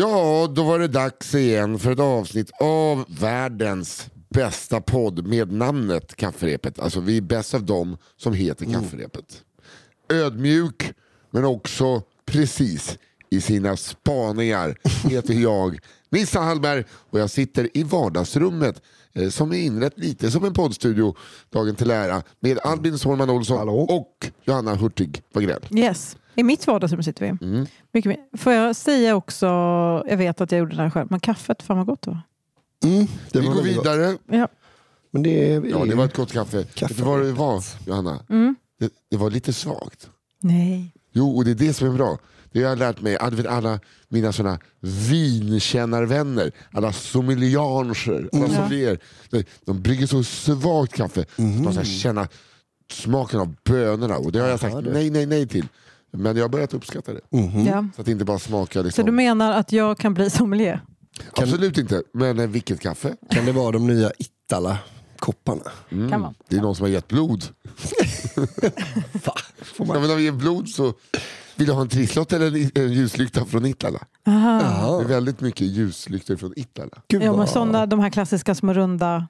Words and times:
Ja, 0.00 0.52
då 0.54 0.62
var 0.62 0.78
det 0.78 0.88
dags 0.88 1.34
igen 1.34 1.78
för 1.78 1.92
ett 1.92 2.00
avsnitt 2.00 2.50
av 2.60 3.04
världens 3.08 4.06
bästa 4.28 4.80
podd 4.80 5.26
med 5.26 5.52
namnet 5.52 6.16
Kafferepet. 6.16 6.78
Alltså 6.78 7.00
vi 7.00 7.16
är 7.16 7.20
bäst 7.20 7.54
av 7.54 7.64
dem 7.64 7.96
som 8.16 8.32
heter 8.32 8.66
Kafferepet. 8.72 9.42
Ödmjuk, 10.08 10.92
men 11.30 11.44
också 11.44 12.02
precis 12.26 12.98
i 13.30 13.40
sina 13.40 13.76
spaningar 13.76 14.78
heter 15.08 15.34
jag 15.34 15.78
Nissa 16.10 16.40
Hallberg 16.40 16.84
och 16.90 17.20
jag 17.20 17.30
sitter 17.30 17.68
i 17.76 17.82
vardagsrummet 17.82 18.82
eh, 19.12 19.28
som 19.28 19.52
är 19.52 19.58
inrett 19.58 19.98
lite 19.98 20.30
som 20.30 20.44
en 20.44 20.54
poddstudio 20.54 21.16
dagen 21.50 21.74
till 21.74 21.90
ära 21.90 22.22
med 22.40 22.58
Albin 22.58 22.98
Sårman 22.98 23.30
Olsson 23.30 23.68
och 23.68 24.30
Johanna 24.44 24.74
Hurtig 24.74 25.22
Wagrell. 25.32 25.66
Yes. 25.70 26.16
I 26.40 26.42
mitt 26.42 26.66
vardagsrum 26.66 27.02
sitter 27.02 27.24
vi. 27.38 27.46
Mm. 27.46 27.66
Mycket 27.92 28.08
mer. 28.08 28.18
Får 28.38 28.52
jag 28.52 28.76
säga 28.76 29.16
också, 29.16 29.46
jag 30.08 30.16
vet 30.16 30.40
att 30.40 30.52
jag 30.52 30.58
gjorde 30.58 30.76
det 30.76 30.82
här 30.82 30.90
själv, 30.90 31.06
men 31.10 31.20
kaffet, 31.20 31.62
fan 31.62 31.76
vad 31.76 31.86
gott 31.86 32.02
det 32.02 32.10
var. 32.10 32.20
Mm, 32.84 33.06
det 33.32 33.40
Vi 33.40 33.46
var 33.46 33.54
går 33.54 33.62
vidare. 33.62 34.16
Ja. 34.26 34.48
Men 35.10 35.22
det 35.22 35.52
är, 35.54 35.64
Ja, 35.70 35.84
det 35.84 35.94
var 35.94 36.04
ett 36.04 36.16
gott 36.16 36.32
kaffe. 36.32 36.56
Vet 36.56 36.96
du 36.96 37.02
vad 37.02 37.22
det 37.22 37.32
var, 37.32 37.64
Johanna? 37.86 38.24
Mm. 38.30 38.54
Det, 38.80 38.92
det 39.10 39.16
var 39.16 39.30
lite 39.30 39.52
svagt. 39.52 40.10
Nej. 40.40 40.92
Jo, 41.12 41.36
och 41.36 41.44
det 41.44 41.50
är 41.50 41.54
det 41.54 41.72
som 41.72 41.88
är 41.88 41.92
bra. 41.92 42.18
Det 42.52 42.62
har 42.62 42.68
jag 42.68 42.78
lärt 42.78 43.00
mig. 43.00 43.16
Alla, 43.16 43.80
mina 44.08 44.32
såna 44.32 44.58
vinkännarvänner, 44.80 46.52
alla 46.72 46.92
sommeliager, 46.92 48.28
alla 48.32 48.44
Mm. 48.44 48.56
sommelier, 48.56 48.98
de, 49.30 49.44
de 49.64 49.82
brygger 49.82 50.06
så 50.06 50.22
svagt 50.24 50.94
kaffe. 50.94 51.24
Så 51.36 51.42
man 51.42 51.72
ska 51.72 51.84
känna 51.84 52.28
smaken 52.92 53.40
av 53.40 53.54
bönorna. 53.64 54.16
Och 54.16 54.32
det 54.32 54.38
har 54.38 54.48
jag 54.48 54.60
sagt 54.60 54.76
nej, 54.92 55.10
nej, 55.10 55.26
nej 55.26 55.46
till. 55.48 55.66
Men 56.12 56.36
jag 56.36 56.44
har 56.44 56.48
börjat 56.48 56.74
uppskatta 56.74 57.12
det. 57.12 57.20
Ja. 57.66 57.86
Så 57.94 58.00
att 58.00 58.06
det 58.06 58.12
inte 58.12 58.24
bara 58.24 58.38
smakar 58.38 58.80
Så 58.80 58.84
liksom. 58.86 59.06
du 59.06 59.12
menar 59.12 59.52
att 59.52 59.72
jag 59.72 59.98
kan 59.98 60.14
bli 60.14 60.30
sommelier? 60.30 60.80
Absolut 61.36 61.78
inte. 61.78 62.02
Men 62.14 62.38
eh, 62.38 62.46
vilket 62.46 62.80
kaffe? 62.80 63.16
Kan 63.30 63.44
det 63.46 63.52
vara 63.52 63.70
de 63.72 63.86
nya 63.86 64.10
Ittala-kopparna? 64.18 65.62
Mm. 65.90 66.10
Kan 66.10 66.20
man. 66.20 66.34
Det 66.48 66.56
är 66.56 66.60
någon 66.60 66.74
som 66.76 66.84
har 66.84 66.90
gett 66.90 67.08
blod. 67.08 67.44
Va? 69.12 69.34
Får 69.62 69.86
Ja, 69.86 69.92
man... 69.92 70.02
men 70.02 70.10
om 70.10 70.16
vi 70.16 70.22
ger 70.22 70.32
blod 70.32 70.68
så 70.68 70.94
vill 71.56 71.66
du 71.66 71.72
ha 71.72 71.80
en 71.80 71.88
trisslott 71.88 72.32
eller 72.32 72.46
en, 72.46 72.70
en 72.74 72.92
ljuslykta 72.92 73.44
från 73.44 73.66
Itala? 73.66 73.98
Aha. 74.26 74.98
Det 74.98 75.04
är 75.04 75.08
väldigt 75.08 75.40
mycket 75.40 75.66
ljuslyktor 75.66 76.36
från 76.36 76.52
Itala. 76.56 77.02
Gud, 77.08 77.22
Ja, 77.22 77.36
men 77.36 77.46
såna, 77.46 77.86
de 77.86 78.00
här 78.00 78.10
klassiska 78.10 78.54
små 78.54 78.72
runda, 78.72 79.28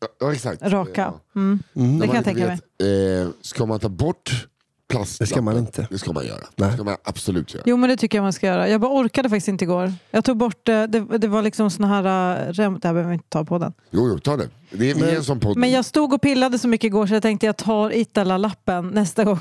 Ja, 0.00 0.06
Ja, 0.20 0.32
exakt. 0.32 0.62
raka. 0.62 1.00
Ja. 1.34 1.40
Mm. 1.40 1.58
Mm. 1.76 1.98
Det 1.98 2.06
kan 2.06 2.16
jag 2.16 2.24
tänka 2.24 2.46
mig. 2.78 3.20
Eh, 3.22 3.28
ska 3.42 3.66
man 3.66 3.80
ta 3.80 3.88
bort 3.88 4.47
plastlappen? 4.88 5.24
Det 5.24 5.34
ska 5.34 5.42
man 5.42 5.58
inte. 5.58 5.86
Det 5.90 5.98
ska 5.98 6.12
man 6.12 6.26
göra. 6.26 6.44
Nej. 6.56 6.68
Det 6.68 6.74
ska 6.74 6.84
man 6.84 6.96
absolut 7.02 7.54
göra. 7.54 7.62
Jo 7.66 7.76
men 7.76 7.90
det 7.90 7.96
tycker 7.96 8.18
jag 8.18 8.22
man 8.22 8.32
ska 8.32 8.46
göra. 8.46 8.68
Jag 8.68 8.80
bara 8.80 8.92
orkade 8.92 9.28
faktiskt 9.28 9.48
inte 9.48 9.64
igår. 9.64 9.92
Jag 10.10 10.24
tog 10.24 10.36
bort, 10.36 10.68
eh, 10.68 10.82
det, 10.82 11.18
det 11.18 11.28
var 11.28 11.42
liksom 11.42 11.70
såna 11.70 11.88
här, 11.88 12.38
eh, 12.48 12.52
rem, 12.52 12.78
det 12.78 12.88
här 12.88 12.94
behöver 12.94 13.10
vi 13.10 13.14
inte 13.14 13.28
ta 13.28 13.44
på 13.44 13.58
den. 13.58 13.72
Jo, 13.90 14.08
jo, 14.08 14.18
ta 14.18 14.36
det. 14.36 14.48
Det 14.70 14.90
är, 14.90 15.04
är 15.04 15.16
en 15.16 15.24
sån 15.24 15.40
podd. 15.40 15.56
Men 15.56 15.70
jag 15.70 15.84
stod 15.84 16.12
och 16.12 16.20
pillade 16.20 16.58
så 16.58 16.68
mycket 16.68 16.86
igår 16.86 17.06
så 17.06 17.14
jag 17.14 17.22
tänkte 17.22 17.46
jag 17.46 17.56
tar 17.56 17.96
Itala-lappen 17.96 18.88
nästa 18.88 19.24
gång. 19.24 19.38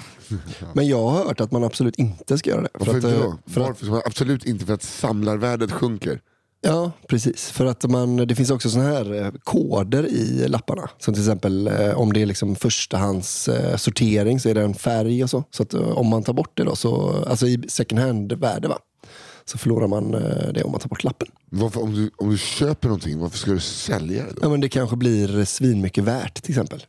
Men 0.73 0.87
jag 0.87 1.09
har 1.09 1.25
hört 1.25 1.41
att 1.41 1.51
man 1.51 1.63
absolut 1.63 1.95
inte 1.95 2.37
ska 2.37 2.49
göra 2.49 2.61
det. 2.61 2.69
Varför 2.73 2.97
att, 2.97 3.03
inte 3.03 3.15
eh, 3.15 3.21
då? 3.21 3.37
För 3.47 3.61
att, 3.61 3.83
Varför? 3.83 4.07
Absolut 4.07 4.45
inte 4.45 4.65
för 4.65 4.73
att 4.73 4.83
samlarvärdet 4.83 5.71
sjunker. 5.71 6.19
Ja, 6.67 6.91
precis. 7.07 7.51
För 7.51 7.65
att 7.65 7.83
man, 7.83 8.17
det 8.17 8.35
finns 8.35 8.51
också 8.51 8.69
såna 8.69 8.83
här 8.83 9.13
eh, 9.13 9.31
koder 9.43 10.05
i 10.05 10.47
lapparna. 10.47 10.89
Som 10.99 11.13
till 11.13 11.23
exempel 11.23 11.67
eh, 11.67 11.99
om 11.99 12.13
det 12.13 12.21
är 12.21 12.25
liksom 12.25 12.55
förstahands 12.55 13.47
eh, 13.47 13.75
sortering 13.77 14.39
så 14.39 14.49
är 14.49 14.53
det 14.53 14.61
en 14.61 14.73
färg 14.73 15.23
och 15.23 15.29
så. 15.29 15.43
Så 15.51 15.63
att 15.63 15.73
eh, 15.73 15.81
om 15.81 16.07
man 16.07 16.23
tar 16.23 16.33
bort 16.33 16.51
det 16.53 16.63
då, 16.63 16.75
så, 16.75 17.23
alltså 17.27 17.47
i 17.47 17.63
second 17.67 18.01
hand-värde 18.01 18.67
va. 18.67 18.77
Så 19.45 19.57
förlorar 19.57 19.87
man 19.87 20.11
det 20.53 20.63
om 20.63 20.71
man 20.71 20.79
tar 20.79 20.89
bort 20.89 21.03
lappen. 21.03 21.27
Varför, 21.49 21.83
om, 21.83 21.93
du, 21.93 22.11
om 22.17 22.29
du 22.29 22.37
köper 22.37 22.87
någonting, 22.87 23.19
varför 23.19 23.37
ska 23.37 23.51
du 23.51 23.59
sälja 23.59 24.23
det 24.23 24.31
då? 24.31 24.39
Ja, 24.41 24.49
men 24.49 24.61
det 24.61 24.69
kanske 24.69 24.95
blir 24.95 25.45
svinmycket 25.45 26.03
värt 26.03 26.43
till 26.43 26.51
exempel. 26.51 26.83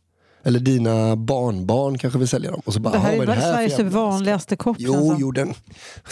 Eller 0.49 0.61
dina 0.61 1.17
barnbarn 1.17 1.99
kanske 1.99 2.19
vill 2.19 2.29
sälja 2.29 2.51
dem. 2.51 2.63
Och 2.65 2.75
så 2.75 2.81
bara, 2.81 2.93
Det 2.93 2.99
här 2.99 3.09
"Ah, 3.09 3.13
är 3.13 3.21
ju 3.21 3.27
för 3.27 3.41
Sveriges 3.41 3.79
jävla- 3.79 3.91
vanligaste 4.01 4.57
kopp. 4.57 4.77
Jo, 4.81 4.95
alltså. 4.95 5.17
jo 5.21 5.31
den... 5.31 5.55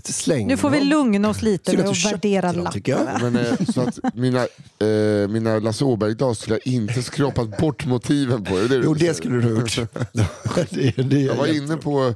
Släng 0.04 0.46
Nu 0.46 0.56
får 0.56 0.70
vi 0.70 0.80
lugna 0.80 1.28
oss 1.28 1.42
lite 1.42 1.72
du 1.72 1.94
köpte 1.94 2.28
värdera 2.28 2.46
jag. 2.46 2.56
lapparna. 3.04 3.30
Men, 3.30 3.36
eh, 3.46 3.52
så 3.74 3.80
att 3.80 3.98
mina, 4.14 4.40
eh, 4.78 5.28
mina 5.28 5.58
Lasse 5.58 5.84
Åberg-glas 5.84 6.38
skulle 6.38 6.54
jag 6.64 6.72
inte 6.74 7.02
skrapat 7.02 7.58
bort 7.58 7.86
motiven 7.86 8.44
på. 8.44 8.56
Är 8.58 8.68
det 8.68 8.74
Jo, 8.84 8.94
du 8.94 9.06
det 9.06 9.14
skulle 9.14 9.36
du 9.36 9.42
ha 9.42 9.60
gjort. 9.60 9.76
det, 10.70 10.96
det, 11.02 11.20
Jag 11.20 11.34
var 11.34 11.46
inne 11.56 11.76
på, 11.76 12.14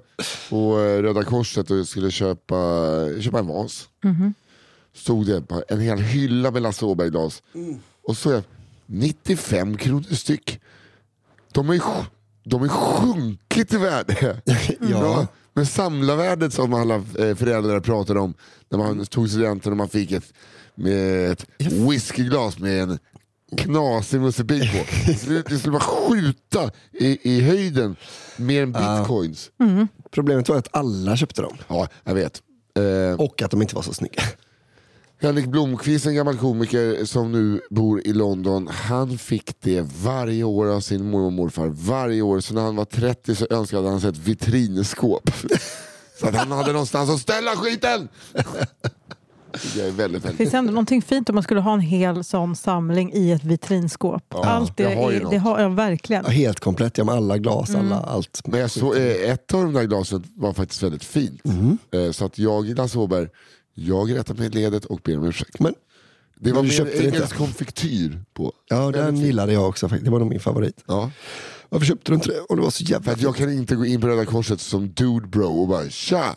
på 0.50 0.76
Röda 0.78 1.22
Korset 1.25 1.70
och 1.70 1.88
skulle 1.88 2.10
köpa, 2.10 2.56
köpa 3.20 3.38
en 3.38 3.47
vas. 3.47 3.88
Mhm. 4.04 4.34
Stod 4.94 5.26
det 5.26 5.42
en 5.69 5.80
hel 5.80 5.98
hylla 5.98 6.50
med 6.50 6.62
Lasse 6.62 6.84
Åberg-glas. 6.84 7.42
Och 8.06 8.16
så 8.16 8.30
är 8.30 8.42
95 8.86 9.76
kronor 9.76 10.14
styck. 10.14 10.60
De 11.52 11.70
är, 11.70 11.74
sj- 11.74 12.04
de 12.44 12.62
är 12.62 12.68
sjunkit 12.68 13.72
i 13.72 13.76
värde. 13.76 14.42
Ja. 14.90 15.26
Men 15.52 15.66
samlarvärdet 15.66 16.52
som 16.52 16.74
alla 16.74 16.94
eh, 16.94 17.34
föräldrar 17.36 17.80
pratade 17.80 18.20
om 18.20 18.34
när 18.68 18.78
man 18.78 19.06
tog 19.06 19.28
studenten 19.30 19.72
och 19.72 19.76
man 19.78 19.88
fick 19.88 20.12
ett, 20.12 20.32
med 20.74 21.30
ett 21.32 21.46
whiskyglas 21.58 22.58
med 22.58 22.82
en 22.82 22.98
knasig 23.56 24.20
mussebit 24.20 24.72
på. 24.72 24.78
Det 25.06 25.58
skulle, 25.58 25.72
bara 25.72 25.80
skjuta 25.80 26.70
i, 26.92 27.18
i 27.36 27.40
höjden 27.40 27.96
mer 28.36 28.62
än 28.62 28.72
bitcoins. 28.72 29.50
Problemet 30.10 30.48
var 30.48 30.56
att 30.56 30.68
alla 30.76 31.16
köpte 31.16 31.42
dem. 31.42 31.56
Ja, 31.68 31.88
jag 32.04 32.14
vet. 32.14 32.42
Eh, 32.78 33.20
Och 33.20 33.42
att 33.42 33.50
de 33.50 33.62
inte 33.62 33.74
var 33.74 33.82
så 33.82 33.92
snygga. 33.94 34.22
Henrik 35.22 35.47
Blomqvist, 35.47 36.06
en 36.06 36.14
gammal 36.14 36.36
komiker 36.36 37.04
som 37.04 37.32
nu 37.32 37.60
bor 37.70 38.06
i 38.06 38.12
London, 38.12 38.69
han 38.72 39.19
fick 39.19 39.60
det 39.60 39.86
varje 40.03 40.44
år 40.44 40.66
av 40.66 40.81
sin 40.81 41.10
mormor 41.10 41.26
och 41.26 41.32
morfar. 41.32 41.66
Varje 41.66 42.22
år. 42.22 42.41
Så 42.41 42.54
när 42.54 42.62
han 42.62 42.76
var 42.76 42.84
30 42.84 43.34
så 43.34 43.47
önskade 43.50 43.88
han 43.88 44.00
sig 44.00 44.10
ett 44.10 44.19
vitrinskåp. 44.19 45.30
så 46.20 46.28
att 46.28 46.34
han 46.34 46.50
hade 46.53 46.72
någonstans 46.72 47.10
att 47.10 47.20
ställa 47.20 47.50
skiten! 47.50 48.09
Det 49.75 49.80
är 49.80 49.91
väldigt, 49.91 50.25
väldigt... 50.25 50.36
finns 50.36 50.54
ändå 50.54 50.72
någonting 50.72 51.03
fint 51.03 51.28
om 51.28 51.34
man 51.34 51.42
skulle 51.42 51.60
ha 51.60 51.75
en 51.75 51.80
hel 51.80 52.25
sån 52.25 52.56
samling 52.56 53.12
i 53.12 53.32
ett 53.32 53.44
vitrinskåp. 53.44 54.25
Ja, 54.28 54.44
allt 54.44 54.76
det, 54.76 54.94
har 54.94 55.10
ju 55.10 55.26
det 55.30 55.38
har 55.38 55.60
jag 55.60 55.70
verkligen. 55.70 56.25
Ja, 56.26 56.30
helt 56.30 56.60
komplett, 56.60 56.98
ja, 56.98 57.04
med 57.04 57.14
alla 57.14 57.38
glas, 57.38 57.69
Mm. 57.70 57.92
alla, 57.92 58.03
allt. 58.03 58.41
Men 58.47 58.60
jag 58.60 58.70
såg, 58.70 58.97
eh, 58.97 59.30
ett 59.30 59.54
av 59.54 59.62
de 59.62 59.72
där 59.72 59.84
glasen 59.84 60.25
var 60.34 60.53
faktiskt 60.53 60.82
väldigt 60.82 61.04
fint. 61.04 61.44
Mhm. 61.44 61.78
Eh, 61.92 62.10
så 62.10 62.25
att 62.25 62.38
jag, 62.38 62.78
Lasse 62.78 62.98
Åberg, 62.98 63.28
jag 63.86 64.14
rättar 64.14 64.34
mig 64.34 64.46
i 64.46 64.50
ledet 64.50 64.84
och 64.84 65.00
ber 65.04 65.18
om 65.18 65.24
ursäkt. 65.24 65.60
Men, 65.60 65.74
Det 66.36 66.52
var 66.52 66.62
det 66.62 67.04
engelsk 67.04 67.36
konfektyr 67.36 68.24
på. 68.34 68.52
ja, 68.68 68.91
den 68.91 69.16
gillade 69.16 69.52
jag 69.52 69.68
också. 69.68 69.88
Det 69.88 70.10
var 70.10 70.18
nog 70.18 70.28
min 70.28 70.41
favorit. 70.41 70.84
Ja. 70.86 71.10
Varför 71.68 71.86
köpte 71.86 72.10
du 72.12 72.14
inte 72.14 72.28
det? 72.28 72.41
Och 72.41 72.56
det 72.56 72.62
var 72.62 72.70
så 72.70 72.84
För 72.84 72.92
jävla 72.92 73.12
att 73.12 73.20
jag 73.20 73.36
kan 73.36 73.52
inte 73.52 73.76
gå 73.76 73.86
in 73.86 74.00
på 74.00 74.08
Röda 74.08 74.24
Korset 74.24 74.60
som 74.60 74.92
dude 74.92 75.26
bro 75.26 75.60
och 75.60 75.68
bara 75.68 75.88
tja, 75.91 76.36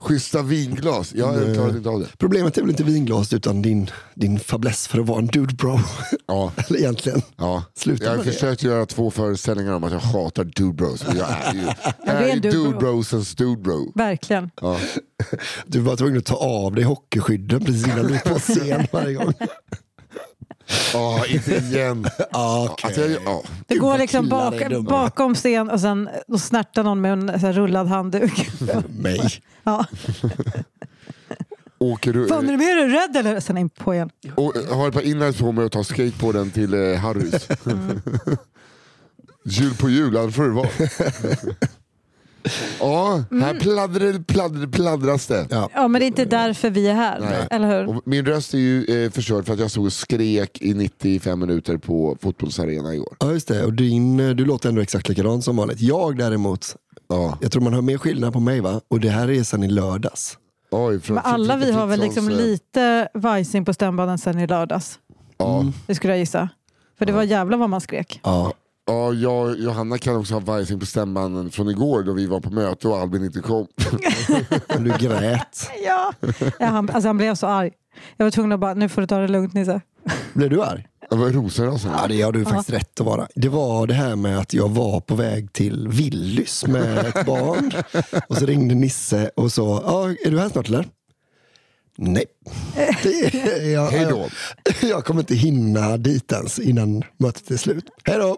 schyssta 0.00 0.42
vinglas. 0.42 1.14
Jag 1.14 1.54
klarade 1.54 1.78
inte 1.78 1.88
av 1.88 2.00
det. 2.00 2.08
Problemet 2.18 2.58
är 2.58 2.62
väl 2.62 2.70
inte 2.70 2.84
vinglas 2.84 3.32
utan 3.32 3.62
din, 3.62 3.90
din 4.14 4.38
fäbless 4.38 4.88
för 4.88 5.00
att 5.00 5.06
vara 5.06 5.18
en 5.18 5.26
dude 5.26 5.54
bro. 5.54 5.80
Ja. 6.26 6.52
Eller 6.68 6.78
egentligen. 6.78 7.22
Ja. 7.36 7.64
Sluta 7.74 8.04
jag 8.04 8.10
har 8.10 8.24
det. 8.24 8.32
försökt 8.32 8.62
göra 8.62 8.86
två 8.86 9.10
föreställningar 9.10 9.72
om 9.72 9.84
att 9.84 9.92
jag 9.92 9.98
hatar 10.00 10.44
dude 10.44 10.72
bros. 10.74 11.04
Jag 11.16 11.30
är 11.30 11.54
ju, 11.54 11.60
jag 12.06 12.14
är 12.14 12.34
ju 12.34 12.40
dude 12.40 12.56
dude 12.56 12.70
bro. 12.70 12.78
brosens 12.78 13.34
dude 13.34 13.62
bro. 13.62 13.92
Verkligen. 13.94 14.50
Ja. 14.60 14.78
Du 15.66 15.80
var 15.80 15.96
tvungen 15.96 16.18
att 16.18 16.24
ta 16.24 16.36
av 16.36 16.74
dig 16.74 16.84
hockeyskydden 16.84 17.64
precis 17.64 17.86
innan 17.86 18.06
du 18.06 18.12
gick 18.12 18.24
på 18.24 18.38
scen 18.38 18.86
varje 18.92 19.14
gång. 19.14 19.32
Ja, 20.92 21.26
inte 21.26 21.54
igen. 21.54 22.06
Ah, 22.32 22.68
Alltså, 22.82 23.00
jag, 23.00 23.22
ja. 23.24 23.42
Det 23.66 23.74
Gud, 23.74 23.82
går 23.82 23.98
liksom 23.98 24.28
bak, 24.28 24.54
är 24.54 24.80
bakom 24.80 25.34
scen 25.34 25.70
och 25.70 25.80
sen 25.80 26.08
och 26.28 26.40
snärtar 26.40 26.82
någon 26.82 27.00
med 27.00 27.12
en 27.12 27.40
så 27.40 27.46
här 27.46 27.52
rullad 27.52 27.86
handduk. 27.86 28.50
Mig. 28.88 29.20
Ja. 29.64 29.84
Åker 31.78 32.12
du, 32.12 32.28
Fan 32.28 32.44
är 32.48 32.52
du 32.52 32.56
mer 32.58 32.88
rädd 32.88 33.16
eller? 33.16 33.40
Sen 33.40 33.58
in 33.58 33.68
på 33.70 33.94
igen. 33.94 34.10
och 34.34 34.54
har 34.70 34.88
ett 34.88 34.94
par 34.94 35.02
inlines 35.02 35.36
på 35.36 35.52
mig 35.52 35.64
och 35.64 35.72
tar 35.72 35.82
skateboarden 35.82 36.50
till 36.50 36.74
eh, 36.74 36.94
Harrys. 36.98 37.48
Mm. 37.66 38.00
jul 39.44 39.74
på 39.74 39.90
jul, 39.90 40.16
annars 40.16 40.34
får 40.34 40.42
det 40.44 40.50
vara. 40.50 40.68
Ja, 42.80 43.22
här 43.30 43.54
pladdrar, 43.60 44.22
pladdrar, 44.24 44.66
pladdras 44.66 45.26
det. 45.26 45.46
Ja. 45.50 45.68
Ja 45.74 45.88
men 45.88 46.00
det 46.00 46.04
är 46.04 46.06
inte 46.06 46.24
därför 46.24 46.70
vi 46.70 46.86
är 46.88 46.94
här. 46.94 47.20
Nej. 47.20 47.46
Eller 47.50 47.78
hur? 47.78 47.96
Och 47.96 48.02
min 48.04 48.26
röst 48.26 48.54
är 48.54 48.58
ju 48.58 49.04
eh, 49.04 49.10
förstörd 49.10 49.46
för 49.46 49.52
att 49.52 49.60
jag 49.60 49.70
stod 49.70 49.84
och 49.86 49.92
skrek 49.92 50.62
i 50.62 50.74
95 50.74 51.40
minuter 51.40 51.76
på 51.76 52.16
fotbollsarena 52.20 52.94
igår. 52.94 53.16
ja, 53.20 53.32
just 53.32 53.48
det. 53.48 53.64
Och 53.64 53.72
din, 53.72 54.16
du 54.16 54.44
låter 54.44 54.68
ändå 54.68 54.80
exakt 54.82 55.08
likadant 55.08 55.44
som 55.44 55.56
vanligt. 55.56 55.80
Jag 55.80 56.16
däremot, 56.18 56.76
Ja. 57.08 57.38
jag 57.40 57.52
tror 57.52 57.62
man 57.62 57.74
hör 57.74 57.82
mer 57.82 57.98
skillnad 57.98 58.32
på 58.32 58.40
mig 58.40 58.60
va? 58.60 58.80
Och 58.88 59.00
det 59.00 59.08
här 59.10 59.30
är 59.30 59.42
sen 59.42 59.62
i 59.62 59.68
lördags. 59.68 60.38
Oj, 60.70 61.00
från, 61.00 61.14
Men 61.14 61.24
alla 61.24 61.56
vi 61.56 61.72
har 61.72 61.86
väl 61.86 62.00
liksom 62.00 62.26
Fritzons, 62.26 62.40
eh, 62.44 62.50
lite 62.50 63.08
vajsing 63.14 63.64
på 63.64 63.74
stämbanden 63.74 64.18
sen 64.18 64.38
i 64.38 64.46
lördags. 64.46 64.98
Ja, 65.38 65.64
Det 65.86 65.94
skulle 65.94 66.12
jag 66.12 66.18
gissa. 66.20 66.48
För 66.98 67.06
det 67.06 67.12
var 67.12 67.22
jävla 67.22 67.56
vad 67.56 67.70
man 67.70 67.80
skrek. 67.80 68.20
Ja. 68.24 68.52
Ja, 68.86 69.12
jag 69.12 69.46
och 69.46 69.56
Johanna 69.56 69.98
kan 69.98 70.16
också 70.16 70.34
ha 70.34 70.40
vajsing 70.40 70.80
på 70.80 70.86
stämbanden 70.86 71.50
från 71.50 71.68
igår 71.68 72.02
då 72.02 72.12
vi 72.12 72.26
var 72.26 72.40
på 72.40 72.50
möte 72.50 72.88
och 72.88 72.96
Albin 72.98 73.24
inte 73.24 73.40
kom. 73.40 73.66
Du 74.78 74.92
grät. 74.98 75.70
Ja. 75.84 76.12
Ja, 76.58 76.66
han, 76.66 76.90
alltså 76.90 77.08
han 77.08 77.16
blev 77.16 77.34
så 77.34 77.46
arg. 77.46 77.70
Jag 78.16 78.26
var 78.26 78.30
tvungen 78.30 78.52
att 78.52 78.60
bara, 78.60 78.74
nu 78.74 78.88
får 78.88 79.00
du 79.00 79.06
ta 79.06 79.18
det 79.18 79.28
lugnt 79.28 79.54
Nisse. 79.54 79.80
Blev 80.32 80.50
du 80.50 80.62
arg? 80.62 80.86
Det 81.10 81.16
var 81.16 81.30
rosenrasande. 81.30 81.98
Ja, 81.98 82.08
det 82.08 82.22
har 82.22 82.32
du 82.32 82.44
faktiskt 82.44 82.70
rätt 82.70 83.00
att 83.00 83.06
vara. 83.06 83.28
Det 83.34 83.48
var 83.48 83.86
det 83.86 83.94
här 83.94 84.16
med 84.16 84.38
att 84.38 84.54
jag 84.54 84.68
var 84.68 85.00
på 85.00 85.14
väg 85.14 85.52
till 85.52 85.88
Willys 85.88 86.66
med 86.66 86.98
ett 87.06 87.26
barn. 87.26 87.72
Och 88.28 88.36
så 88.36 88.46
ringde 88.46 88.74
Nisse 88.74 89.30
och 89.36 89.52
sa, 89.52 89.82
ja, 89.86 90.08
är 90.26 90.30
du 90.30 90.40
här 90.40 90.48
snart 90.48 90.68
eller? 90.68 90.88
Nej. 91.98 92.24
Det, 93.02 93.72
jag, 93.72 93.90
Hej 93.90 94.06
då. 94.10 94.28
Jag, 94.80 94.90
jag 94.90 95.04
kommer 95.04 95.20
inte 95.20 95.34
hinna 95.34 95.96
dit 95.96 96.32
ens 96.32 96.58
innan 96.58 97.02
mötet 97.18 97.50
är 97.50 97.56
slut. 97.56 97.84
Hej 98.04 98.18
då! 98.18 98.36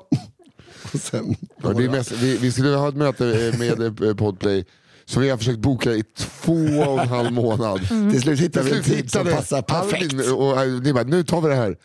Och 0.95 1.01
sen, 1.01 1.37
Ja, 1.63 1.69
det 1.69 1.85
är 1.85 1.89
mest, 1.89 2.13
vi, 2.13 2.37
vi 2.37 2.53
skulle 2.53 2.69
ha 2.69 2.89
ett 2.89 2.97
möte 2.97 3.27
eh, 3.27 3.59
med 3.59 4.03
eh, 4.03 4.15
Podplay 4.15 4.65
som 5.09 5.23
vi 5.23 5.31
har 5.31 5.37
försökt 5.37 5.59
boka 5.59 5.91
i 5.93 6.03
två 6.17 6.53
och 6.87 7.01
en 7.01 7.09
halv 7.09 7.33
månad. 7.33 7.81
Till 7.89 8.23
slut 8.23 8.41
hittar 8.41 8.63
vi 8.63 8.77
en 8.77 8.83
tid 8.83 9.11
som 9.11 9.21
hittade 9.27 9.37
passar 9.37 9.63
perfekt. 9.63 10.13
Albin 10.13 10.33
och, 10.33 10.51
och 10.53 10.83
ni 10.83 10.93
bara, 10.93 11.05
nu 11.05 11.25
tar 11.25 11.41
vi 11.41 11.49
det 11.49 11.55
här. 11.55 11.77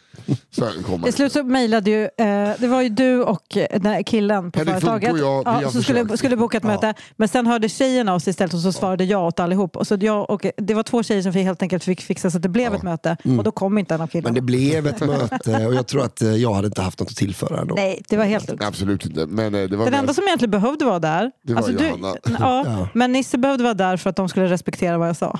Så. 0.51 0.65
Till 1.03 1.13
slut 1.13 1.31
så 1.33 1.43
mejlade 1.43 1.89
ju, 1.91 2.03
eh, 2.03 2.51
det 2.59 2.67
var 2.67 2.81
ju 2.81 2.89
du 2.89 3.21
och 3.23 3.57
eh, 3.57 3.79
den 3.79 4.03
killen 4.03 4.51
på 4.51 4.59
Henrik 4.59 4.73
företaget. 4.75 5.11
Och 5.11 5.19
jag, 5.19 5.43
har 5.43 5.69
som 5.71 5.83
skulle, 5.83 6.17
skulle 6.17 6.35
boka 6.37 6.57
ett 6.57 6.63
Ja. 6.63 6.67
möte. 6.69 6.93
Men 7.15 7.27
sen 7.27 7.47
hörde 7.47 7.69
tjejerna 7.69 8.13
oss 8.15 8.27
istället 8.27 8.53
och 8.53 8.59
så 8.59 8.71
svarade 8.71 9.03
jag 9.03 9.27
åt 9.27 9.39
allihop. 9.39 9.77
Och 9.77 9.87
så 9.87 9.97
jag 10.01 10.29
och, 10.29 10.45
det 10.57 10.73
var 10.73 10.83
två 10.83 11.03
tjejer 11.03 11.21
som 11.21 11.33
fick, 11.33 11.43
helt 11.43 11.61
enkelt 11.61 11.83
fick 11.83 12.01
fixa 12.01 12.31
så 12.31 12.37
att 12.37 12.43
det 12.43 12.49
blev 12.49 12.73
ett 12.73 12.83
möte. 12.83 13.17
Och 13.37 13.43
då 13.43 13.51
kom 13.51 13.77
inte 13.77 13.95
en 13.95 14.01
av 14.01 14.07
killarna. 14.07 14.27
Men 14.27 14.33
det 14.35 14.41
blev 14.41 14.87
ett 14.87 14.99
möte 14.99 15.67
och 15.67 15.73
jag 15.73 15.87
tror 15.87 16.03
att 16.05 16.21
eh, 16.21 16.35
jag 16.35 16.53
hade 16.53 16.67
inte 16.67 16.81
haft 16.81 16.99
något 16.99 17.09
att 17.09 17.15
tillföra 17.17 17.61
ändå. 17.61 17.75
Nej, 17.75 18.01
det 18.09 18.17
var 18.17 18.25
helt 18.25 18.47
lugnt. 18.47 18.63
Absolut 18.63 19.05
inte. 19.05 19.25
Men 19.25 19.55
eh, 19.55 19.63
det 19.69 19.75
var 19.77 19.85
Den 19.85 19.93
enda 19.93 20.13
som 20.13 20.23
egentligen 20.23 20.51
behövde 20.51 20.85
vara 20.85 20.99
där. 20.99 21.31
Det 21.43 21.53
var 21.53 21.61
alltså 21.61 21.77
du, 21.77 21.85
Johanna. 21.87 22.15
ja, 22.39 22.63
Ja. 22.65 22.87
Men 22.93 23.12
Nisse 23.13 23.37
behövde 23.37 23.63
vara 23.63 23.73
där 23.73 23.97
för 23.97 24.09
att 24.09 24.15
de 24.15 24.29
skulle 24.29 24.47
respektera 24.49 24.97
vad 24.97 25.07
jag 25.09 25.15
sa. 25.15 25.39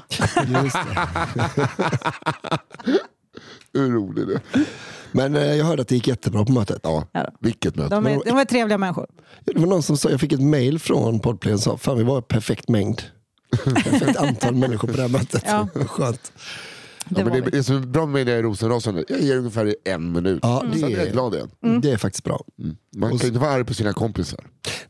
Just. 0.64 0.78
Hur 3.74 3.92
rolig 3.92 4.28
du 4.28 4.34
är. 4.34 4.42
Men 5.12 5.36
eh, 5.36 5.56
jag 5.56 5.66
hörde 5.66 5.82
att 5.82 5.88
det 5.88 5.96
gick 5.96 6.08
jättebra 6.08 6.46
på 6.46 6.52
mötet. 6.52 6.80
Ja, 6.84 7.08
Ja 7.12 7.24
då. 7.24 7.30
vilket 7.40 7.76
möte. 7.76 7.96
De 7.96 8.08
är, 8.08 8.22
de 8.26 8.38
är 8.38 8.46
trevliga 8.46 8.78
människor. 8.78 9.08
Det 9.46 9.60
var 9.60 9.68
någon 9.68 9.84
som 9.84 9.98
sa, 9.98 10.10
jag 10.10 10.20
fick 10.20 10.34
ett 10.34 10.42
mail 10.42 10.80
från 10.80 11.20
Podplay 11.20 11.54
och 11.54 11.60
sa, 11.60 11.78
fan 11.78 11.98
vi 11.98 12.04
var 12.04 12.18
en 12.18 12.24
perfekt 12.24 12.70
mängd. 12.70 13.02
Perfekt 13.64 14.18
antal 14.18 14.56
människor 14.56 14.88
på 14.88 14.94
det 14.96 15.02
här 15.02 15.10
mötet. 15.10 15.44
Ja. 15.48 15.68
Skönt. 15.88 16.32
Det 17.06 17.20
Ja, 17.20 17.24
men 17.26 17.30
var 17.30 17.36
det, 17.36 17.42
vi. 17.42 17.52
det 17.52 17.58
är 17.58 17.62
så 17.62 17.80
bra 17.80 18.06
med 18.06 18.28
det 18.28 18.42
rosenrasande. 18.42 19.04
Jag 19.08 19.22
ger 19.22 19.38
ungefär 19.38 19.66
i 19.66 19.76
en 19.86 20.12
minut. 20.12 20.40
Ja, 20.42 20.64
det 20.74 20.80
är 20.82 20.90
jag 20.90 21.08
är- 21.08 21.12
glad 21.12 21.36
igen. 21.36 21.50
Det 21.82 21.92
är 21.92 21.98
faktiskt 21.98 22.24
bra. 22.24 22.44
Man 22.96 23.10
kan 23.10 23.20
ju 23.20 23.28
inte 23.28 23.40
vara 23.40 23.52
arg 23.52 23.64
på 23.66 23.74
sina 23.74 23.94
kompisar. 23.94 24.40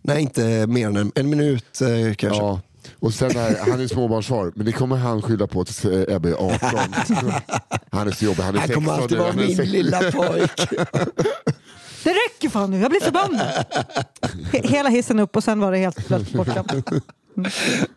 Nej, 0.01 0.21
inte 0.21 0.67
mer 0.67 0.87
än 0.87 0.95
en, 0.97 1.11
en 1.15 1.29
minut 1.29 1.81
eh, 1.81 2.13
kanske. 2.15 2.41
Ja. 2.43 2.61
Och 2.99 3.13
sen 3.13 3.37
är, 3.37 3.69
han 3.71 3.81
är 3.81 3.87
småbarnsfar, 3.87 4.51
men 4.55 4.65
det 4.65 4.71
kommer 4.71 4.95
han 4.95 5.21
skylla 5.21 5.47
på 5.47 5.65
tills 5.65 5.85
eh, 5.85 6.15
Ebbe 6.15 6.29
är 6.29 6.33
18. 6.33 6.57
Han 7.91 8.07
är 8.07 8.11
så 8.11 8.25
jobbig, 8.25 8.43
han 8.43 8.55
är 8.55 8.59
Han 8.59 8.67
16 8.67 8.83
kommer 8.85 9.01
alltid 9.01 9.17
vara 9.17 9.33
min 9.33 9.47
16. 9.47 9.65
lilla 9.65 10.11
pojk. 10.11 10.51
Det 12.03 12.09
räcker 12.09 12.49
fan 12.49 12.71
nu, 12.71 12.79
jag 12.79 12.89
blir 12.91 13.01
förbannad. 13.01 13.47
He- 14.51 14.67
Hela 14.67 14.89
hissen 14.89 15.19
upp 15.19 15.35
och 15.35 15.43
sen 15.43 15.59
var 15.59 15.71
det 15.71 15.77
helt 15.77 16.07
plötsligt 16.07 16.37
bortglömt. 16.37 16.73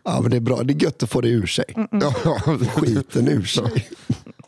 ja, 0.03 0.19
men 0.21 0.31
det 0.31 0.37
är 0.37 0.41
bra. 0.41 0.63
Det 0.63 0.73
är 0.73 0.83
gött 0.83 1.03
att 1.03 1.09
få 1.09 1.21
det 1.21 1.29
ur 1.29 1.45
sig. 1.47 1.65
Ja, 1.75 2.13
ja. 2.23 2.39
Skiten 2.75 3.27
ur 3.27 3.43
sig. 3.43 3.87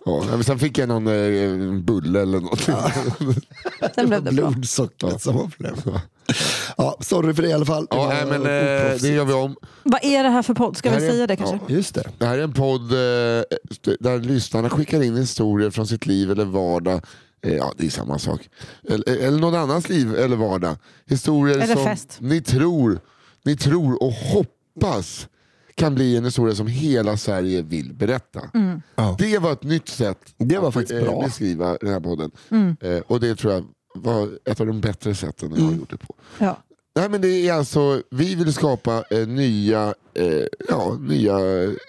Ja, 0.06 0.24
men 0.30 0.44
sen 0.44 0.60
fick 0.60 0.78
jag 0.78 0.90
någon 0.90 1.08
eh, 1.08 1.74
bulle 1.82 2.22
eller 2.22 2.40
något. 2.40 2.60
Sen 3.96 4.08
blev 4.10 4.24
det 4.24 4.32
bra. 4.32 4.50
Blodsockret 4.50 5.22
som 5.22 5.36
var 5.38 5.48
problemet. 5.48 5.86
Ja, 6.78 6.98
sorry 7.00 7.34
för 7.34 7.42
det 7.44 7.50
i 7.50 7.54
alla 7.54 7.66
fall. 7.66 7.88
Det 7.92 7.96
Ja, 7.98 8.08
nej, 8.08 8.26
men, 8.26 8.42
eh, 8.42 8.98
det 9.02 9.08
gör 9.10 9.26
vi 9.26 9.34
om. 9.34 9.56
Vad 9.84 10.04
är 10.04 10.24
det 10.24 10.30
här 10.30 10.42
för 10.42 10.54
podd? 10.54 10.78
Ska 10.78 10.90
vi 10.90 11.00
säga 11.00 11.28
det 11.28 11.36
kanske? 11.36 11.56
ja. 11.68 11.76
Just 11.76 11.96
det. 11.96 12.04
Det 12.18 12.26
här 12.26 12.38
är 12.38 12.44
en 12.44 12.54
podd 12.54 12.82
eh, 12.82 12.98
där 14.00 14.20
lyssnarna 14.20 14.70
skickar 14.70 15.02
in 15.04 15.18
historier 15.18 15.70
från 15.70 15.88
sitt 15.88 16.06
liv 16.06 16.32
eller 16.32 16.46
vardag. 16.46 17.02
Eh, 17.46 17.54
Ja, 17.56 17.74
det 17.78 17.86
är 17.86 17.90
samma 17.90 18.20
sak. 18.20 18.50
Eller, 18.90 19.10
eller 19.18 19.40
någon 19.40 19.56
annans 19.56 19.90
liv 19.90 20.16
eller 20.16 20.36
vardag. 20.36 20.76
Historier 21.06 21.56
Eller 21.60 21.76
som 21.76 21.84
fest. 21.84 22.18
ni 22.20 22.42
tror, 22.42 23.00
ni 23.46 23.58
tror 23.58 24.04
och 24.04 24.12
hoppas 24.14 25.28
kan 25.80 25.96
bli 25.96 26.18
en 26.18 26.26
historia 26.26 26.56
som 26.56 26.68
hela 26.68 27.18
Sverige 27.18 27.62
vill 27.62 27.94
berätta. 27.94 28.42
Ja. 28.96 29.16
Det 29.20 29.38
var 29.38 29.52
ett 29.52 29.64
nytt 29.64 29.88
sätt 29.90 30.18
Det 30.38 30.58
var 30.60 30.68
att 30.68 30.74
faktiskt 30.74 31.02
eh, 31.02 31.04
bra. 31.06 31.22
beskriva 31.22 31.78
den 31.82 31.90
här 31.90 32.00
podden. 32.00 32.32
Eh, 32.82 33.00
och 33.08 33.20
det 33.20 33.36
tror 33.36 33.54
jag 33.54 33.66
var 33.96 34.30
ett 34.46 34.60
av 34.62 34.68
de 34.68 34.82
bättre 34.82 35.16
sätten 35.16 35.54
jag 35.56 35.64
har 35.64 35.74
gjort 35.74 35.90
det 35.90 35.98
på. 35.98 36.16
Ja. 36.38 36.64
Nej, 36.96 37.10
men 37.10 37.22
det 37.22 37.48
är 37.48 37.54
alltså, 37.54 38.02
vi 38.12 38.36
vill 38.36 38.54
skapa 38.54 39.04
eh, 39.10 39.28
nya, 39.28 39.94
eh, 40.14 40.44
ja, 40.70 40.98
nya 41.00 41.38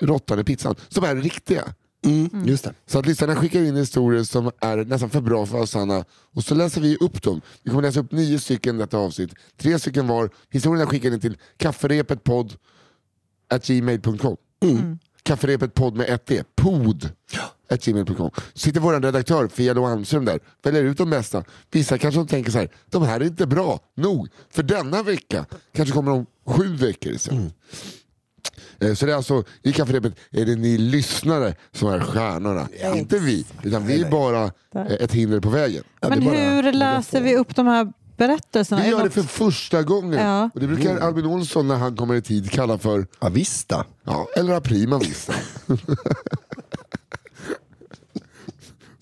råttan 0.00 0.38
i 0.38 0.44
pizzan 0.44 0.74
som 0.88 1.04
är 1.04 1.16
riktiga. 1.16 1.64
Mm, 2.04 2.44
just 2.46 2.64
det. 2.64 2.74
Så 2.86 2.98
att 2.98 3.06
lyssnarna 3.06 3.36
skickar 3.36 3.60
in 3.62 3.76
historier 3.76 4.24
som 4.24 4.50
är 4.60 4.76
nästan 4.84 5.10
för 5.10 5.20
bra 5.20 5.46
för 5.46 5.52
att 5.54 5.58
vara 5.58 5.66
sanna 5.66 6.04
och 6.34 6.44
så 6.44 6.54
läser 6.54 6.80
vi 6.80 6.96
upp 6.96 7.22
dem. 7.22 7.40
Vi 7.62 7.70
kommer 7.70 7.82
läsa 7.82 8.00
upp 8.00 8.12
nio 8.12 8.38
stycken 8.38 8.76
i 8.76 8.78
detta 8.78 8.98
avsnitt. 8.98 9.34
Tre 9.56 9.78
stycken 9.78 10.08
var. 10.08 10.30
Historierna 10.50 10.86
skickar 10.90 11.10
in 11.12 11.20
till 11.20 11.36
kafferepetpodd 11.56 12.54
at 13.50 13.64
gmail.com. 13.66 14.36
Kafferepetpodd 15.22 15.96
med 15.96 16.08
ett 16.08 16.26
D. 16.26 16.42
Pod. 16.56 17.08
at 17.70 17.84
gmail.com. 17.84 18.30
Sitter 18.54 18.80
vår 18.80 19.00
redaktör 19.00 19.48
Fia 19.48 19.86
Almström 19.86 20.24
där, 20.24 20.40
väljer 20.62 20.82
ut 20.84 20.98
de 20.98 21.10
bästa. 21.10 21.44
Vissa 21.70 21.98
kanske 21.98 22.24
tänker 22.24 22.50
så 22.50 22.58
här, 22.58 22.68
de 22.90 23.02
här 23.02 23.20
är 23.20 23.24
inte 23.24 23.46
bra 23.46 23.80
nog 23.96 24.28
för 24.50 24.62
denna 24.62 25.02
vecka. 25.02 25.46
Kanske 25.74 25.94
kommer 25.94 26.10
de 26.10 26.26
sju 26.46 26.76
veckor 26.76 27.12
istället. 27.12 27.52
Eh, 28.80 28.94
Så 28.94 29.06
det 29.06 29.12
är 29.12 29.16
alltså, 29.16 29.44
i 29.62 29.72
kafferepet 29.72 30.14
är 30.30 30.44
det 30.46 30.56
ni 30.56 30.78
lyssnare 30.78 31.54
som 31.72 31.88
är 31.88 32.00
stjärnorna. 32.00 32.68
Inte 32.96 33.18
vi, 33.18 33.46
utan 33.62 33.86
vi 33.86 34.02
är 34.02 34.10
bara 34.10 34.52
ett 34.98 35.12
hinder 35.12 35.40
på 35.40 35.48
vägen. 35.50 35.84
Men 36.02 36.22
hur 36.22 36.72
läser 36.72 37.20
vi 37.20 37.36
upp 37.36 37.56
de 37.56 37.66
här 37.66 37.92
berättelserna? 38.20 38.80
Vi 38.80 38.86
Är 38.86 38.90
gör 38.90 39.04
det 39.04 39.10
för 39.10 39.22
första 39.22 39.82
gången. 39.82 40.20
Ja. 40.26 40.50
Och 40.54 40.60
det 40.60 40.66
brukar 40.66 40.98
Albin 40.98 41.26
Olsson 41.26 41.68
när 41.68 41.76
han 41.76 41.96
kommer 41.96 42.14
i 42.14 42.22
tid 42.22 42.50
kalla 42.50 42.78
för, 42.78 43.06
Ja, 43.20 43.28
visst 43.28 43.68
då. 43.68 43.84
ja, 44.04 44.28
eller 44.36 44.52
aprima 44.54 44.98
vista. 44.98 45.34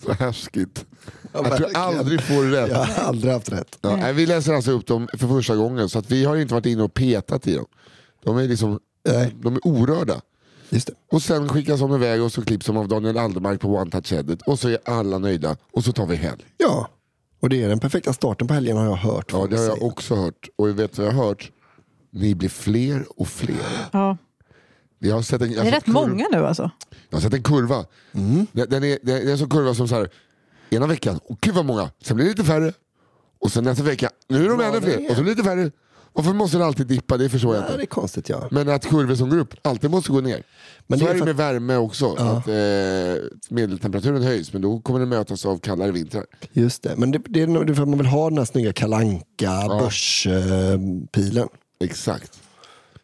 Så 0.03 0.13
häskigt. 0.13 0.85
Jag 1.33 1.57
tror 1.57 1.77
aldrig 1.77 2.23
får 2.23 2.43
rätt. 2.45 2.71
Jag 2.71 2.77
har 2.85 3.05
aldrig 3.05 3.33
haft 3.33 3.53
rätt. 3.53 3.79
Ja, 3.81 3.97
nej, 3.97 4.13
vi 4.13 4.27
läser 4.27 4.55
alltså 4.55 4.71
upp 4.71 4.87
dem 4.87 5.09
för 5.19 5.29
första 5.29 5.57
gången 5.57 5.89
så 5.89 5.99
att 5.99 6.11
vi 6.11 6.25
har 6.25 6.37
inte 6.37 6.55
varit 6.55 6.67
inne 6.67 6.83
och 6.83 6.95
petat 6.95 7.47
i 7.47 7.55
dem. 7.55 7.67
De 8.25 8.37
är, 8.37 8.49
liksom, 8.49 8.81
Nej. 9.09 9.35
de 9.43 9.55
är 9.55 9.67
orörda. 9.67 10.21
Just 10.71 10.87
det. 10.87 10.93
Och 11.13 11.23
sen 11.23 11.49
skickas 11.49 11.81
de 11.81 11.95
iväg 11.95 12.23
och 12.23 12.33
så 12.33 12.43
klipps 12.43 12.67
de 12.67 12.77
av 12.77 12.89
Daniel 12.89 13.19
Aldermark 13.19 13.61
på 13.61 13.69
One 13.77 13.91
Touch 13.91 14.13
Edit 14.13 14.43
och 14.43 14.59
så 14.59 14.69
är 14.69 14.79
alla 14.85 15.19
nöjda 15.19 15.57
och 15.73 15.85
så 15.85 15.93
tar 15.93 16.07
vi 16.07 16.17
helg. 16.17 16.45
Ja, 16.57 16.89
och 17.41 17.49
det 17.49 17.63
är 17.63 17.69
den 17.69 17.81
perfekta 17.81 18.13
starten 18.13 18.47
på 18.49 18.55
helgen 18.55 18.77
har 18.77 18.85
jag 18.85 18.97
hört. 18.97 19.33
Ja, 19.33 19.47
det 19.47 19.57
har 19.57 19.65
jag 19.65 19.75
säga. 19.77 19.87
också 19.87 20.15
hört. 20.15 20.49
Och 20.57 20.79
vet 20.79 20.97
du 20.97 21.03
vad 21.03 21.13
jag 21.13 21.17
har 21.17 21.25
hört? 21.25 21.53
Ni 22.11 22.35
blir 22.35 22.49
fler 22.49 23.07
och 23.17 23.29
fler. 23.29 23.89
Ja. 23.93 24.17
Jag 24.99 25.15
har 25.15 25.23
sett 25.23 25.43
en, 25.43 25.53
jag 25.53 25.65
Det 25.65 25.69
är 25.69 25.73
rätt 25.73 25.87
många 25.87 26.27
nu 26.33 26.47
alltså. 26.47 26.71
Jag 27.11 27.17
har 27.17 27.23
sett 27.23 27.35
en 27.35 27.43
kurva. 27.43 27.85
Mm. 28.13 28.47
Den, 28.53 28.71
den 28.71 28.85
är, 28.85 28.99
det 29.03 29.13
är 29.13 29.31
en 29.31 29.39
sån 29.39 29.49
kurva 29.49 29.75
som 29.75 29.89
så 29.89 29.95
här, 29.95 30.11
ena 30.71 30.87
veckan, 30.87 31.21
och 31.25 31.41
gud 31.41 31.55
vad 31.55 31.65
många, 31.65 31.91
sen 32.03 32.17
blir 32.17 32.27
det 32.27 32.31
lite 32.31 32.45
färre. 32.45 32.73
Och 33.41 33.53
sen 33.53 33.65
nästa 33.65 33.85
vecka, 33.85 34.11
nu 34.29 34.45
är 34.45 34.49
de 34.49 34.61
Ja, 34.61 34.67
ännu 34.67 34.81
fler, 34.81 35.11
och 35.11 35.17
så 35.17 35.23
blir 35.23 35.35
det 35.35 35.43
lite 35.43 35.45
färre. 35.49 35.71
Varför 36.19 36.33
måste 36.33 36.59
det 36.59 36.65
alltid 36.67 36.87
dippa? 36.87 37.17
Det 37.17 37.29
förstår 37.29 37.55
jag 37.55 37.65
Ja, 37.65 37.67
det 37.67 37.73
inte. 37.73 37.85
är 37.85 37.87
konstigt 37.87 38.29
ja. 38.29 38.49
Men 38.51 38.69
att 38.69 38.87
kurvor 38.87 39.15
som 39.15 39.31
går 39.31 39.39
upp 39.39 39.55
alltid 39.63 39.91
måste 39.91 40.13
gå 40.13 40.21
ner. 40.21 40.43
Men 40.87 40.99
så 40.99 41.05
det 41.05 41.11
är 41.11 41.15
det 41.15 41.19
för 41.19 41.27
med 41.27 41.37
värme 41.37 41.77
också. 41.77 42.15
Att, 42.15 42.49
eh, 42.49 43.25
medeltemperaturen 43.51 44.23
höjs, 44.23 44.53
men 44.53 44.63
då 44.63 44.81
kommer 44.81 45.01
det 45.01 45.07
mötas 45.07 45.47
av 45.47 45.59
kallare 45.59 45.91
vintrar. 45.91 46.25
Just 46.53 46.83
det, 46.83 46.97
men 46.97 47.11
det, 47.11 47.21
det 47.29 47.43
är 47.43 47.47
nog 47.47 47.77
för 47.77 47.83
att 47.83 47.89
man 47.89 47.99
vill 47.99 48.07
ha 48.07 48.29
den 48.29 48.39
här 48.39 48.45
snygga 48.45 48.73
kalanka 48.73 49.67
börspilen. 49.69 51.49
Exakt. 51.85 52.41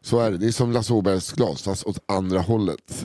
Så 0.02 0.20
är 0.20 0.30
det. 0.30 0.36
Det 0.38 0.46
är 0.46 0.52
som 0.52 0.72
Lasse 0.72 0.92
Åbergs 0.92 1.32
glas, 1.32 1.62
fast 1.62 1.84
åt 1.84 1.98
andra 2.08 2.40
hållet. 2.40 3.04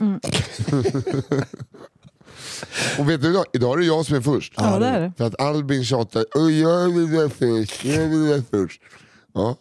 och 2.98 3.10
vet 3.10 3.22
du, 3.22 3.28
idag, 3.30 3.44
idag 3.52 3.72
är 3.74 3.78
det 3.78 3.84
jag 3.86 4.06
som 4.06 4.16
är 4.16 4.20
först. 4.20 4.52
Ja, 4.56 4.78
det 4.78 4.86
är 4.86 5.00
det. 5.00 5.12
För 5.18 5.24
att 5.24 5.40
Albin 5.40 5.84
tjatar, 5.84 6.24
"Oj, 6.34 6.60
jag 6.60 6.88
vill 6.88 7.16
vara 7.16 7.28
först, 7.30 7.84
jag 7.84 8.06
vill 8.08 8.28
vara 8.28 8.42
först. 8.50 8.80
Ja, 9.34 9.56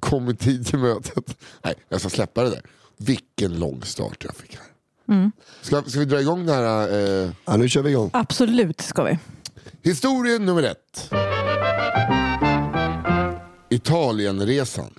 kom 0.00 0.28
i 0.30 0.36
tid 0.36 0.66
till 0.66 0.78
mötet. 0.78 1.36
Nej, 1.64 1.74
jag 1.88 2.00
ska 2.00 2.08
släppa 2.10 2.42
det 2.42 2.50
där. 2.50 2.62
Vilken 2.96 3.58
lång 3.58 3.82
start 3.82 4.24
jag 4.24 4.36
fick 4.36 4.56
här. 4.56 5.30
Ska, 5.62 5.82
ska 5.82 5.98
vi 5.98 6.04
dra 6.04 6.20
igång 6.20 6.46
den 6.46 6.54
här 6.54 6.88
eh, 7.24 7.30
Ja, 7.44 7.56
nu 7.56 7.68
kör 7.68 7.82
vi 7.82 7.90
igång. 7.90 8.10
Absolut 8.12 8.80
ska 8.80 9.02
vi. 9.04 9.18
historien 9.82 10.46
nummer 10.46 10.62
ett. 10.62 11.10
Italienresan. 13.70 14.90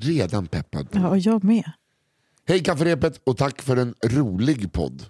Redan 0.00 0.46
peppad. 0.46 0.88
Ja, 0.92 1.08
och 1.08 1.18
jag 1.18 1.44
med. 1.44 1.72
Hej 2.46 2.62
kafferepet 2.64 3.20
och 3.24 3.36
tack 3.36 3.62
för 3.62 3.76
en 3.76 3.94
rolig 4.04 4.72
podd. 4.72 5.02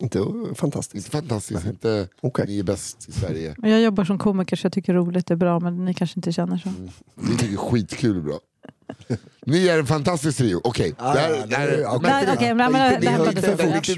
Inte 0.00 0.18
fantastiskt. 0.54 0.94
Inte 1.06 1.10
fantastiskt, 1.10 1.66
inte 1.66 2.08
Okej. 2.20 2.44
ni 2.48 2.58
är 2.58 2.62
bäst 2.62 3.08
i 3.08 3.12
Sverige. 3.12 3.56
Jag 3.62 3.80
jobbar 3.82 4.04
som 4.04 4.18
komiker 4.18 4.56
så 4.56 4.64
jag 4.66 4.72
tycker 4.72 4.94
roligt 4.94 5.30
är 5.30 5.36
bra 5.36 5.60
men 5.60 5.84
ni 5.84 5.94
kanske 5.94 6.18
inte 6.18 6.32
känner 6.32 6.58
så. 6.58 6.70
Vi 7.14 7.36
tycker 7.36 7.56
skitkul 7.56 8.16
och 8.16 8.22
bra. 8.24 8.38
Ni 9.46 9.66
är 9.68 9.78
en 9.78 9.86
fantastisk 9.86 10.38
trio. 10.38 10.60
Okej. 10.64 10.94
Ah, 10.98 11.14
där- 11.14 11.30
ja, 11.30 11.46
det- 11.46 11.46
där- 11.56 11.84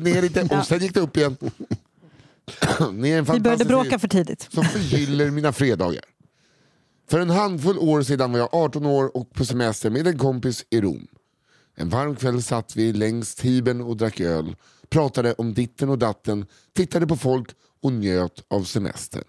ni? 0.05 0.13
ner 0.13 0.23
lite, 0.23 0.59
och 0.59 0.67
sen 0.67 0.79
gick 0.79 0.95
det 0.95 1.01
upp 1.01 1.17
igen. 1.17 1.37
Ni 2.93 3.11
är 3.11 3.19
en 3.19 3.25
Vi 3.25 3.41
började 3.41 3.65
fantastisk 3.65 3.69
bråka 3.69 3.89
trio 3.89 3.99
för 3.99 4.09
tidigt. 4.09 4.49
som 4.53 4.65
förgyller 4.65 5.31
mina 5.31 5.53
fredagar. 5.53 6.05
För 7.11 7.21
en 7.21 7.31
handfull 7.31 7.79
år 7.79 8.03
sedan 8.03 8.33
var 8.33 8.39
jag 8.39 8.49
18 8.53 8.87
år 8.87 9.17
och 9.17 9.31
på 9.35 9.45
semester 9.45 9.91
med 9.91 10.07
en 10.07 10.19
kompis 10.19 10.65
i 10.71 10.81
Rom. 10.81 11.07
En 11.77 11.89
varm 11.89 12.17
kväll 12.17 12.43
satt 12.43 12.77
vi 12.77 12.93
längs 12.93 13.35
Tibern 13.35 13.81
och 13.81 13.97
drack 13.97 14.21
öl, 14.21 14.57
pratade 14.93 15.35
om 15.35 15.55
ditten 15.55 15.89
och 15.89 15.99
datten, 15.99 16.47
tittade 16.73 17.07
på 17.07 17.17
folk 17.17 17.51
och 17.83 17.93
njöt 17.93 18.45
av 18.49 18.65
semestern. 18.65 19.25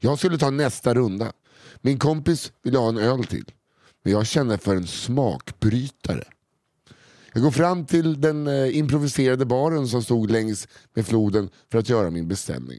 Jag 0.00 0.18
skulle 0.18 0.38
ta 0.38 0.50
nästa 0.50 0.94
runda. 0.94 1.32
Min 1.80 1.98
kompis 1.98 2.52
ville 2.62 2.78
ha 2.78 2.88
en 2.88 2.98
öl 2.98 3.24
till. 3.24 3.44
Men 4.02 4.12
jag 4.12 4.26
kände 4.26 4.58
för 4.58 4.76
en 4.76 4.86
smakbrytare. 4.86 6.24
Jag 7.32 7.42
går 7.42 7.50
fram 7.50 7.86
till 7.86 8.20
den 8.20 8.46
eh, 8.46 8.76
improviserade 8.76 9.44
baren 9.44 9.88
som 9.88 10.02
stod 10.02 10.30
längs 10.30 10.68
med 10.94 11.06
floden 11.06 11.50
för 11.70 11.78
att 11.78 11.88
göra 11.88 12.10
min 12.10 12.28
beställning. 12.28 12.78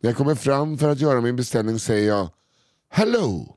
När 0.00 0.10
jag 0.10 0.16
kommer 0.16 0.34
fram 0.34 0.78
för 0.78 0.88
att 0.88 1.00
göra 1.00 1.20
min 1.20 1.36
beställning 1.36 1.78
säger 1.78 2.08
jag 2.08 2.28
Hello! 2.88 3.56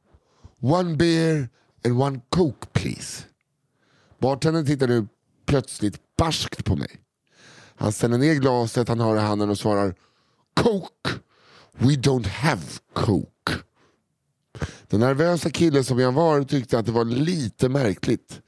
One 0.61 0.95
beer 0.95 1.49
and 1.85 2.01
one 2.01 2.19
coke 2.29 2.67
please. 2.73 3.23
Bartendern 4.19 4.65
tittar 4.65 4.87
nu 4.87 5.07
plötsligt 5.45 5.99
barskt 6.17 6.65
på 6.65 6.75
mig. 6.75 7.04
Han 7.77 7.91
ställer 7.91 8.17
ner 8.17 8.35
glaset 8.35 8.87
han 8.87 8.99
har 8.99 9.15
i 9.15 9.19
handen 9.19 9.49
och 9.49 9.57
svarar 9.57 9.95
Coke! 10.53 11.19
We 11.77 11.93
don't 11.93 12.27
have 12.27 12.61
coke. 12.93 13.53
Den 14.87 14.99
nervösa 14.99 15.49
killen 15.49 15.83
som 15.83 15.99
jag 15.99 16.11
var 16.11 16.43
tyckte 16.43 16.79
att 16.79 16.85
det 16.85 16.91
var 16.91 17.05
lite 17.05 17.69
märkligt. 17.69 18.41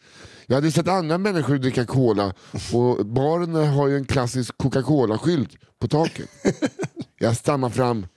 Jag 0.45 0.55
hade 0.55 0.71
sett 0.71 0.87
andra 0.87 1.17
människor 1.17 1.57
dricka 1.57 1.85
cola 1.85 2.33
och 2.73 3.05
baren 3.05 3.55
har 3.55 3.87
ju 3.87 3.95
en 3.97 4.05
klassisk 4.05 4.57
Coca-Cola-skylt 4.57 5.55
på 5.79 5.87
taket. 5.87 6.29
Jag 7.19 7.37
stammar 7.37 7.69
fram 7.69 8.07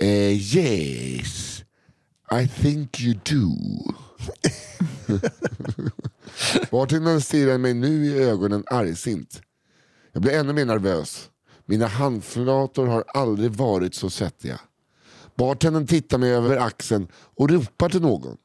eh, 0.00 0.56
Yes, 0.56 1.62
I 2.40 2.48
think 2.48 3.00
you 3.00 3.14
do. 3.14 3.56
Bartendern 6.70 7.20
stirrar 7.20 7.58
mig 7.58 7.74
nu 7.74 8.06
i 8.06 8.22
ögonen 8.22 8.64
argsint. 8.66 9.40
Jag 10.12 10.22
blir 10.22 10.32
ännu 10.32 10.52
mer 10.52 10.64
nervös. 10.64 11.28
Mina 11.66 11.86
handflator 11.86 12.86
har 12.86 13.04
aldrig 13.14 13.50
varit 13.50 13.94
så 13.94 14.10
svettiga. 14.10 14.60
Bartendern 15.36 15.86
tittar 15.86 16.18
mig 16.18 16.32
över 16.32 16.56
axeln 16.56 17.08
och 17.36 17.50
ropar 17.50 17.88
till 17.88 18.02
någon. 18.02 18.36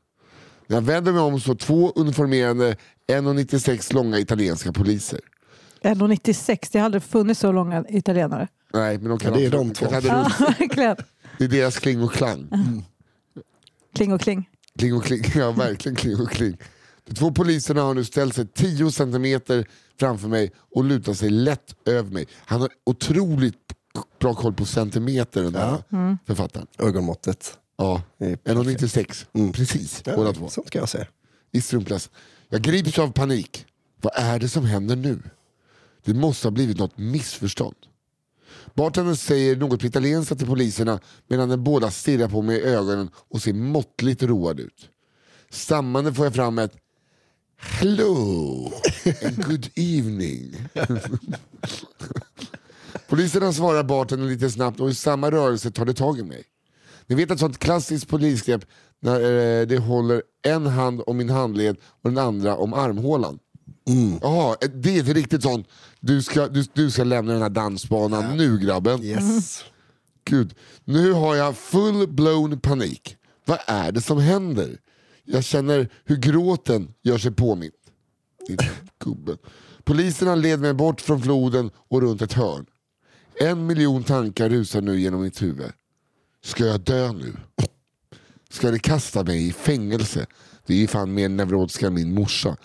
När 0.67 0.77
jag 0.77 0.81
vänder 0.81 1.12
mig 1.12 1.21
om 1.21 1.39
står 1.39 1.55
två 1.55 1.91
uniformerade 1.95 2.75
1,96 3.07 3.93
långa 3.93 4.19
italienska 4.19 4.74
poliser. 4.74 5.19
1,96, 5.81 6.69
det 6.71 6.79
har 6.79 6.86
aldrig 6.86 7.03
funnits 7.03 7.39
så 7.39 7.51
långa 7.51 7.86
italienare. 7.89 8.47
Nej, 8.74 8.97
men 8.97 9.09
de 9.09 9.19
kan 9.19 9.33
Ja, 9.33 9.39
det 9.39 9.45
är 9.45 9.51
de 9.51 9.74
två. 9.74 9.88
Ja, 9.91 10.00
verkligen. 10.39 10.95
Det 11.38 11.43
är 11.43 11.47
deras 11.47 11.79
kling 11.79 12.03
och 12.03 12.13
klang. 12.13 12.47
Kling 13.95 14.13
och 14.13 14.21
kling. 14.21 14.50
Kling 14.79 14.93
och 14.95 15.03
kling, 15.03 15.24
ja 15.36 15.51
verkligen 15.51 15.95
kling 15.95 16.21
och 16.21 16.29
kling. 16.29 16.57
De 17.07 17.15
två 17.15 17.31
poliserna 17.31 17.81
har 17.81 17.93
nu 17.93 18.03
ställt 18.05 18.35
sig 18.35 18.47
10 18.47 18.91
centimeter 18.91 19.67
framför 19.99 20.27
mig 20.27 20.51
och 20.75 20.83
lutar 20.83 21.13
sig 21.13 21.29
lätt 21.29 21.75
över 21.85 22.11
mig. 22.11 22.27
Han 22.45 22.61
har 22.61 22.69
otroligt 22.85 23.55
bra 24.19 24.33
koll 24.33 24.53
på 24.53 24.65
centimeter 24.65 25.43
den 25.43 25.53
där 25.53 25.83
författaren. 26.25 26.67
Ögonmåttet. 26.79 27.57
Ja, 27.77 28.01
Det 28.19 28.25
är 28.25 28.35
perfekt. 28.35 29.27
1,96. 29.33 29.51
Precis, 29.53 30.03
båda 30.03 30.33
två. 30.33 30.49
Sånt 30.49 30.69
kan 30.69 30.79
jag 30.79 30.89
säga. 30.89 31.07
I 31.51 31.61
strumpläst. 31.61 32.11
Jag 32.49 32.61
grips 32.61 32.99
av 32.99 33.11
panik. 33.11 33.65
Vad 34.01 34.13
är 34.15 34.39
det 34.39 34.49
som 34.49 34.65
händer 34.65 34.95
nu? 34.95 35.19
Det 36.05 36.13
måste 36.13 36.47
ha 36.47 36.51
blivit 36.51 36.77
något 36.77 36.97
missförstånd. 36.97 37.75
Bartendern 38.73 39.15
säger 39.15 39.55
något 39.55 39.79
på 39.79 39.85
italienska 39.85 40.35
till 40.35 40.47
poliserna 40.47 40.99
medan 41.27 41.49
de 41.49 41.63
båda 41.63 41.91
stirrar 41.91 42.27
på 42.27 42.41
mig 42.41 42.57
i 42.57 42.61
ögonen 42.61 43.09
och 43.15 43.41
ser 43.41 43.53
måttligt 43.53 44.23
road 44.23 44.59
ut. 44.59 44.89
Stammande 45.49 46.13
får 46.13 46.25
jag 46.25 46.35
fram 46.35 46.59
ett 46.59 46.73
Hello 47.59 48.71
and 49.25 49.45
good 49.45 49.69
evening. 49.75 50.55
Poliserna 53.09 53.53
svarar 53.53 53.83
bartendern 53.83 54.29
lite 54.29 54.49
snabbt 54.49 54.79
och 54.79 54.89
i 54.89 54.95
samma 54.95 55.31
rörelse 55.31 55.71
tar 55.71 55.85
de 55.85 55.93
tag 55.93 56.19
i 56.19 56.23
mig. 56.23 56.43
Ni 57.07 57.15
vet 57.15 57.31
ett 57.31 57.39
sånt 57.39 57.57
klassiskt 57.57 58.07
polisgrepp 58.07 58.65
när 58.99 59.21
eh, 59.21 59.67
de 59.67 59.77
håller 59.77 60.23
en 60.45 60.67
hand 60.67 61.01
om 61.07 61.17
min 61.17 61.29
handled 61.29 61.77
och 62.03 62.09
den 62.09 62.17
andra 62.17 62.55
om 62.55 62.73
armhålan. 62.73 63.39
Jaha, 64.21 64.55
eh, 64.61 64.69
det 64.69 64.97
är 64.97 65.01
ett 65.01 65.07
riktigt 65.07 65.43
sånt. 65.43 65.67
Du 65.99 66.21
ska, 66.21 66.47
du, 66.47 66.65
du 66.73 66.91
ska 66.91 67.03
lämna 67.03 67.33
den 67.33 67.41
här 67.41 67.49
dansbanan 67.49 68.37
nu 68.37 68.59
grabben. 68.59 69.03
Yes. 69.03 69.63
Gud, 70.25 70.55
nu 70.85 71.11
har 71.11 71.35
jag 71.35 71.55
full-blown 71.55 72.59
panik. 72.59 73.17
Vad 73.45 73.59
är 73.67 73.91
det 73.91 74.01
som 74.01 74.17
händer? 74.17 74.77
Jag 75.29 75.43
känner 75.43 75.89
hur 76.05 76.15
gråten 76.15 76.93
gör 77.01 77.17
sig 77.17 77.31
påmind. 77.31 77.74
Din 78.48 78.57
gubbe. 79.00 79.38
Poliserna 79.84 80.36
led 80.36 80.60
mig 80.60 80.74
bort 80.74 81.01
från 81.01 81.22
floden 81.22 81.72
och 81.88 82.01
runt 82.01 82.22
ett 82.22 82.34
hörn. 82.34 82.65
En 83.41 83.65
miljon 83.65 84.03
tankar 84.03 84.50
rusar 84.50 84.81
nu 84.81 85.00
genom 85.00 85.22
mitt 85.22 85.41
huvud. 85.41 85.72
Ska 86.43 86.65
jag 86.65 86.81
dö 86.81 87.12
nu? 87.13 87.34
Ska 88.50 88.72
de 88.72 88.79
kasta 88.79 89.24
mig 89.24 89.48
i 89.48 89.53
fängelse? 89.53 90.25
Det 90.65 90.74
är 90.74 90.77
ju 90.77 90.88
fan 90.88 91.13
mer 91.13 91.29
neurotiska 91.29 91.88
än 91.88 91.93
min 91.93 92.13
morsa. 92.13 92.57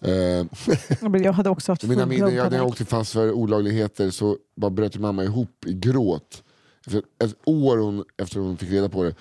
Eh, 0.00 0.46
Men 1.00 1.22
Jag 1.22 1.32
hade 1.32 1.50
också 1.50 1.72
haft 1.72 1.82
mina 1.82 2.06
minnen, 2.06 2.34
jag, 2.34 2.50
när 2.50 2.58
jag 2.58 2.66
åkte 2.66 2.84
fast 2.84 3.12
för 3.12 3.32
olagligheter 3.32 4.10
så 4.10 4.36
bara 4.56 4.70
bröt 4.70 4.96
mamma 4.96 5.24
ihop 5.24 5.64
i 5.66 5.72
gråt. 5.74 6.42
Efter 6.86 7.02
ett 7.24 7.34
år 7.44 7.76
hon, 7.78 8.04
efter 8.16 8.40
hon 8.40 8.56
fick 8.56 8.70
reda 8.70 8.88
på 8.88 9.02
det. 9.02 9.14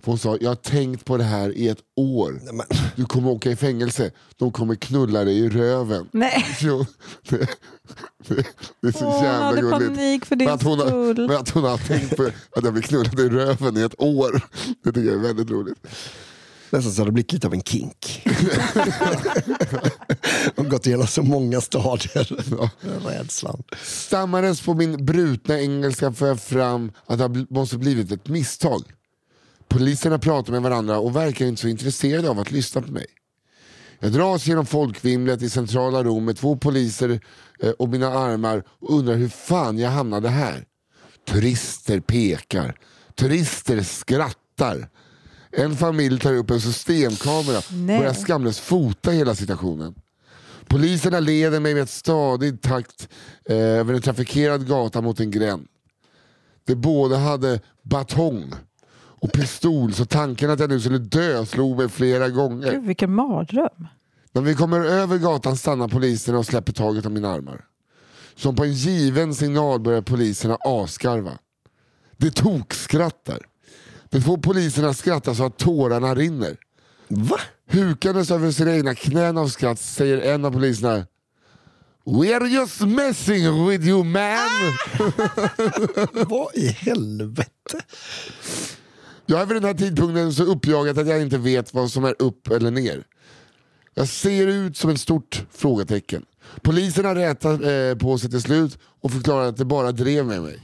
För 0.00 0.10
hon 0.12 0.18
sa, 0.18 0.38
jag 0.40 0.50
har 0.50 0.54
tänkt 0.54 1.04
på 1.04 1.16
det 1.16 1.24
här 1.24 1.56
i 1.56 1.68
ett 1.68 1.78
år. 1.96 2.40
men- 2.52 2.66
Du 2.96 3.04
kommer 3.04 3.30
åka 3.30 3.50
i 3.50 3.56
fängelse. 3.56 4.10
De 4.36 4.52
kommer 4.52 4.74
knulla 4.74 5.24
dig 5.24 5.38
i 5.38 5.48
röven. 5.48 6.08
Nej, 6.12 6.46
Jo, 6.60 6.86
det, 7.28 7.36
det, 8.28 8.46
det 8.80 8.88
är 8.88 8.92
så 8.92 9.06
Åh, 9.06 9.14
hon 9.14 9.24
jävla 9.24 9.44
hade 9.46 9.60
gulligt. 9.60 9.88
panik 9.94 10.24
för 10.24 10.36
din 10.36 10.44
Men 10.46 10.54
att, 10.54 10.62
hon 10.62 10.78
har, 10.78 10.86
skull. 10.86 11.28
men 11.28 11.36
att 11.36 11.50
hon 11.50 11.62
har 11.64 11.78
tänkt 11.78 12.16
på 12.16 12.22
att 12.56 12.64
jag 12.64 12.72
blir 12.72 12.82
knullad 12.82 13.20
i 13.20 13.28
röven 13.28 13.76
i 13.76 13.80
ett 13.80 14.00
år. 14.00 14.40
Det 14.84 14.92
tycker 14.92 15.10
jag 15.10 15.14
är 15.18 15.22
väldigt 15.22 15.50
roligt. 15.50 15.86
Nästan 16.70 16.92
så 16.92 17.00
har 17.00 17.06
det 17.06 17.12
blivit 17.12 17.32
lite 17.32 17.46
av 17.46 17.54
en 17.54 17.62
kink. 17.62 18.22
och 20.56 20.66
gått 20.70 20.86
igenom 20.86 21.06
så 21.06 21.22
många 21.22 21.60
stadier. 21.60 22.36
Rädslan. 23.08 23.62
Stammandes 23.84 24.60
på 24.60 24.74
min 24.74 25.04
brutna 25.06 25.60
engelska 25.60 26.12
för 26.12 26.26
jag 26.26 26.40
fram 26.40 26.92
att 27.06 27.18
det 27.18 27.46
måste 27.50 27.76
blivit 27.78 28.12
ett 28.12 28.28
misstag. 28.28 28.82
Poliserna 29.72 30.18
pratar 30.18 30.52
med 30.52 30.62
varandra 30.62 30.98
och 30.98 31.16
verkar 31.16 31.46
inte 31.46 31.62
så 31.62 31.68
intresserade 31.68 32.30
av 32.30 32.38
att 32.38 32.50
lyssna 32.50 32.82
på 32.82 32.92
mig. 32.92 33.06
Jag 34.00 34.12
dras 34.12 34.46
genom 34.46 34.66
folkvimlet 34.66 35.42
i 35.42 35.50
centrala 35.50 36.04
Rom 36.04 36.24
med 36.24 36.36
två 36.36 36.56
poliser 36.56 37.20
eh, 37.62 37.70
och 37.70 37.88
mina 37.88 38.08
armar 38.08 38.64
och 38.68 38.98
undrar 38.98 39.14
hur 39.14 39.28
fan 39.28 39.78
jag 39.78 39.90
hamnade 39.90 40.28
här. 40.28 40.64
Turister 41.28 42.00
pekar, 42.00 42.78
turister 43.14 43.82
skrattar. 43.82 44.88
En 45.50 45.76
familj 45.76 46.20
tar 46.20 46.34
upp 46.34 46.50
en 46.50 46.60
systemkamera 46.60 47.58
och 47.58 47.64
börjar 47.72 48.14
skamlöst 48.14 48.60
fota 48.60 49.10
hela 49.10 49.34
situationen. 49.34 49.94
Poliserna 50.66 51.20
leder 51.20 51.60
mig 51.60 51.74
med 51.74 51.82
ett 51.82 51.90
stadigt 51.90 52.62
takt 52.62 53.08
eh, 53.44 53.56
över 53.56 53.94
en 53.94 54.02
trafikerad 54.02 54.68
gata 54.68 55.00
mot 55.00 55.20
en 55.20 55.30
gränd. 55.30 55.66
De 56.66 56.74
båda 56.74 57.16
hade 57.16 57.60
batong 57.82 58.54
och 59.22 59.32
pistol 59.32 59.94
så 59.94 60.04
tanken 60.04 60.50
att 60.50 60.60
jag 60.60 60.70
nu 60.70 60.80
skulle 60.80 60.98
dö 60.98 61.46
slog 61.46 61.76
mig 61.76 61.88
flera 61.88 62.28
gånger. 62.28 62.72
Gud, 62.72 62.86
vilken 62.86 63.14
mardröm. 63.14 63.86
När 64.32 64.42
vi 64.42 64.54
kommer 64.54 64.80
över 64.80 65.18
gatan 65.18 65.56
stannar 65.56 65.88
poliserna 65.88 66.38
och 66.38 66.46
släpper 66.46 66.72
taget 66.72 67.06
om 67.06 67.14
mina 67.14 67.28
armar. 67.28 67.64
Som 68.34 68.56
på 68.56 68.64
en 68.64 68.72
given 68.72 69.34
signal 69.34 69.80
börjar 69.80 70.02
poliserna 70.02 70.58
asgarva. 70.60 71.38
De 72.16 72.30
tokskrattar. 72.30 73.38
De 74.10 74.20
två 74.20 74.36
poliserna 74.36 74.94
skrattar 74.94 75.34
så 75.34 75.44
att 75.44 75.58
tårarna 75.58 76.14
rinner. 76.14 76.56
Va? 77.08 77.40
Hukandes 77.70 78.30
över 78.30 78.50
sina 78.50 78.74
egna 78.74 78.94
knän 78.94 79.38
av 79.38 79.48
skratt 79.48 79.78
säger 79.78 80.34
en 80.34 80.44
av 80.44 80.50
poliserna 80.50 81.06
We 82.04 82.36
are 82.36 82.48
just 82.48 82.80
messing 82.80 83.66
with 83.68 83.86
you 83.86 84.04
man! 84.04 84.48
Vad 86.28 86.54
i 86.54 86.66
helvete? 86.66 87.80
Jag 89.26 89.40
är 89.40 89.46
vid 89.46 89.56
den 89.56 89.64
här 89.64 89.74
tidpunkten 89.74 90.32
så 90.32 90.44
uppjagad 90.44 90.98
att 90.98 91.06
jag 91.06 91.22
inte 91.22 91.38
vet 91.38 91.74
vad 91.74 91.90
som 91.90 92.04
är 92.04 92.14
upp 92.18 92.48
eller 92.48 92.70
ner. 92.70 93.04
Jag 93.94 94.08
ser 94.08 94.46
ut 94.46 94.76
som 94.76 94.90
ett 94.90 95.00
stort 95.00 95.44
frågetecken. 95.50 96.24
Poliserna 96.62 97.14
rätade 97.14 97.90
eh, 97.90 97.96
på 97.96 98.18
sig 98.18 98.30
till 98.30 98.42
slut 98.42 98.78
och 99.00 99.10
förklarade 99.10 99.48
att 99.48 99.56
det 99.56 99.64
bara 99.64 99.92
drev 99.92 100.26
med 100.26 100.42
mig. 100.42 100.60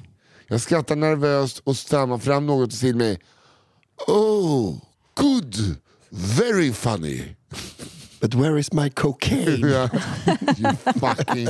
Jag 0.48 0.60
skrattade 0.60 1.00
nervöst 1.00 1.58
och 1.64 1.76
stammade 1.76 2.20
fram 2.22 2.46
något 2.46 2.72
i 2.72 2.76
stil 2.76 2.96
med 2.96 3.18
Oh, 4.06 4.76
good, 5.14 5.54
very 6.10 6.72
funny. 6.72 7.36
But 8.20 8.34
where 8.34 8.58
is 8.58 8.72
my 8.72 8.90
cocaine? 8.90 9.64
You 10.58 10.72
fucking... 11.00 11.48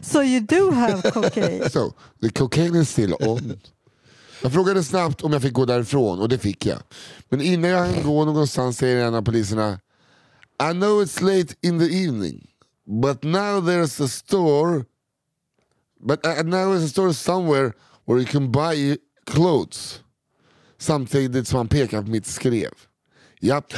So 0.00 0.22
you 0.22 0.40
do 0.40 0.70
have 0.70 1.02
cocaine? 1.12 1.70
So, 1.70 1.94
the 2.20 2.30
cocaine 2.30 2.74
is 2.76 2.88
still 2.88 3.14
on. 3.20 3.60
Jag 4.42 4.52
frågade 4.52 4.84
snabbt 4.84 5.22
om 5.22 5.32
jag 5.32 5.42
fick 5.42 5.52
gå 5.52 5.64
därifrån 5.64 6.20
och 6.20 6.28
det 6.28 6.38
fick 6.38 6.66
jag. 6.66 6.78
Men 7.28 7.40
innan 7.40 7.70
jag 7.70 7.78
hann 7.78 8.02
gå 8.02 8.24
någonstans 8.24 8.78
säger 8.78 9.06
en 9.06 9.14
av 9.14 9.22
poliserna 9.22 9.80
I 10.70 10.72
know 10.72 11.02
it's 11.02 11.22
late 11.22 11.54
in 11.60 11.78
the 11.78 12.04
evening 12.04 12.46
but 13.02 13.22
now 13.24 13.60
there's 13.60 14.04
a 14.04 14.08
store 14.08 14.84
but 16.00 16.26
uh, 16.26 16.42
now 16.42 16.72
there's 16.74 16.84
a 16.84 16.88
store 16.88 17.14
somewhere 17.14 17.72
where 18.06 18.18
you 18.20 18.26
can 18.26 18.52
buy 18.52 18.96
clothes. 19.26 20.00
Samtidigt 20.78 21.48
som 21.48 21.56
han 21.56 21.68
pekade 21.68 22.02
på 22.02 22.08
mitt 22.10 22.26
skrev. 22.26 22.70
Japp, 23.40 23.72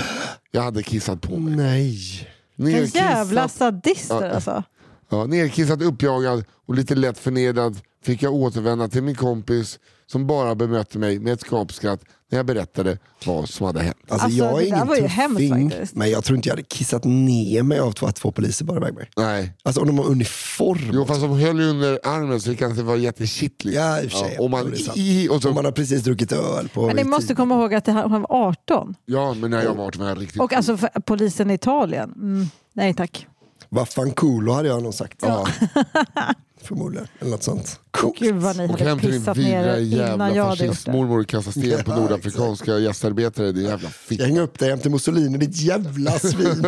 jag 0.51 0.63
hade 0.63 0.83
kissat 0.83 1.21
på 1.21 1.37
mig. 1.37 1.57
Nej. 1.57 2.29
En 2.57 2.87
jävla 2.87 3.49
sadister 3.49 4.23
Ja. 4.27 4.31
alltså. 4.31 4.63
ja, 5.09 5.27
nerkissat, 5.27 5.83
uppjagad 5.83 6.45
och 6.67 6.75
lite 6.75 6.95
lätt 6.95 7.19
förnedrad 7.19 7.81
fick 8.03 8.23
jag 8.23 8.35
återvända 8.35 8.89
till 8.89 9.03
min 9.03 9.15
kompis 9.15 9.79
som 10.13 10.27
bara 10.27 10.55
bemötte 10.55 10.99
mig 10.99 11.19
med 11.19 11.33
ett 11.33 11.41
skapskratt 11.41 12.01
när 12.31 12.39
jag 12.39 12.47
berättade 12.47 12.99
vad 13.27 13.49
som 13.49 13.67
hade 13.67 13.81
hänt. 13.81 13.97
Alltså, 14.09 14.25
Alltså, 14.25 14.39
jag 14.39 14.63
är 14.63 14.67
ingen 14.67 14.87
var 14.87 14.97
ju 14.97 15.09
tuffing, 15.09 15.73
men 15.93 16.11
jag 16.11 16.25
tror 16.25 16.37
inte 16.37 16.49
jag 16.49 16.53
hade 16.53 16.63
kissat 16.63 17.05
ner 17.05 17.63
mig 17.63 17.79
av 17.81 17.95
att 18.01 18.17
två 18.17 18.33
poliser 18.33 18.65
bara 18.65 18.77
iväg 18.77 18.95
mig. 18.95 19.11
Nej. 19.17 19.53
Alltså 19.63 19.81
om 19.81 19.87
de 19.87 19.99
har 19.99 20.05
uniform. 20.07 20.91
Jo 20.93 21.07
fast 21.07 21.21
de 21.21 21.31
höll 21.39 21.61
ju 21.61 21.69
under 21.71 21.99
armen 22.05 22.41
så 22.41 22.51
det 22.51 22.57
kanske 22.57 22.83
var 22.83 22.97
jättekittligt. 22.97 23.77
Ja, 23.77 24.01
i 24.01 24.07
och 24.07 24.11
för 24.11 24.19
sig. 24.19 24.35
Ja, 24.39 24.43
och 24.45 24.51
man, 24.51 24.75
i, 24.95 25.29
och 25.29 25.35
Om 25.35 25.41
så, 25.41 25.53
man 25.53 25.65
har 25.65 25.73
precis 25.73 26.03
druckit 26.03 26.33
öl 26.33 26.69
på 26.69 26.87
Men 26.87 26.97
ni 26.97 27.05
måste 27.05 27.27
tid. 27.29 27.37
komma 27.37 27.55
ihåg 27.55 27.75
att 27.75 27.87
han 27.87 28.11
var 28.11 28.27
18. 28.29 28.95
ja 29.07 29.35
men 29.35 29.51
när 29.51 29.63
jag 29.65 29.75
var 29.75 29.87
18 29.87 30.03
var 30.03 30.09
jag 30.09 30.21
riktigt 30.21 30.41
Och 30.41 30.53
alltså 30.53 30.77
för 30.77 30.89
polisen 31.01 31.51
i 31.51 31.55
Italien, 31.55 32.13
mm, 32.17 32.47
nej 32.73 32.95
tack. 32.95 33.27
Vad 33.69 33.89
fan 33.89 34.13
culo 34.13 34.53
hade 34.53 34.69
jag 34.69 34.83
nog 34.83 34.95
sagt. 34.95 35.19
Ja. 35.23 35.47
Förmodligen. 36.63 37.09
Eller 37.21 37.31
något 37.31 37.43
sånt. 37.43 37.81
Coolt. 37.91 38.19
Gud 38.19 38.35
vad 38.35 38.57
ni 38.57 38.65
Och 38.67 38.71
hade 38.71 38.85
hem 38.85 38.99
till 38.99 39.11
din 39.11 39.21
pissat 39.21 39.37
ner 39.37 39.75
vidriga 39.75 40.03
er 40.03 40.13
innan 40.13 40.29
jävla 40.29 40.35
jag 40.37 40.45
hade 40.45 40.51
gjort 40.51 40.59
det. 40.59 40.69
fascistmormor 40.69 41.21
och 41.21 41.27
kasta 41.27 41.51
sten 41.51 41.85
på 41.85 41.91
Ja, 41.91 41.97
nordafrikanska 41.97 42.79
gästarbetare. 42.79 43.53
Din 43.53 43.65
jävla 43.65 43.89
fitta. 43.89 44.23
Jag 44.23 44.29
hänger 44.29 44.43
upp 44.43 44.59
dig 44.59 44.71
hem 44.71 44.79
till 44.79 44.91
Mussolini, 44.91 45.39
ditt 45.39 45.57
jävla 45.57 46.19
svin. 46.19 46.65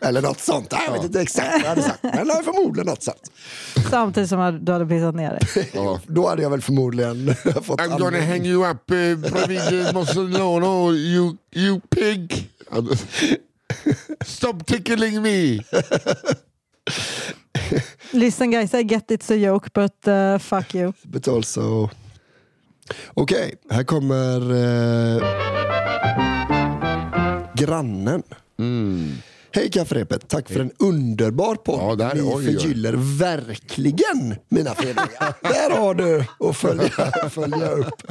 Eller 0.00 0.22
något 0.22 0.40
sånt. 0.40 0.72
Jag 0.86 0.92
vet 0.92 1.04
inte 1.04 1.20
exakt 1.20 1.52
vad 1.52 1.60
jag 1.62 1.68
hade 1.68 1.82
sagt. 1.82 2.02
Men 2.02 2.26
förmodligen 2.44 2.86
något 2.86 3.02
sånt. 3.02 3.30
Samtidigt 3.90 4.28
som 4.28 4.58
du 4.64 4.72
hade 4.72 4.86
pissat 4.86 5.14
ner 5.14 5.30
dig. 5.30 5.70
Ja. 5.74 6.00
Då 6.06 6.28
hade 6.28 6.42
jag 6.42 6.50
väl 6.50 6.60
förmodligen 6.62 7.34
fått 7.62 7.80
I'm 7.80 7.98
gonna 7.98 8.20
hang 8.20 8.46
you 8.46 8.70
up 8.70 8.90
uh, 8.90 9.16
bredvid 9.30 9.94
Mussolino, 9.94 10.92
you, 10.94 11.36
you 11.54 11.80
pig. 11.90 12.50
Stop 14.24 14.66
tickling 14.66 15.22
me. 15.22 15.58
Listen 18.12 18.50
guys, 18.50 18.74
I 18.74 18.82
get 18.82 19.10
it's 19.10 19.30
a 19.30 19.36
joke 19.36 19.68
but 19.74 20.08
uh, 20.08 20.38
fuck 20.38 20.74
you. 20.74 20.92
But 21.02 21.28
also... 21.28 21.90
Okej, 23.14 23.54
här 23.70 23.84
kommer 23.84 24.40
eh, 24.40 25.22
grannen. 27.54 28.22
Hej 29.52 29.70
kafferepet, 29.70 30.28
tack 30.28 30.48
för 30.48 30.60
en 30.60 30.70
underbar 30.78 31.54
podd. 31.54 31.80
Ja, 31.80 31.94
där- 31.94 32.14
Ni 32.14 32.20
oj, 32.22 32.32
oj. 32.36 32.44
förgyller 32.44 32.92
verkligen 33.18 34.36
mina 34.48 34.74
fredagar. 34.74 35.34
där 35.42 35.70
har 35.80 35.94
du 35.94 36.24
att 36.48 36.56
följa, 36.56 36.90
följa 37.30 37.70
upp. 37.70 38.02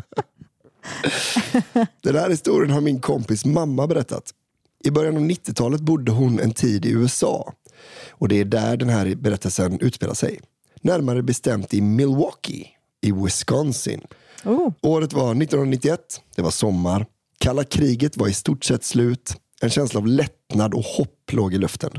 Den 2.04 2.16
här 2.16 2.30
historien 2.30 2.72
har 2.72 2.82
min 2.82 3.00
kompis 3.02 3.46
mamma 3.46 3.88
berättat. 3.88 4.34
I 4.86 4.92
början 4.92 5.18
av 5.18 5.24
90-talet 5.24 5.82
bodde 5.82 6.12
hon 6.12 6.40
en 6.40 6.52
tid 6.52 6.86
i 6.86 6.90
USA. 6.90 7.54
Och 8.10 8.28
det 8.28 8.40
är 8.40 8.46
där 8.46 8.78
den 8.78 8.90
här 8.90 9.16
berättelsen 9.16 9.80
utspelar 9.80 10.14
sig. 10.14 10.40
Närmare 10.82 11.24
bestämt 11.24 11.74
i 11.74 11.82
Milwaukee 11.82 12.68
i 13.02 13.12
Wisconsin. 13.12 14.02
Oh. 14.46 14.72
Året 14.82 15.14
var 15.14 15.26
1991, 15.32 16.00
det 16.36 16.42
var 16.42 16.52
sommar. 16.52 17.06
Kalla 17.38 17.64
kriget 17.64 18.18
var 18.18 18.28
i 18.28 18.34
stort 18.34 18.64
sett 18.66 18.84
slut. 18.84 19.36
En 19.62 19.70
känsla 19.70 20.00
av 20.00 20.08
lättnad 20.08 20.74
och 20.74 20.84
hopp 20.84 21.32
låg 21.32 21.54
i 21.54 21.58
luften. 21.58 21.92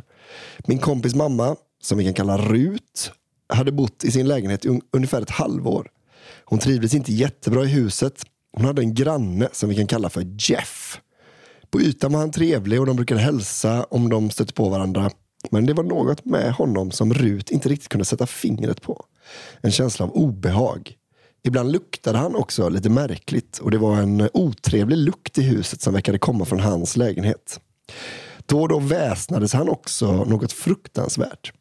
Min 0.66 0.79
kompis 0.79 1.14
mamma, 1.14 1.57
som 1.83 1.99
vi 1.99 2.05
kan 2.05 2.14
kalla 2.14 2.38
Rut, 2.38 3.12
hade 3.49 3.72
bott 3.72 4.05
i 4.05 4.11
sin 4.11 4.29
lägenhet 4.29 4.64
i 4.64 4.68
un- 4.68 4.83
ungefär 4.92 5.22
ett 5.22 5.31
halvår. 5.31 5.88
Hon 6.44 6.59
trivdes 6.59 6.94
inte 6.94 7.12
jättebra 7.12 7.64
i 7.64 7.68
huset. 7.68 8.22
Hon 8.53 8.64
hade 8.64 8.83
en 8.83 8.94
granne 8.94 9.49
som 9.53 9.68
vi 9.68 9.75
kan 9.77 9.87
kalla 9.87 10.11
för 10.11 10.27
Jeff. 10.51 11.01
På 11.70 11.81
ytan 11.81 12.12
var 12.12 12.20
han 12.20 12.31
trevlig 12.31 12.81
och 12.81 12.87
de 12.87 12.96
brukade 12.96 13.20
hälsa 13.20 13.85
om 13.85 14.09
de 14.09 14.31
stötte 14.31 14.52
på 14.52 14.68
varandra. 14.68 15.11
Men 15.50 15.66
det 15.66 15.74
var 15.74 15.85
något 15.85 16.24
med 16.24 16.52
honom 16.52 16.90
som 16.90 17.14
Rut 17.14 17.50
inte 17.50 17.68
riktigt 17.68 17.88
kunde 17.88 18.05
sätta 18.05 18.26
fingret 18.26 18.83
på. 18.83 19.05
En 19.61 19.72
känsla 19.72 20.05
av 20.05 20.12
obehag. 20.12 20.96
Ibland 21.44 21.72
luktade 21.72 22.18
han 22.18 22.37
också 22.37 22.68
lite 22.68 22.88
märkligt 22.88 23.59
och 23.59 23.70
det 23.70 23.79
var 23.79 23.96
en 23.96 24.29
otrevlig 24.33 24.96
lukt 24.96 25.38
i 25.38 25.42
huset 25.42 25.81
som 25.81 25.94
verkade 25.94 26.18
komma 26.18 26.44
från 26.44 26.61
hans 26.61 26.96
lägenhet. 26.96 27.61
Då 28.46 28.62
och 28.62 28.68
då 28.68 28.79
väsnades 28.79 29.52
han 29.52 29.68
också 29.68 30.24
något 30.24 30.52
fruktansvärt. 30.52 31.52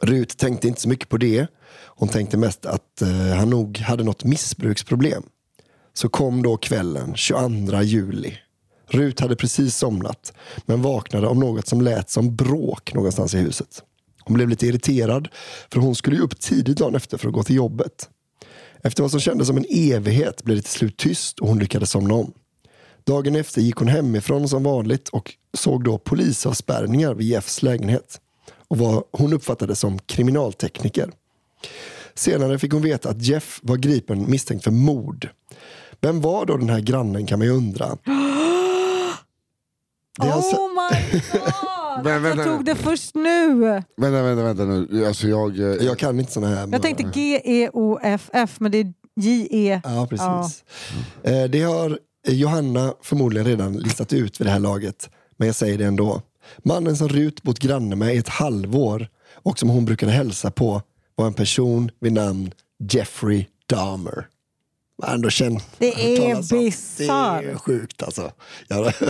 Rut 0.00 0.38
tänkte 0.38 0.68
inte 0.68 0.80
så 0.80 0.88
mycket 0.88 1.08
på 1.08 1.16
det. 1.16 1.46
Hon 1.86 2.08
tänkte 2.08 2.36
mest 2.36 2.66
att 2.66 3.02
eh, 3.02 3.36
han 3.36 3.50
nog 3.50 3.78
hade 3.78 4.04
något 4.04 4.24
missbruksproblem. 4.24 5.22
Så 5.94 6.08
kom 6.08 6.42
då 6.42 6.56
kvällen 6.56 7.14
22 7.14 7.82
juli. 7.82 8.36
Rut 8.92 9.20
hade 9.20 9.36
precis 9.36 9.76
somnat 9.76 10.32
men 10.66 10.82
vaknade 10.82 11.26
av 11.26 11.36
något 11.36 11.66
som 11.66 11.80
lät 11.80 12.10
som 12.10 12.36
bråk 12.36 12.94
någonstans 12.94 13.34
i 13.34 13.38
huset. 13.38 13.82
Hon 14.24 14.34
blev 14.34 14.48
lite 14.48 14.66
irriterad 14.66 15.28
för 15.72 15.80
hon 15.80 15.94
skulle 15.94 16.16
ju 16.16 16.22
upp 16.22 16.40
tidigt 16.40 16.78
dagen 16.78 16.94
efter 16.94 17.18
för 17.18 17.28
att 17.28 17.34
gå 17.34 17.42
till 17.42 17.56
jobbet. 17.56 18.08
Efter 18.82 19.02
vad 19.02 19.10
som 19.10 19.20
kändes 19.20 19.46
som 19.46 19.56
en 19.56 19.64
evighet 19.68 20.44
blev 20.44 20.56
det 20.56 20.62
till 20.62 20.70
slut 20.70 20.96
tyst 20.96 21.38
och 21.38 21.48
hon 21.48 21.58
lyckades 21.58 21.90
somna 21.90 22.14
om. 22.14 22.32
Dagen 23.04 23.36
efter 23.36 23.60
gick 23.60 23.76
hon 23.76 23.88
hemifrån 23.88 24.48
som 24.48 24.62
vanligt 24.62 25.08
och 25.08 25.34
såg 25.54 25.84
då 25.84 25.98
polisavspärrningar 25.98 27.14
vid 27.14 27.26
Jeffs 27.26 27.62
lägenhet 27.62 28.20
och 28.68 28.78
vad 28.78 29.02
hon 29.12 29.32
uppfattade 29.32 29.76
som 29.76 29.98
kriminaltekniker. 29.98 31.10
Senare 32.14 32.58
fick 32.58 32.72
hon 32.72 32.82
veta 32.82 33.08
att 33.08 33.22
Jeff 33.22 33.60
var 33.62 33.76
gripen 33.76 34.30
misstänkt 34.30 34.64
för 34.64 34.70
mord. 34.70 35.28
Vem 36.00 36.20
var 36.20 36.46
då 36.46 36.56
den 36.56 36.70
här 36.70 36.80
grannen 36.80 37.26
kan 37.26 37.38
man 37.38 37.48
ju 37.48 37.54
undra. 37.54 37.96
Det 40.20 40.26
är 40.28 40.32
alltså- 40.32 40.56
Oh 40.56 40.68
my 40.68 41.20
god! 41.32 42.04
Men 42.04 42.22
vänta 42.22 42.38
jag 42.44 42.56
tog 42.56 42.64
det 42.64 42.74
först 42.74 43.14
nu. 43.14 43.54
Vänta, 43.96 44.22
vänta, 44.22 44.42
vänta 44.42 44.64
nu. 44.64 45.06
Alltså 45.06 45.28
jag, 45.28 45.58
eh, 45.58 45.64
Jag 45.66 45.98
kan 45.98 46.20
inte 46.20 46.32
såna 46.32 46.46
här. 46.46 46.68
Jag 46.72 46.82
tänkte 46.82 47.02
G-E-O-F-F 47.14 48.56
men 48.60 48.72
det 48.72 48.78
är 48.78 48.92
J-E. 49.16 49.80
Ja, 49.84 50.06
precis. 50.10 50.64
Eh, 51.22 51.44
Det 51.44 51.62
har 51.62 51.98
Johanna 52.28 52.94
förmodligen 53.02 53.46
redan 53.46 53.72
listat 53.72 54.12
ut 54.12 54.40
vid 54.40 54.46
det 54.46 54.50
här 54.50 54.58
laget. 54.60 55.10
Men 55.36 55.46
jag 55.48 55.54
säger 55.56 55.78
det 55.78 55.84
ändå. 55.84 56.22
Mannen 56.64 56.96
som 56.96 57.08
Rut 57.08 57.42
bott 57.42 57.58
granne 57.58 57.96
med 57.96 58.14
i 58.14 58.18
ett 58.18 58.28
halvår 58.28 59.08
och 59.34 59.58
som 59.58 59.68
hon 59.68 59.84
brukade 59.84 60.12
hälsa 60.12 60.50
på 60.50 60.82
var 61.14 61.26
en 61.26 61.34
person 61.34 61.90
vid 62.00 62.12
namn 62.12 62.52
Jeffrey 62.92 63.46
Dahmer. 63.66 64.26
Ändå 65.06 65.30
känt, 65.30 65.64
Det 65.78 66.16
är 66.16 66.36
bisarrt. 66.50 67.42
Det 67.42 67.50
är 67.50 67.56
sjukt 67.56 68.02
alltså. 68.02 68.30
Ja, 68.68 68.92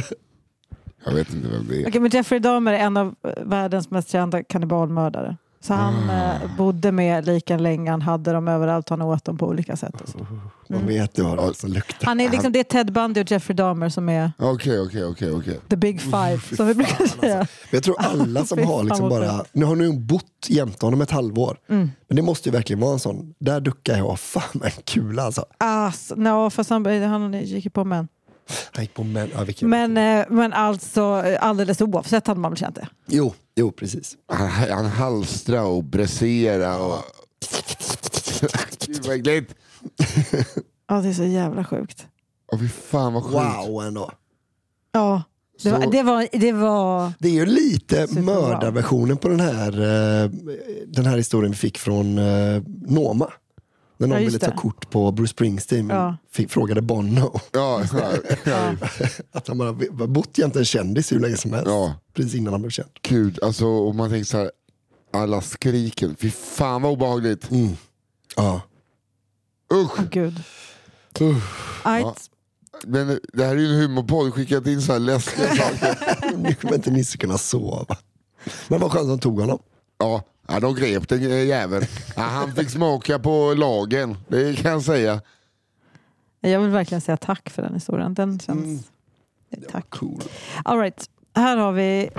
jag 1.05 1.13
vet 1.13 1.33
inte 1.35 1.49
vem 1.49 1.69
det 1.69 1.83
är. 1.83 1.89
Okej, 1.89 2.01
men 2.01 2.11
Jeffrey 2.11 2.41
Dahmer 2.41 2.73
är 2.73 2.79
en 2.79 2.97
av 2.97 3.15
eh, 3.25 3.45
världens 3.45 3.91
mest 3.91 4.11
kända 4.11 4.43
kannibalmördare. 4.43 5.37
Så 5.61 5.75
han 5.75 6.11
Ah. 6.11 6.33
eh, 6.35 6.57
bodde 6.57 6.93
med 6.93 7.27
lika 7.27 7.57
länge, 7.57 7.91
han 7.91 8.03
hade 8.03 8.33
dem 8.33 8.49
överallt, 8.49 8.89
han 8.89 9.03
åt 9.03 9.25
dem 9.25 9.39
på 9.39 9.47
olika 9.47 9.77
sätt. 9.77 10.01
Och 10.01 10.09
så. 10.09 10.27
man 10.69 10.87
vet 10.87 11.19
ju 11.19 11.23
vad 11.23 11.49
det 11.49 11.55
som 11.55 11.73
luktar. 11.73 12.07
Han 12.07 12.21
är 12.21 12.31
liksom, 12.31 12.53
det 12.53 12.59
är 12.59 12.65
Ted 12.65 12.93
Bundy 12.93 13.21
och 13.23 13.31
Jeffrey 13.31 13.57
Dahmer 13.57 13.89
som 13.89 14.09
är 14.09 14.33
Okej, 14.39 14.81
okej, 14.81 15.05
okej. 15.05 15.33
okej. 15.33 15.61
the 15.69 15.77
big 15.77 16.01
five, 16.01 16.41
som 16.57 16.67
vi 16.67 16.75
brukar 16.75 17.07
säga. 17.07 17.37
Men 17.39 17.47
jag 17.71 17.83
tror 17.83 17.97
alla 18.01 18.45
som 18.45 18.65
har 18.67 18.85
liksom 18.85 19.09
bara, 19.09 19.45
nu 19.53 19.65
har 19.65 19.77
nu 19.77 19.93
bott 19.99 20.25
jämte 20.49 20.87
honom 20.87 21.01
ett 21.01 21.11
halvår. 21.11 21.57
Men 21.67 21.91
det 22.09 22.23
måste 22.23 22.49
ju 22.49 22.53
verkligen 22.53 22.81
vara 22.81 22.93
en 22.93 22.99
sån, 22.99 23.35
där 23.39 23.61
duckar 23.61 23.97
jag 23.99 24.21
fan 24.21 24.63
en 24.65 24.71
kula 24.85 25.23
alltså. 25.23 25.45
Ass, 25.59 26.13
no, 26.17 26.51
fast 26.51 26.71
han, 26.71 26.87
han 27.03 27.33
gick 27.33 27.65
ju 27.65 27.71
på 27.71 27.85
män. 27.85 28.09
Han 28.73 28.85
gick 28.85 28.95
på 28.95 29.05
män, 29.05 29.31
ja, 29.35 29.45
vilken... 29.45 29.69
Men, 29.71 29.97
eh, 29.97 30.27
men 30.31 30.53
alltså 30.53 31.05
alldeles 31.41 31.81
oavsett 31.81 32.27
hade 32.27 32.41
man 32.41 32.51
väl 32.51 32.59
känt 32.59 32.75
det. 32.75 32.89
Jo, 33.07 33.35
jo 33.57 33.73
precis. 33.73 34.17
Han, 34.29 34.49
han 34.49 34.87
halstra 34.87 35.65
och 35.65 35.85
bräsera 35.85 36.79
och... 36.79 36.99
Gud 38.87 39.07
vad 39.07 39.17
äckligt. 39.17 39.55
Ja, 40.89 41.01
det 41.01 41.09
är 41.09 41.13
så 41.13 41.25
jävla 41.25 41.65
sjukt. 41.65 42.07
Åh 42.53 42.59
fy 42.59 42.69
fan 42.69 43.13
vad 43.15 43.23
sjukt. 43.25 43.35
Wow 43.69 43.83
ändå. 43.83 44.11
Ja, 44.93 45.23
Det 45.63 45.71
var, 45.71 45.91
det 45.93 46.03
var, 46.03 46.29
det 46.33 46.53
var 46.53 47.13
Det 47.19 47.29
är 47.29 47.33
ju 47.33 47.47
lite 47.47 48.07
Superbra. 48.07 48.35
mördarversionen 48.35 49.17
på 49.17 49.29
den 49.29 49.41
här, 49.41 49.73
eh, 49.73 50.31
den 50.87 51.07
här 51.07 51.17
historien 51.17 51.51
vi 51.53 51.57
fick 51.59 51.79
från 51.79 52.19
eh, 52.19 52.63
Noma. 52.87 53.33
När 54.07 54.09
någon 54.09 54.19
Ja, 54.23 54.25
ville 54.27 54.39
ta 54.39 54.47
det. 54.47 54.57
kort 54.57 54.91
på 54.91 55.13
Bruce 55.13 55.31
Springsteen 55.31 55.89
Ja. 55.89 56.17
fick, 56.31 56.51
frågade 56.51 56.83
Bono 56.83 57.41
Ja, 57.53 57.83
ja, 57.93 58.13
ja. 58.45 58.75
att 59.33 59.49
han 59.49 59.59
bara 59.59 59.73
var 59.73 60.07
bott 60.07 60.39
jämte 60.39 60.59
en 60.59 60.65
kändis 60.65 61.13
hur 61.13 61.21
länge 61.21 61.37
som 61.37 61.53
helst. 61.53 61.67
Ja. 61.71 61.95
Precis 62.15 62.35
innan 62.35 62.53
han 62.53 62.61
blev 62.63 62.71
känd. 62.71 62.89
Gud, 63.03 63.39
alltså 63.43 63.67
om 63.67 63.97
man 63.97 64.11
tänker 64.11 64.25
så 64.25 64.39
här, 64.39 64.51
alla 65.13 65.41
skriken, 65.41 66.17
fy 66.21 66.31
fan 66.31 66.83
vad 66.83 66.93
obehagligt. 66.93 67.49
Ja. 68.37 68.61
Usch! 69.75 69.99
Åh 69.99 70.05
gud. 70.11 70.43
Ajt. 71.83 72.31
Men 72.87 73.21
det 73.33 73.45
här 73.45 73.51
är 73.57 73.61
ju 73.61 73.67
en 73.75 73.81
humorpodd, 73.81 74.35
skickat 74.35 74.67
in 74.67 74.83
så 74.83 74.93
här 74.93 74.99
läskiga 74.99 75.49
saker. 75.57 76.37
Nu 76.37 76.55
kommer 76.55 76.75
inte 76.75 76.91
Nisse 76.91 77.19
kunna 77.19 77.39
sova. 77.39 77.97
Men 78.69 78.81
vad 78.81 78.91
skönt 78.93 79.03
att 79.03 79.09
de 79.09 79.19
tog 79.19 79.41
honom. 79.41 79.59
Ja, 79.99 80.23
ja 80.49 80.61
de 80.61 80.75
grep 80.75 81.09
den 81.09 81.31
eh, 81.31 81.47
jäveln. 81.47 81.87
Ja, 82.17 82.23
han 82.23 82.55
fick 82.55 82.71
smaka 82.71 83.19
på 83.19 83.55
lagen, 83.55 84.17
det 84.29 84.63
kan 84.63 84.71
jag 84.71 84.83
säga. 84.83 85.21
Jag 86.41 86.61
vill 86.61 86.71
verkligen 86.71 87.01
säga 87.01 87.17
tack 87.17 87.51
för 87.51 87.63
den 87.63 87.75
historien. 87.75 88.15
Den 88.15 88.39
känns... 88.39 88.65
Mm. 88.65 88.79
Tack. 89.71 89.91
Cool. 89.91 90.23
All 90.65 90.79
right. 90.79 91.11
Här 91.35 91.57
har 91.57 91.73
vi 91.73 92.11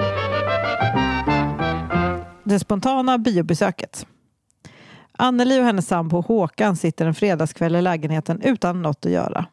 det 2.44 2.60
spontana 2.60 3.18
biobesöket. 3.18 4.08
Anneli 5.12 5.60
och 5.60 5.66
hennes 5.66 5.88
sambo 5.88 6.22
Håkan 6.22 6.76
sitter 6.76 7.06
en 7.06 7.14
fredagskväll 7.14 7.76
i 7.76 7.82
lägenheten 7.82 8.42
utan 8.42 8.82
något 8.82 9.06
att 9.06 9.12
göra. 9.12 9.46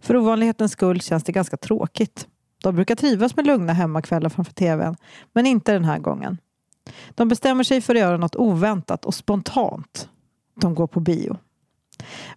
För 0.00 0.16
ovanlighetens 0.16 0.72
skull 0.72 1.00
känns 1.00 1.24
det 1.24 1.32
ganska 1.32 1.56
tråkigt. 1.56 2.26
De 2.62 2.74
brukar 2.74 2.94
trivas 2.94 3.36
med 3.36 3.46
lugna 3.46 3.72
hemmakvällar 3.72 4.28
framför 4.28 4.52
tvn, 4.52 4.96
men 5.32 5.46
inte 5.46 5.72
den 5.72 5.84
här 5.84 5.98
gången. 5.98 6.38
De 7.14 7.28
bestämmer 7.28 7.64
sig 7.64 7.80
för 7.80 7.94
att 7.94 8.00
göra 8.00 8.16
något 8.16 8.36
oväntat 8.36 9.04
och 9.04 9.14
spontant. 9.14 10.08
De 10.60 10.74
går 10.74 10.86
på 10.86 11.00
bio. 11.00 11.36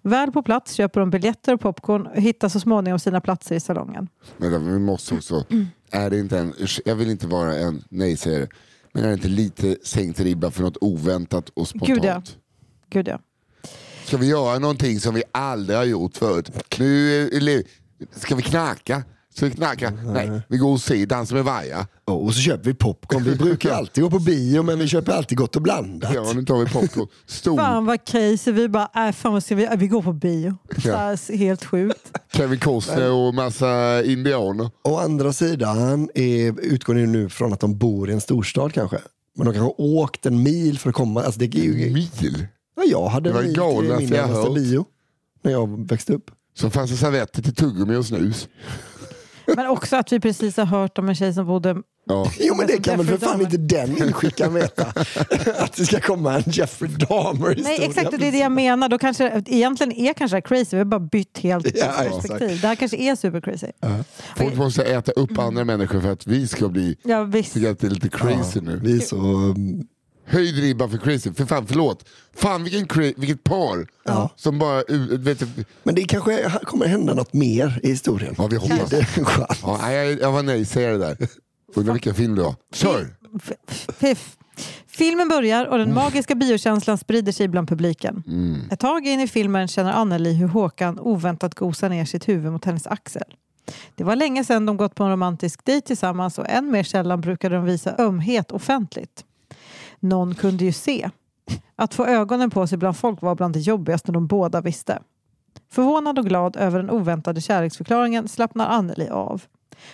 Väl 0.02 0.32
på 0.32 0.44
plats 0.44 0.74
köper 0.74 1.00
de 1.00 1.10
biljetter 1.10 1.54
och 1.54 1.62
popcorn 1.62 2.08
och 2.08 2.22
hittar 2.22 2.50
så 2.50 2.60
småningom 2.60 3.00
sina 3.00 3.22
platser 3.22 3.56
i 3.56 3.60
salongen. 3.60 4.08
Men 4.38 4.74
vi 4.74 4.80
måste 4.80 5.16
också, 5.16 5.46
är 5.92 6.10
det 6.10 6.20
inte 6.20 6.40
en, 6.40 6.54
jag 6.86 6.96
vill 6.96 7.10
inte 7.10 7.28
vara 7.28 7.56
en 7.56 7.84
nej-sägare, 7.90 8.48
men 8.94 9.04
är 9.04 9.08
det 9.08 9.14
inte 9.14 9.28
lite 9.28 9.78
sänkt 9.84 10.20
ribba 10.20 10.52
för 10.52 10.64
något 10.64 10.78
oväntat 10.82 11.50
och 11.50 11.68
spontant? 11.68 11.96
Gud, 11.96 12.06
ja. 12.06 12.22
Gud 12.90 13.08
ja. 13.08 13.20
Ska 14.06 14.18
vi 14.18 14.28
göra 14.28 14.60
någonting 14.60 15.00
som 15.00 15.16
vi 15.16 15.24
aldrig 15.32 15.78
har 15.78 15.86
gjort 15.86 16.18
förut? 16.18 16.52
Nu 16.80 17.64
ska 18.12 18.36
vi 18.36 18.42
knacka? 18.42 19.04
Ska 19.36 19.46
vi 19.46 19.52
knacka? 19.52 19.94
Nej, 20.06 20.42
vi 20.48 20.58
går 20.58 20.72
och 20.72 20.82
ser 20.82 21.06
Dansa 21.06 21.36
med 21.36 21.44
Vaja. 21.44 21.88
Och 22.06 22.34
så 22.34 22.40
köper 22.42 22.64
vi 22.64 22.74
popcorn. 22.74 23.24
Vi 23.24 23.36
brukar 23.36 23.72
alltid 23.74 24.04
gå 24.04 24.10
på 24.10 24.20
bio 24.20 24.64
men 24.64 24.80
vi 24.80 24.88
köper 24.88 25.12
alltid 25.12 25.38
gott 25.38 25.56
och 25.56 25.62
blandat. 25.62 26.14
Ja, 26.14 26.34
nu 26.36 26.46
tar 26.46 26.58
vi 26.58 26.66
popcorn. 26.66 27.08
Stor 27.26 27.58
Fan 27.58 27.86
vad 27.86 28.06
crazy. 28.06 28.52
Vi 28.52 28.70
bara, 28.70 29.08
äh, 29.08 29.12
fan 29.12 29.34
vad 29.34 29.44
ska 29.44 29.56
vi, 29.56 29.64
äh, 29.66 29.72
vi 29.78 29.88
går 29.88 30.02
på 30.02 30.14
bio. 30.14 30.58
Så 30.84 30.92
här, 30.92 31.38
helt 31.38 31.66
sjukt. 31.66 32.12
Kevin 32.34 32.60
Costner 32.60 33.12
och 33.12 33.34
massa 33.34 34.04
indianer. 34.04 34.70
Å 34.84 34.98
andra 34.98 35.34
sidan 35.34 36.10
är, 36.16 36.60
utgår 36.60 36.94
ni 36.94 37.08
nu 37.08 37.30
från 37.30 37.54
att 37.54 37.60
de 37.60 37.78
bor 37.78 38.10
i 38.10 38.14
en 38.14 38.22
storstad 38.22 38.74
kanske. 38.74 38.98
Men 39.38 39.46
de 39.46 39.54
kanske 39.54 39.66
har 39.82 39.82
åkt 39.82 40.26
en 40.26 40.44
mil 40.44 40.80
för 40.80 40.90
att 40.90 40.96
komma. 40.96 41.24
Alltså 41.24 41.40
det 41.40 41.56
är 41.56 41.64
ju, 41.64 41.94
Mil? 41.94 42.48
ja, 42.76 42.84
jag 42.86 43.08
hade 43.08 43.30
Det 43.30 43.34
var 43.34 43.42
en 43.42 43.48
mil 43.48 43.56
galnaste 43.56 43.98
till 43.98 44.10
min 44.10 44.18
jag 44.18 44.28
närmaste 44.28 44.50
hört. 44.50 44.56
bio 44.56 44.86
när 45.44 45.52
jag 45.52 45.88
växte 45.90 46.14
upp. 46.14 46.32
Så 46.58 46.70
fanns 46.70 46.92
det 46.92 46.98
servetter 46.98 47.42
till 47.42 47.56
tuggummi 47.56 47.96
och 47.96 48.06
snus. 48.06 48.48
Men 49.48 49.68
också 49.68 49.96
att 49.96 50.12
vi 50.12 50.20
precis 50.20 50.58
har 50.58 50.66
hört 50.66 50.98
om 50.98 51.10
en 51.10 51.16
tjej 51.16 51.34
som 51.34 51.48
bodde... 51.48 51.76
Ja. 52.08 52.32
Jo 52.40 52.56
men 52.56 52.68
det 52.68 52.84
kan 52.84 52.98
väl 52.98 53.08
för 53.08 53.18
fan 53.18 53.42
inte 53.42 53.58
den 53.58 53.98
inskickaren 53.98 54.54
veta. 54.54 54.84
att 55.60 55.74
det 55.76 55.86
ska 55.86 56.00
komma 56.00 56.36
en 56.36 56.44
Jeffrey 56.46 56.92
Dahmer 56.92 57.56
Nej 57.64 57.84
exakt, 57.84 58.14
och 58.14 58.20
det 58.20 58.28
är 58.28 58.32
det 58.32 58.38
jag 58.38 58.52
menar. 58.52 58.90
Då 58.90 58.98
kanske, 58.98 59.44
egentligen 59.46 59.92
är 59.92 60.14
kanske 60.14 60.38
det 60.38 60.42
crazy. 60.42 60.68
Vi 60.72 60.78
har 60.78 60.86
bara 60.86 61.00
bytt 61.00 61.38
helt 61.38 61.78
Ja, 61.78 61.86
perspektiv. 61.86 62.48
exakt. 62.48 62.62
Det 62.62 62.68
här 62.68 62.76
kanske 62.76 62.98
är 62.98 63.16
super 63.16 63.42
crazy. 63.42 63.68
Folk 64.36 64.56
måste 64.56 64.84
äta 64.84 65.12
upp 65.12 65.40
andra 65.40 65.64
människor 65.64 66.02
för 66.02 66.12
att 66.12 66.28
vi 66.28 66.48
ska 66.48 66.68
bli, 66.70 66.98
Ja 67.04 67.24
visst. 67.24 67.56
att 67.56 67.80
det 67.80 67.84
är 67.84 67.90
lite 67.90 68.10
crazy 68.10 68.62
nu. 68.62 68.80
Vi 68.84 68.96
är 68.98 69.00
så... 69.02 69.16
um, 69.18 69.88
Höjd 70.26 70.56
ribba 70.56 70.90
för 70.90 70.98
crazy. 70.98 71.34
För 71.34 71.46
fan, 71.46 71.68
förlåt. 71.68 72.10
Fan 72.36 72.64
vilken 72.64 73.14
vilket 73.18 73.44
par 73.44 73.88
som 74.36 74.60
bara... 74.60 74.84
u- 74.88 75.18
Vet 75.18 75.40
du, 75.40 75.48
Men 75.84 75.96
det 75.96 76.04
kanske 76.04 76.52
kommer 76.64 76.86
hända 76.86 77.14
något 77.14 77.34
mer 77.34 77.80
i 77.84 77.88
historien. 77.90 78.36
Ja, 78.38 78.48
vi 78.48 78.56
hoppas. 78.56 78.90
Det 78.90 79.18
en 79.18 79.26
chans. 79.26 79.60
ja, 79.64 79.80
nej, 79.82 79.96
jag, 80.10 80.20
jag 80.22 80.32
var 80.32 80.44
nej, 80.44 80.66
säger 80.66 80.92
det 80.92 80.98
där. 80.98 81.18
Undrar 81.76 81.94
vilken 81.94 82.14
film 82.16 82.36
det 82.36 82.42
var. 82.44 82.56
Kör! 82.74 83.16
Filmen 84.88 85.28
börjar 85.30 85.66
och 85.66 85.78
den 85.78 85.94
magiska 85.94 86.36
biokänslan 86.36 86.98
sprider 86.98 87.32
sig 87.32 87.48
bland 87.48 87.70
publiken. 87.70 88.24
Ett 88.72 88.80
tag 88.80 89.08
in 89.08 89.20
i 89.20 89.28
filmen 89.28 89.68
känner 89.68 89.92
Anneli 89.94 90.34
hur 90.34 90.48
Håkan 90.48 91.00
oväntat 91.00 91.56
gosar 91.56 91.90
ner 91.90 92.06
sitt 92.06 92.28
huvud 92.28 92.52
mot 92.52 92.66
hennes 92.66 92.88
axel. 92.88 93.24
Det 93.96 94.04
var 94.04 94.16
länge 94.16 94.44
sedan 94.44 94.66
de 94.66 94.78
gått 94.78 94.96
på 94.96 95.04
en 95.04 95.10
romantisk 95.12 95.66
dejt 95.66 95.88
tillsammans 95.88 96.38
och 96.40 96.50
än 96.50 96.72
mer 96.72 96.84
sällan 96.84 97.22
brukade 97.22 97.56
de 97.56 97.66
visa 97.66 97.96
ömhet 98.00 98.52
offentligt. 98.52 99.26
Någon 100.06 100.36
kunde 100.36 100.66
ju 100.66 100.72
se. 100.72 101.10
Att 101.76 101.94
få 101.94 102.06
ögonen 102.06 102.50
på 102.50 102.68
sig 102.68 102.78
bland 102.78 102.98
folk 102.98 103.22
var 103.22 103.36
bland 103.36 103.54
det 103.54 103.60
jobbigaste 103.60 104.12
de 104.12 104.28
båda 104.28 104.62
visste. 104.62 105.00
Förvånad 105.72 106.20
och 106.20 106.26
glad 106.26 106.56
över 106.56 106.80
den 106.80 106.90
oväntade 106.90 107.42
kärleksförklaringen 107.42 108.28
slappnar 108.28 108.68
Anneli 108.68 109.10
av. 109.10 109.44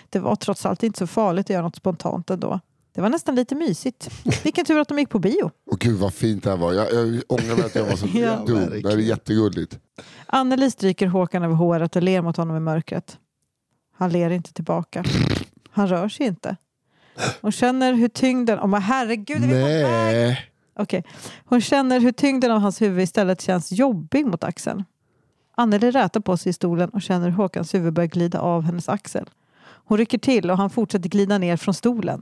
Det 0.10 0.20
var 0.20 0.36
trots 0.36 0.66
allt 0.66 0.84
inte 0.84 1.00
så 1.00 1.08
farligt 1.08 1.46
att 1.46 1.50
göra 1.50 1.62
något 1.62 1.76
spontant 1.76 2.30
ändå. 2.30 2.60
Det 2.94 3.02
var 3.02 3.10
nästan 3.10 3.36
lite 3.36 3.56
mysigt. 3.56 4.10
Vilken 4.44 4.66
tur 4.66 4.80
att 4.80 4.88
de 4.88 5.00
gick 5.00 5.10
på 5.10 5.20
bio. 5.20 5.52
Och 5.72 5.80
gud 5.80 6.00
vad 6.00 6.14
fint 6.14 6.44
det 6.44 6.50
här 6.50 6.58
var. 6.58 6.74
Jag, 6.74 6.94
jag 6.94 7.24
ångrar 7.28 7.56
mig 7.56 7.66
att 7.66 7.76
jag 7.76 7.86
var 7.86 7.96
så 7.96 8.08
Ja, 8.14 8.44
dum. 8.46 8.70
Det 8.70 8.90
här 8.90 8.98
är 8.98 9.02
jättegulligt. 9.02 9.80
Anneli 10.26 10.72
stryker 10.72 11.08
Håkan 11.08 11.44
över 11.44 11.56
håret 11.56 11.96
och 11.96 12.02
ler 12.02 12.22
mot 12.22 12.38
honom 12.38 12.58
i 12.58 12.60
mörkret. 12.60 13.18
Han 13.98 14.12
ler 14.12 14.30
inte 14.30 14.54
tillbaka. 14.54 15.04
Han 15.70 15.88
rör 15.88 16.10
sig 16.10 16.26
inte. 16.26 16.56
Hon 17.42 17.52
känner 17.52 17.94
hur 17.94 18.08
tyngden... 18.08 18.60
Oh, 18.60 18.80
herregud, 18.80 19.44
är 19.44 19.48
vi 19.48 19.62
på 19.62 19.68
väg? 19.68 19.86
Nej. 19.86 20.52
Okej. 20.76 21.04
Hon 21.46 21.62
känner 21.62 22.00
hur 22.00 22.12
tyngden 22.12 22.52
av 22.52 22.60
hans 22.60 22.82
huvud 22.82 23.04
istället 23.04 23.42
känns 23.42 23.72
jobbig 23.72 24.26
mot 24.26 24.44
axeln. 24.44 24.84
Anneli 25.56 25.92
rätar 25.92 26.20
på 26.20 26.38
sig 26.38 26.50
i 26.50 26.54
stolen 26.54 26.90
och 26.90 27.02
känner 27.02 27.30
hur 27.30 27.36
Håkans 27.36 27.74
huvud 27.74 27.94
börjar 27.94 28.08
glida 28.08 28.40
av 28.40 28.62
hennes 28.62 28.90
axel. 28.90 29.30
Hon 29.64 29.98
rycker 29.98 30.18
till 30.18 30.52
och 30.52 30.58
han 30.58 30.70
fortsätter 30.70 31.10
glida 31.10 31.38
ner 31.38 31.58
från 31.58 31.74
stolen. 31.74 32.22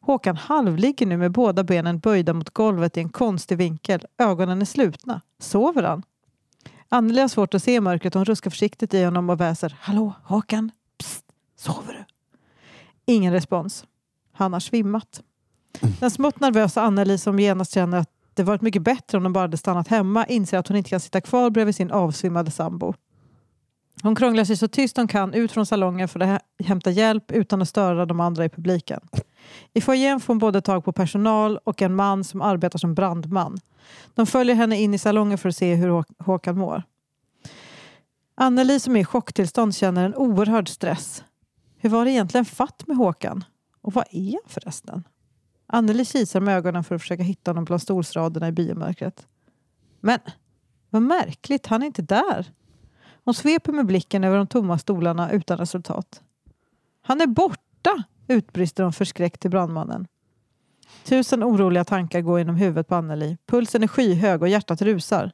Håkan 0.00 0.36
halvligger 0.36 1.06
nu 1.06 1.16
med 1.16 1.32
båda 1.32 1.64
benen 1.64 1.98
böjda 1.98 2.32
mot 2.32 2.50
golvet 2.50 2.96
i 2.96 3.00
en 3.00 3.08
konstig 3.08 3.58
vinkel. 3.58 4.06
Ögonen 4.18 4.60
är 4.60 4.64
slutna. 4.64 5.20
Sover 5.38 5.82
han? 5.82 6.02
Anneli 6.88 7.20
har 7.20 7.28
svårt 7.28 7.54
att 7.54 7.62
se 7.62 7.74
i 7.74 7.80
mörkret 7.80 8.14
och 8.14 8.18
hon 8.18 8.24
ruskar 8.24 8.50
försiktigt 8.50 8.94
i 8.94 9.04
honom 9.04 9.30
och 9.30 9.40
väser. 9.40 9.76
Hallå, 9.80 10.12
Håkan? 10.24 10.70
Psst, 10.98 11.24
sover 11.56 11.92
du? 11.92 12.04
Ingen 13.12 13.32
respons. 13.32 13.84
Han 14.40 14.52
har 14.52 14.60
svimmat. 14.60 15.22
Den 16.00 16.10
smått 16.10 16.40
nervösa 16.40 16.82
Anneli 16.82 17.18
som 17.18 17.38
genast 17.38 17.74
känner 17.74 17.98
att 17.98 18.08
det 18.34 18.42
varit 18.42 18.62
mycket 18.62 18.82
bättre 18.82 19.18
om 19.18 19.24
de 19.24 19.32
bara 19.32 19.40
hade 19.40 19.56
stannat 19.56 19.88
hemma 19.88 20.26
inser 20.26 20.58
att 20.58 20.68
hon 20.68 20.76
inte 20.76 20.90
kan 20.90 21.00
sitta 21.00 21.20
kvar 21.20 21.50
bredvid 21.50 21.74
sin 21.74 21.90
avsvimmade 21.90 22.50
sambo. 22.50 22.94
Hon 24.02 24.14
krånglar 24.14 24.44
sig 24.44 24.56
så 24.56 24.68
tyst 24.68 24.96
hon 24.96 25.08
kan 25.08 25.34
ut 25.34 25.52
från 25.52 25.66
salongen 25.66 26.08
för 26.08 26.20
att 26.20 26.42
hämta 26.64 26.90
hjälp 26.90 27.32
utan 27.32 27.62
att 27.62 27.68
störa 27.68 28.06
de 28.06 28.20
andra 28.20 28.44
i 28.44 28.48
publiken. 28.48 29.00
I 29.72 29.80
foajén 29.80 30.20
får 30.20 30.34
hon 30.34 30.38
både 30.38 30.60
tag 30.60 30.84
på 30.84 30.92
personal 30.92 31.58
och 31.64 31.82
en 31.82 31.94
man 31.94 32.24
som 32.24 32.42
arbetar 32.42 32.78
som 32.78 32.94
brandman. 32.94 33.58
De 34.14 34.26
följer 34.26 34.56
henne 34.56 34.80
in 34.80 34.94
i 34.94 34.98
salongen 34.98 35.38
för 35.38 35.48
att 35.48 35.56
se 35.56 35.74
hur 35.74 36.04
Håkan 36.24 36.58
mår. 36.58 36.82
Anneli 38.34 38.80
som 38.80 38.96
är 38.96 39.00
i 39.00 39.04
chocktillstånd 39.04 39.74
känner 39.74 40.04
en 40.04 40.14
oerhörd 40.14 40.68
stress. 40.68 41.24
Hur 41.78 41.90
var 41.90 42.04
det 42.04 42.10
egentligen 42.10 42.44
fatt 42.44 42.86
med 42.86 42.96
Håkan? 42.96 43.44
Och 43.82 43.92
vad 43.92 44.04
är 44.10 44.32
han 44.32 44.40
förresten? 44.46 45.04
Anneli 45.66 46.04
kisar 46.04 46.40
med 46.40 46.56
ögonen 46.56 46.84
för 46.84 46.94
att 46.94 47.00
försöka 47.00 47.22
hitta 47.22 47.50
honom 47.50 47.64
bland 47.64 47.82
stolsraderna 47.82 48.48
i 48.48 48.52
biomörkret. 48.52 49.26
Men 50.00 50.18
vad 50.90 51.02
märkligt, 51.02 51.66
han 51.66 51.82
är 51.82 51.86
inte 51.86 52.02
där. 52.02 52.52
Hon 53.24 53.34
sveper 53.34 53.72
med 53.72 53.86
blicken 53.86 54.24
över 54.24 54.36
de 54.36 54.46
tomma 54.46 54.78
stolarna 54.78 55.30
utan 55.30 55.58
resultat. 55.58 56.22
Han 57.02 57.20
är 57.20 57.26
borta, 57.26 58.02
utbrister 58.28 58.82
hon 58.82 58.92
förskräckt 58.92 59.40
till 59.40 59.50
brandmannen. 59.50 60.06
Tusen 61.04 61.44
oroliga 61.44 61.84
tankar 61.84 62.20
går 62.20 62.38
genom 62.38 62.56
huvudet 62.56 62.88
på 62.88 62.94
Anneli. 62.94 63.36
Pulsen 63.46 63.82
är 63.82 63.86
skyhög 63.86 64.42
och 64.42 64.48
hjärtat 64.48 64.82
rusar. 64.82 65.32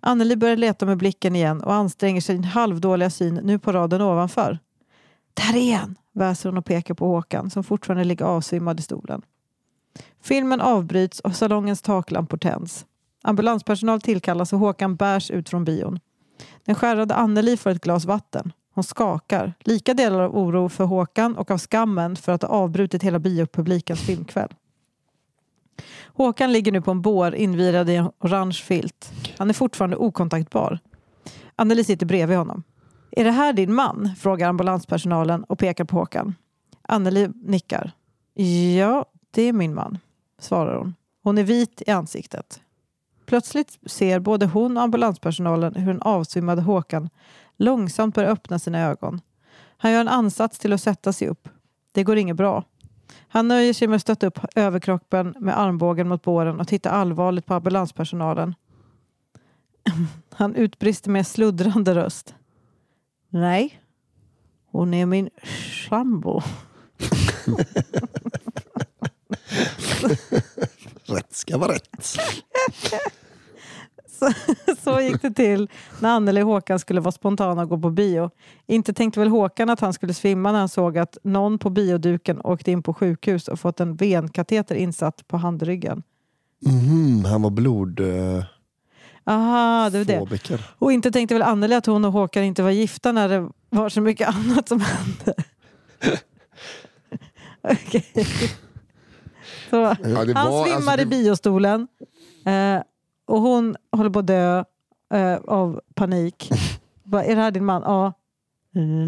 Anneli 0.00 0.36
börjar 0.36 0.56
leta 0.56 0.86
med 0.86 0.98
blicken 0.98 1.36
igen 1.36 1.62
och 1.62 1.74
anstränger 1.74 2.20
sin 2.20 2.44
halvdåliga 2.44 3.10
syn 3.10 3.34
nu 3.34 3.58
på 3.58 3.72
raden 3.72 4.00
ovanför. 4.00 4.58
Där 5.36 5.56
är 5.56 5.76
han, 5.76 5.98
väser 6.12 6.48
hon 6.48 6.58
och 6.58 6.64
pekar 6.64 6.94
på 6.94 7.06
Håkan 7.06 7.50
som 7.50 7.64
fortfarande 7.64 8.04
ligger 8.04 8.24
avsvimmad 8.24 8.80
i 8.80 8.82
stolen. 8.82 9.22
Filmen 10.22 10.60
avbryts 10.60 11.20
och 11.20 11.36
salongens 11.36 11.82
taklampor 11.82 12.38
tänds. 12.38 12.86
Ambulanspersonal 13.22 14.00
tillkallas 14.00 14.52
och 14.52 14.58
Håkan 14.58 14.96
bärs 14.96 15.30
ut 15.30 15.48
från 15.48 15.64
bion. 15.64 16.00
Den 16.64 16.74
skärrade 16.74 17.14
Anneli 17.14 17.56
får 17.56 17.70
ett 17.70 17.80
glas 17.80 18.04
vatten. 18.04 18.52
Hon 18.74 18.84
skakar, 18.84 19.54
lika 19.60 19.94
delar 19.94 20.20
av 20.20 20.36
oro 20.36 20.68
för 20.68 20.84
Håkan 20.84 21.36
och 21.36 21.50
av 21.50 21.58
skammen 21.58 22.16
för 22.16 22.32
att 22.32 22.42
ha 22.42 22.48
avbrutit 22.48 23.02
hela 23.02 23.18
biopublikens 23.18 24.00
filmkväll. 24.00 24.54
Håkan 26.04 26.52
ligger 26.52 26.72
nu 26.72 26.80
på 26.80 26.90
en 26.90 27.02
bår 27.02 27.34
invirad 27.34 27.90
i 27.90 27.94
en 27.94 28.10
orange 28.20 28.52
filt. 28.64 29.12
Han 29.38 29.48
är 29.48 29.54
fortfarande 29.54 29.96
okontaktbar. 29.96 30.78
Anneli 31.56 31.84
sitter 31.84 32.06
bredvid 32.06 32.38
honom. 32.38 32.62
Är 33.18 33.24
det 33.24 33.30
här 33.30 33.52
din 33.52 33.74
man? 33.74 34.10
frågar 34.18 34.48
ambulanspersonalen 34.48 35.44
och 35.44 35.58
pekar 35.58 35.84
på 35.84 35.96
Håkan. 35.96 36.34
Anneli 36.82 37.28
nickar. 37.34 37.90
Ja, 38.76 39.04
det 39.30 39.42
är 39.42 39.52
min 39.52 39.74
man, 39.74 39.98
svarar 40.38 40.78
hon. 40.78 40.94
Hon 41.22 41.38
är 41.38 41.42
vit 41.42 41.82
i 41.86 41.90
ansiktet. 41.90 42.60
Plötsligt 43.26 43.78
ser 43.86 44.18
både 44.18 44.46
hon 44.46 44.76
och 44.76 44.82
ambulanspersonalen 44.82 45.74
hur 45.74 45.92
den 45.92 46.02
avsvimmade 46.02 46.62
Håkan 46.62 47.10
långsamt 47.56 48.14
börjar 48.14 48.30
öppna 48.30 48.58
sina 48.58 48.80
ögon. 48.80 49.20
Han 49.76 49.92
gör 49.92 50.00
en 50.00 50.08
ansats 50.08 50.58
till 50.58 50.72
att 50.72 50.80
sätta 50.80 51.12
sig 51.12 51.28
upp. 51.28 51.48
Det 51.92 52.04
går 52.04 52.16
inget 52.16 52.36
bra. 52.36 52.64
Han 53.28 53.48
nöjer 53.48 53.72
sig 53.72 53.88
med 53.88 53.96
att 53.96 54.02
stötta 54.02 54.26
upp 54.26 54.38
överkroppen 54.54 55.34
med 55.40 55.58
armbågen 55.58 56.08
mot 56.08 56.22
båren 56.22 56.60
och 56.60 56.68
tittar 56.68 56.90
allvarligt 56.90 57.46
på 57.46 57.54
ambulanspersonalen. 57.54 58.54
Han 60.30 60.54
utbrister 60.54 61.10
med 61.10 61.26
sluddrande 61.26 61.94
röst. 61.94 62.34
Nej, 63.36 63.80
hon 64.70 64.94
är 64.94 65.06
min 65.06 65.30
sambo. 65.88 66.40
Rätt 71.04 71.34
ska 71.34 71.58
vara 71.58 71.72
rätt. 71.72 72.06
Så, 74.18 74.32
så 74.84 75.00
gick 75.00 75.22
det 75.22 75.30
till 75.30 75.68
när 76.00 76.10
Anneli 76.16 76.42
och 76.42 76.46
Håkan 76.46 76.78
skulle 76.78 77.00
vara 77.00 77.12
spontana 77.12 77.62
och 77.62 77.68
gå 77.68 77.78
på 77.78 77.90
bio. 77.90 78.30
Inte 78.66 78.92
tänkte 78.92 79.20
väl 79.20 79.28
Håkan 79.28 79.70
att 79.70 79.80
han 79.80 79.92
skulle 79.92 80.14
svimma 80.14 80.52
när 80.52 80.58
han 80.58 80.68
såg 80.68 80.98
att 80.98 81.18
någon 81.22 81.58
på 81.58 81.70
bioduken 81.70 82.40
åkte 82.40 82.70
in 82.70 82.82
på 82.82 82.94
sjukhus 82.94 83.48
och 83.48 83.60
fått 83.60 83.80
en 83.80 83.96
venkateter 83.96 84.74
insatt 84.74 85.28
på 85.28 85.36
handryggen. 85.36 86.02
Mhm, 86.66 87.24
han 87.24 87.42
var 87.42 87.50
blodfobiker. 87.50 88.55
Aha, 89.26 89.90
det 89.90 89.98
var 89.98 90.04
det. 90.48 90.58
Och 90.78 90.92
inte 90.92 91.10
tänkte 91.10 91.34
väl 91.34 91.42
Anneli 91.42 91.74
att 91.74 91.86
hon 91.86 92.04
och 92.04 92.12
Håkan 92.12 92.42
inte 92.44 92.62
var 92.62 92.70
gifta 92.70 93.12
när 93.12 93.28
det 93.28 93.48
var 93.70 93.88
så 93.88 94.00
mycket 94.00 94.28
annat 94.36 94.68
som 94.68 94.80
hände. 94.80 95.34
Okej. 97.62 98.06
Så, 99.70 99.76
Ja, 99.76 99.96
det 100.24 100.32
han 100.34 100.50
var- 100.52 100.64
svimmar 100.64 100.76
alltså, 100.76 100.92
i 100.92 100.96
det- 100.96 101.06
biostolen 101.06 101.88
eh, 102.46 102.82
och 103.26 103.40
hon 103.40 103.76
håller 103.92 104.10
på 104.10 104.18
att 104.18 104.26
dö 104.26 104.64
eh, 105.14 105.36
av 105.36 105.80
panik. 105.94 106.50
Bara, 107.04 107.24
är 107.24 107.36
det 107.36 107.42
här 107.42 107.50
din 107.50 107.64
man? 107.64 107.82
Ja. 107.82 108.12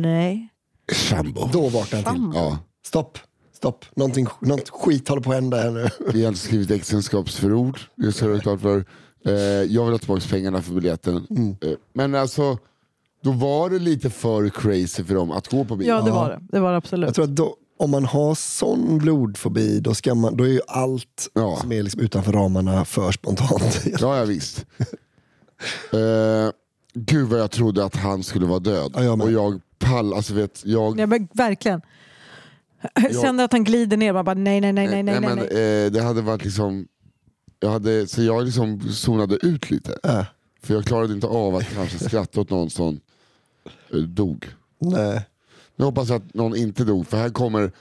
Nej. 0.02 0.48
Sambo. 0.92 1.48
Då 1.52 1.68
vaknade 1.68 2.04
han 2.08 2.30
till. 2.32 2.40
Ja, 2.40 2.58
Stopp, 2.86 3.18
stopp. 3.52 3.84
Någonting, 3.96 4.26
något 4.40 4.68
skit 4.70 5.08
håller 5.08 5.22
på 5.22 5.30
att 5.30 5.36
hända 5.36 5.56
här 5.56 5.70
nu. 5.70 5.88
vi 6.12 6.20
har 6.22 6.28
alltså 6.28 6.46
skrivit 6.46 6.70
äktenskapsförord. 6.70 7.80
Det 7.96 8.12
ska 8.12 8.28
ha 8.32 8.38
klart 8.40 8.60
för. 8.60 8.84
Eh, 9.24 9.32
jag 9.34 9.84
vill 9.84 9.92
ha 9.92 9.98
tillbaka 9.98 10.22
pengarna 10.30 10.62
för 10.62 10.72
biljetten. 10.72 11.16
Eh, 11.60 11.70
men 11.92 12.14
alltså, 12.14 12.58
då 13.24 13.32
var 13.32 13.70
det 13.70 13.78
lite 13.78 14.10
för 14.10 14.48
crazy 14.48 15.04
för 15.04 15.14
dem 15.14 15.30
att 15.30 15.48
gå 15.48 15.64
på 15.64 15.76
bio. 15.76 15.88
Ja, 15.88 16.00
det 16.02 16.10
var 16.10 16.30
det. 16.30 16.40
Det 16.52 16.60
var 16.60 16.70
det 16.70 16.76
absolut. 16.76 17.06
Jag 17.06 17.14
tror 17.14 17.24
att 17.24 17.36
då, 17.36 17.56
om 17.78 17.90
man 17.90 18.04
har 18.04 18.34
sån 18.34 18.98
blodfobi, 18.98 19.80
då, 19.80 19.94
ska 19.94 20.14
man, 20.14 20.36
då 20.36 20.44
är 20.44 20.48
ju 20.48 20.60
allt 20.66 21.28
Ja. 21.34 21.56
som 21.60 21.72
är 21.72 21.82
liksom 21.82 22.00
utanför 22.00 22.32
ramarna 22.32 22.84
för 22.84 23.12
spontant. 23.12 23.82
Ja, 24.00 24.18
ja 24.18 24.24
visst. 24.24 24.66
Eh, 25.92 26.50
gud 26.94 27.28
vad 27.28 27.40
jag 27.40 27.50
trodde 27.50 27.84
att 27.84 27.96
han 27.96 28.22
skulle 28.22 28.46
vara 28.46 28.58
död. 28.58 28.92
Ja, 28.94 29.04
jag 29.04 29.22
och 29.22 29.32
jag 29.32 29.60
pall, 29.78 30.14
alltså 30.14 30.34
vet, 30.34 30.62
jag... 30.64 31.00
Ja, 31.00 31.06
men 31.06 31.28
verkligen. 31.32 31.80
Jag 32.94 33.20
kände 33.22 33.44
att 33.44 33.52
han 33.52 33.64
glider 33.64 33.96
ner. 33.96 34.12
Man 34.12 34.24
bara, 34.24 34.34
nej, 34.34 34.60
nej, 34.60 34.72
nej, 34.72 34.88
nej, 34.88 35.02
nej, 35.02 35.20
nej. 35.20 35.34
men, 35.34 35.38
eh, 35.38 35.92
det 35.92 36.02
hade 36.02 36.20
varit 36.22 36.44
liksom... 36.44 36.86
Jag 37.60 37.70
hade, 37.70 38.06
så 38.06 38.22
jag 38.22 38.44
liksom 38.44 38.80
zonade 38.92 39.36
ut 39.46 39.70
lite. 39.70 39.98
Äh, 40.04 40.24
För 40.62 40.74
jag 40.74 40.84
klarade 40.84 41.14
inte 41.14 41.26
av 41.26 41.56
att 41.56 41.74
kanske 41.74 41.98
skratta 41.98 42.40
åt 42.40 42.50
någon 42.50 42.70
som 42.70 43.00
eh, 43.92 43.98
dog. 43.98 44.46
nej. 44.78 45.22
Nu 45.76 45.84
hoppas 45.84 46.08
jag 46.08 46.16
att 46.16 46.34
någon 46.34 46.56
inte 46.56 46.84
dog, 46.84 47.06
för 47.06 47.16
här 47.16 47.30
kommer 47.30 47.72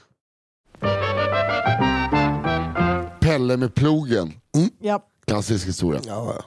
Pelle 3.19 3.57
med 3.57 3.75
plogen. 3.75 4.33
Ja. 4.79 5.03
Klassisk 5.25 5.67
historia. 5.67 6.01
Ja, 6.05 6.33
ja. 6.37 6.45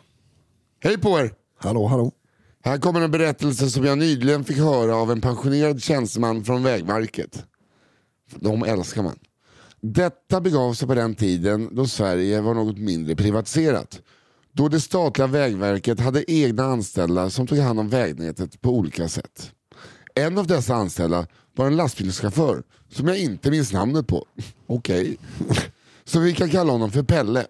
Hej 0.83 0.99
på 0.99 1.19
er! 1.19 1.35
Hallå, 1.59 1.87
hallå. 1.87 2.13
Här 2.65 2.79
kommer 2.79 3.01
en 3.01 3.11
berättelse 3.11 3.71
som 3.71 3.85
jag 3.85 3.99
nyligen 3.99 4.45
fick 4.45 4.57
höra 4.59 4.97
av 4.97 5.13
en 5.13 5.21
pensionerad 5.21 5.83
tjänsteman 5.83 6.45
från 6.45 6.63
Vägverket. 6.63 7.45
De 8.35 8.63
älskar 8.63 9.03
man. 9.03 9.19
Detta 9.83 10.41
begav 10.41 10.75
sig 10.75 10.89
på 10.89 10.95
den 10.95 11.15
tiden 11.15 11.75
då 11.75 11.87
Sverige 11.87 12.41
var 12.41 12.55
något 12.55 12.79
mindre 12.79 13.17
privatiserat. 13.17 14.01
Då 14.53 14.69
det 14.69 14.81
statliga 14.81 15.27
Vägverket 15.27 16.01
hade 16.01 16.33
egna 16.33 16.65
anställda 16.65 17.31
som 17.31 17.47
tog 17.47 17.59
hand 17.59 17.81
om 17.81 17.89
vägnätet 17.89 18.61
på 18.61 18.71
olika 18.71 19.09
sätt. 19.09 19.53
En 20.15 20.39
av 20.39 20.47
dessa 20.47 20.75
anställda 20.75 21.27
var 21.57 21.67
en 21.67 21.77
lastbilschaufför 21.77 22.63
som 22.89 23.09
jag 23.09 23.19
inte 23.19 23.51
minns 23.51 23.73
namnet 23.73 24.07
på. 24.07 24.27
Okej. 24.67 25.19
Så 26.05 26.21
vi 26.21 26.35
kan 26.35 26.51
kalla 26.51 26.73
honom 26.73 26.91
för 26.91 27.03
Pelle. 27.03 27.47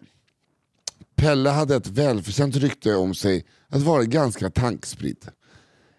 Pelle 1.16 1.50
hade 1.50 1.76
ett 1.76 1.86
välförtjänt 1.86 2.56
rykte 2.56 2.94
om 2.94 3.14
sig 3.14 3.44
att 3.68 3.82
vara 3.82 4.04
ganska 4.04 4.50
tankspridd. 4.50 5.28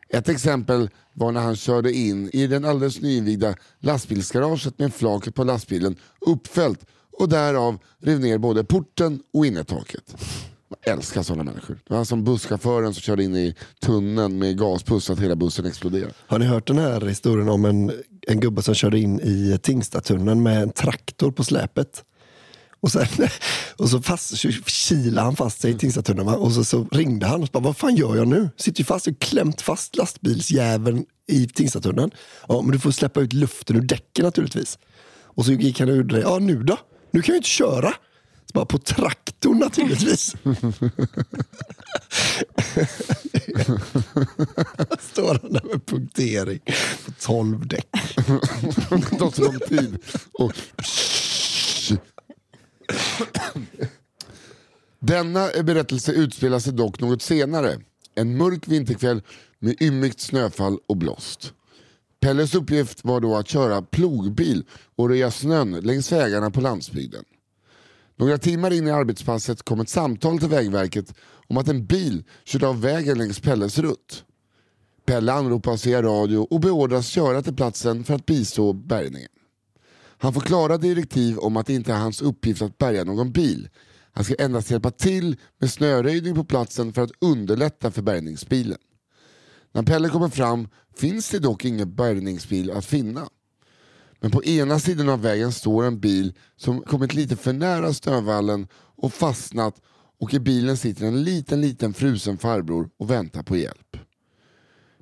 Ett 0.10 0.30
exempel 0.30 0.90
var 1.14 1.32
när 1.32 1.42
han 1.42 1.56
körde 1.56 1.94
in 1.94 2.30
i 2.34 2.48
den 2.48 2.66
alldeles 2.66 3.02
nyinvigda 3.02 3.56
lastbilsgaraget 3.80 4.80
med 4.80 4.94
flaket 4.94 5.36
på 5.36 5.44
lastbilen 5.44 5.96
uppfällt 6.20 6.86
och 7.20 7.30
därav 7.30 7.78
rev 8.00 8.20
ner 8.20 8.38
både 8.38 8.64
porten 8.64 9.22
och 9.34 9.46
innertaket. 9.46 10.16
Jag 10.70 10.94
älskar 10.94 11.24
sådana 11.24 11.44
människor. 11.44 11.80
Det 11.88 11.94
var 11.94 12.04
som 12.04 12.24
busschauffören 12.24 12.94
som 12.94 13.02
körde 13.02 13.24
in 13.24 13.36
i 13.36 13.56
tunneln 13.82 14.40
med 14.40 14.58
gaspuss 14.58 15.06
så 15.06 15.14
att 15.14 15.20
hela 15.20 15.36
bussen 15.36 15.66
exploderade. 15.66 16.14
Har 16.28 16.40
ni 16.40 16.46
hört 16.46 16.68
den 16.68 16.78
här 16.78 17.02
historien 17.02 17.50
om 17.50 17.66
en, 17.66 17.92
en 18.28 18.40
gubbe 18.40 18.62
som 18.62 18.76
körde 18.76 19.00
in 19.00 19.20
i 19.20 19.60
Tingstadstunneln 19.62 20.44
med 20.44 20.62
en 20.62 20.70
traktor 20.70 21.32
på 21.32 21.44
släpet? 21.44 22.04
Och, 22.82 22.92
sen, 22.92 23.08
och 23.78 23.90
så 23.90 24.02
fast, 24.02 24.38
kilade 24.66 25.22
han 25.22 25.36
fast 25.36 25.62
sig 25.62 25.72
i 25.72 25.78
Tingstadtunneln 25.78 26.28
va? 26.28 26.36
och 26.36 26.52
så, 26.52 26.64
så 26.64 26.88
ringde 26.92 27.26
han 27.26 27.44
och 27.44 27.50
bara, 27.52 27.64
vad 27.64 27.78
fan 27.78 27.96
gör 27.96 28.16
jag 28.16 28.28
nu? 28.28 28.50
Sitter 28.58 28.80
ju 28.80 28.86
fast 28.86 29.08
och 29.08 29.20
klämt 29.20 29.62
fast 29.62 29.96
lastbilsjäveln 29.96 31.06
i 31.28 31.48
Tingstadtunneln. 31.48 32.12
Ja, 32.48 32.62
men 32.62 32.72
du 32.72 32.80
får 32.80 32.92
släppa 32.92 33.22
ut 33.22 33.34
luften 33.34 33.76
ur 33.76 33.82
däcken 33.82 34.26
naturligtvis. 34.26 34.80
Och 35.24 35.46
så 35.46 35.52
gick 35.52 35.80
han 35.80 35.90
ur 35.90 36.04
det. 36.04 36.20
Ja, 36.20 36.40
nu 36.40 36.64
då? 36.64 36.78
Nu 37.12 37.22
kan 37.22 37.34
jag 37.34 37.40
inte 37.40 37.50
köra. 37.50 37.94
Så 38.46 38.54
bara 38.54 38.66
på 38.66 38.78
traktorn 38.78 39.60
naturligtvis. 39.60 40.30
Står 45.12 45.40
han 45.42 45.54
där 45.54 45.64
med 45.72 45.86
punktering 45.86 46.60
på 47.06 47.12
12 47.20 47.68
däck. 47.68 47.88
Det 48.90 49.18
tar 49.18 49.32
så 49.32 49.42
lång 49.42 49.60
tid. 49.60 49.98
Och... 50.34 50.54
Denna 55.00 55.50
berättelse 55.64 56.12
utspelar 56.12 56.60
sig 56.60 56.74
dock 56.74 57.00
något 57.00 57.22
senare. 57.22 57.80
En 58.16 58.38
mörk 58.38 58.68
vinterkväll 58.68 59.22
med 59.60 59.82
ymnigt 59.82 60.20
snöfall 60.20 60.78
och 60.88 60.98
blåst. 60.98 61.54
Pelles 62.20 62.56
uppgift 62.56 63.06
var 63.06 63.20
då 63.20 63.36
att 63.36 63.48
köra 63.48 63.82
plogbil 63.82 64.64
och 64.96 65.10
röja 65.10 65.32
snön 65.32 65.72
längs 65.72 66.12
vägarna 66.12 66.52
på 66.52 66.62
landsbygden. 66.62 67.24
Några 68.16 68.38
timmar 68.38 68.74
in 68.74 68.88
i 68.88 68.92
arbetspasset 68.92 69.64
kom 69.64 69.80
ett 69.80 69.90
samtal 69.90 70.40
till 70.40 70.50
Vägverket 70.50 71.14
om 71.48 71.58
att 71.58 71.68
en 71.68 71.86
bil 71.86 72.24
körde 72.44 72.68
av 72.68 72.82
vägen 72.82 73.18
längs 73.18 73.40
Pelles 73.40 73.80
rutt. 73.80 74.24
Pelle 75.06 75.34
anropas 75.34 75.86
via 75.86 76.02
radio 76.02 76.38
och 76.38 76.60
beordras 76.60 77.08
köra 77.08 77.42
till 77.42 77.56
platsen 77.56 78.04
för 78.04 78.14
att 78.14 78.26
bistå 78.26 78.74
bärgningen. 78.74 79.30
Han 80.22 80.34
får 80.34 80.42
klara 80.42 80.78
direktiv 80.78 81.38
om 81.38 81.58
att 81.58 81.66
det 81.68 81.74
inte 81.74 81.94
är 81.94 81.98
hans 81.98 82.22
uppgift 82.22 82.62
att 82.62 82.78
bärga 82.78 83.04
någon 83.04 83.32
bil. 83.32 83.70
Han 84.14 84.24
ska 84.24 84.36
endast 84.36 84.72
hjälpa 84.72 84.92
till 84.92 85.38
med 85.60 85.72
snöröjning 85.72 86.36
på 86.36 86.44
platsen 86.44 86.94
för 86.94 87.02
att 87.02 87.12
underlätta 87.22 87.92
för 87.92 88.02
bärgningsbilen. 88.02 88.78
När 89.72 89.84
Pelle 89.84 90.10
kommer 90.10 90.30
fram 90.30 90.68
finns 90.96 91.30
det 91.30 91.40
dock 91.40 91.66
ingen 91.66 91.96
bärgningsbil 91.96 92.72
att 92.72 92.86
finna. 92.86 93.30
Men 94.20 94.32
på 94.32 94.44
ena 94.44 94.80
sidan 94.80 95.10
av 95.10 95.22
vägen 95.22 95.52
står 95.52 95.84
en 95.84 96.00
bil 96.00 96.34
som 96.56 96.82
kommit 96.82 97.14
lite 97.14 97.36
för 97.36 97.54
nära 97.54 97.94
snövallen 97.94 98.68
och 98.74 99.14
fastnat 99.14 99.76
och 100.20 100.34
i 100.34 100.40
bilen 100.40 100.78
sitter 100.78 101.06
en 101.06 101.24
liten 101.24 101.62
liten 101.62 101.94
frusen 101.94 102.38
farbror 102.38 102.90
och 102.98 103.12
väntar 103.12 103.44
på 103.44 103.58
hjälp. 103.58 103.98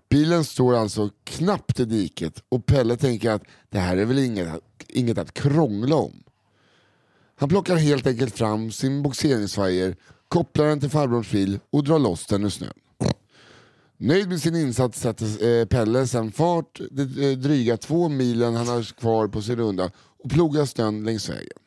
Bilen 0.09 0.43
står 0.43 0.75
alltså 0.75 1.09
knappt 1.23 1.79
i 1.79 1.85
diket 1.85 2.43
och 2.49 2.65
Pelle 2.65 2.97
tänker 2.97 3.31
att 3.31 3.43
det 3.69 3.79
här 3.79 3.97
är 3.97 4.05
väl 4.05 4.19
inget, 4.19 4.68
inget 4.89 5.17
att 5.17 5.33
krångla 5.33 5.95
om. 5.95 6.23
Han 7.35 7.49
plockar 7.49 7.75
helt 7.75 8.07
enkelt 8.07 8.35
fram 8.35 8.71
sin 8.71 9.03
boxeringsvajer, 9.03 9.95
kopplar 10.27 10.65
den 10.65 10.79
till 10.79 10.89
farbrorns 10.89 11.31
bil 11.31 11.59
och 11.69 11.83
drar 11.83 11.99
loss 11.99 12.25
den 12.25 12.43
ur 12.43 12.49
snön. 12.49 12.73
Nöjd 13.97 14.29
med 14.29 14.41
sin 14.41 14.55
insats 14.55 14.99
sätter 14.99 15.59
eh, 15.59 15.65
Pelle 15.65 16.07
sen 16.07 16.31
fart 16.31 16.79
de 16.91 17.01
eh, 17.01 17.37
dryga 17.37 17.77
två 17.77 18.09
milen 18.09 18.55
han 18.55 18.67
har 18.67 18.83
kvar 18.83 19.27
på 19.27 19.41
sin 19.41 19.55
runda 19.55 19.91
och 20.23 20.29
plogar 20.29 20.65
snön 20.65 21.03
längs 21.03 21.29
vägen. 21.29 21.57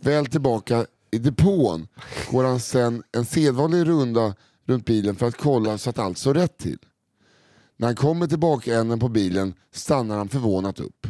Väl 0.00 0.26
tillbaka 0.26 0.86
i 1.10 1.18
depån 1.18 1.88
går 2.30 2.44
han 2.44 2.60
sen 2.60 3.02
en 3.12 3.24
sedvanlig 3.24 3.88
runda 3.88 4.34
runt 4.66 4.84
bilen 4.84 5.16
för 5.16 5.26
att 5.26 5.36
kolla 5.36 5.78
så 5.78 5.90
att 5.90 5.98
allt 5.98 6.18
står 6.18 6.34
rätt 6.34 6.58
till. 6.58 6.78
När 7.76 7.88
han 7.88 7.96
kommer 7.96 8.26
till 8.26 8.38
bakänden 8.38 8.98
på 8.98 9.08
bilen 9.08 9.54
stannar 9.72 10.16
han 10.16 10.28
förvånat 10.28 10.80
upp. 10.80 11.06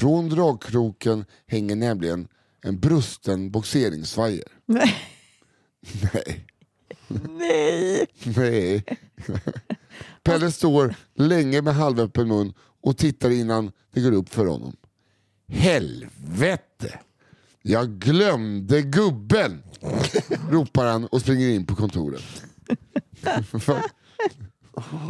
Från 0.00 0.28
dragkroken 0.28 1.24
hänger 1.46 1.76
nämligen 1.76 2.28
en 2.62 2.80
brusten 2.80 3.50
boxeringsvajer. 3.50 4.44
Nej. 4.66 4.96
Nej. 6.12 6.46
Nej. 7.08 8.06
Nej. 8.36 8.84
Pelle 10.22 10.52
står 10.52 10.94
länge 11.14 11.62
med 11.62 11.74
halvöppen 11.74 12.28
mun 12.28 12.54
och 12.82 12.96
tittar 12.98 13.30
innan 13.30 13.72
det 13.92 14.00
går 14.00 14.12
upp 14.12 14.28
för 14.28 14.46
honom. 14.46 14.76
Helvete! 15.48 16.98
Jag 17.62 17.90
glömde 17.90 18.82
gubben! 18.82 19.62
ropar 20.50 20.86
han 20.86 21.06
och 21.06 21.20
springer 21.20 21.48
in 21.48 21.66
på 21.66 21.76
kontoret. 21.76 22.42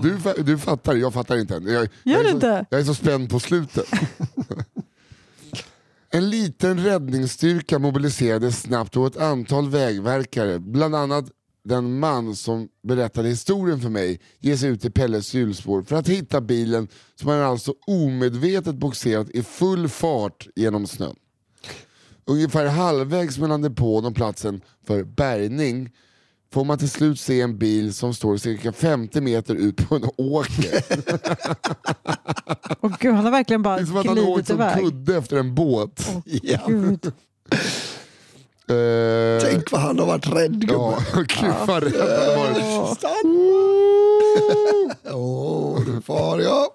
Du, 0.03 0.19
du 0.43 0.59
fattar, 0.59 0.95
jag 0.95 1.15
fattar 1.15 1.37
inte 1.39 1.57
än. 1.57 1.67
Jag, 1.67 1.89
jag, 2.03 2.21
är 2.21 2.25
så, 2.25 2.31
inte? 2.31 2.67
jag 2.71 2.81
är 2.81 2.85
så 2.85 2.95
spänd 2.95 3.31
på 3.31 3.41
slutet. 3.41 3.87
En 6.13 6.31
liten 6.31 6.85
räddningsstyrka 6.85 7.79
mobiliserades 7.79 8.61
snabbt 8.61 8.97
och 8.97 9.07
ett 9.07 9.17
antal 9.17 9.69
vägverkare, 9.69 10.59
bland 10.59 10.95
annat 10.95 11.25
den 11.65 11.99
man 11.99 12.37
som 12.37 12.69
berättade 12.83 13.29
historien 13.29 13.81
för 13.81 13.89
mig, 13.89 14.21
ger 14.39 14.57
sig 14.57 14.71
ut 14.71 14.85
i 14.85 14.91
Pelles 14.91 15.35
hjulspår 15.35 15.83
för 15.83 15.97
att 15.97 16.09
hitta 16.09 16.41
bilen 16.41 16.89
som 17.15 17.29
han 17.29 17.41
alltså 17.41 17.75
omedvetet 17.87 18.75
boxerat 18.75 19.31
i 19.31 19.43
full 19.43 19.89
fart 19.89 20.47
genom 20.57 20.87
snön. 20.87 21.17
Ungefär 22.25 22.67
halvvägs 22.67 23.39
mellan 23.39 23.63
depån 23.63 24.05
och 24.05 24.15
platsen 24.15 24.61
för 24.87 25.05
bärgning 25.05 25.91
får 26.53 26.65
man 26.65 26.79
till 26.79 26.91
slut 26.91 27.21
se 27.21 27.41
en 27.41 27.59
bil 27.59 27.95
som 27.95 28.15
står 28.15 28.37
cirka 28.37 28.73
50 28.73 29.21
meter 29.21 29.55
ut 29.55 29.89
på 29.89 29.95
en 29.97 30.05
åker. 30.17 30.83
Åh 32.81 32.93
gud, 33.01 33.15
han 33.15 33.25
har 33.25 33.31
verkligen 33.33 33.63
bara 33.63 33.77
Det 33.77 33.83
är 33.83 33.87
som 33.87 33.97
att 33.97 34.07
han 34.07 34.19
har 34.19 34.25
åkt 34.25 34.35
glidit 34.35 34.47
som 34.47 34.57
iväg. 34.57 34.79
kudde 34.79 35.17
efter 35.17 35.37
en 35.37 35.55
båt. 35.55 36.09
Åh, 36.15 36.21
Ja. 36.43 36.59
Gud. 36.67 37.13
Eh, 38.71 39.43
Tänk 39.51 39.73
vad 39.73 39.81
han 39.81 39.99
har 39.99 40.07
varit 40.07 40.27
rädd 40.27 40.61
gubben. 40.61 40.77
Ja, 40.77 40.99
gud 41.15 41.53
vad 41.67 41.83
rädd 41.83 41.95
han 42.01 42.29
har 42.29 42.37
varit. 42.37 43.05
Åh, 45.13 45.81
du 45.87 46.01
far 46.03 46.39
jag. 46.41 46.67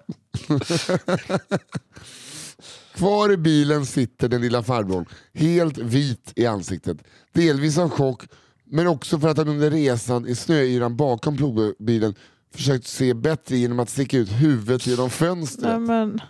Kvar 2.94 3.32
i 3.32 3.36
bilen 3.36 3.86
sitter 3.86 4.28
den 4.28 4.40
lilla 4.40 4.62
farbrorn, 4.62 5.06
helt 5.34 5.78
vit 5.78 6.32
i 6.36 6.46
ansiktet. 6.46 6.96
Delvis 7.32 7.78
av 7.78 7.90
chock, 7.90 8.22
men 8.66 8.86
också 8.86 9.18
för 9.18 9.28
att 9.28 9.38
han 9.38 9.48
under 9.48 9.70
resan 9.70 10.28
i 10.28 10.34
snöyran 10.34 10.96
bakom 10.96 11.36
plogbilen 11.36 12.14
försökt 12.54 12.86
se 12.86 13.14
bättre 13.14 13.56
genom 13.56 13.80
att 13.80 13.90
sticka 13.90 14.18
ut 14.18 14.28
huvudet 14.32 14.86
genom 14.86 15.10
fönstret. 15.10 15.80
men, 15.82 16.20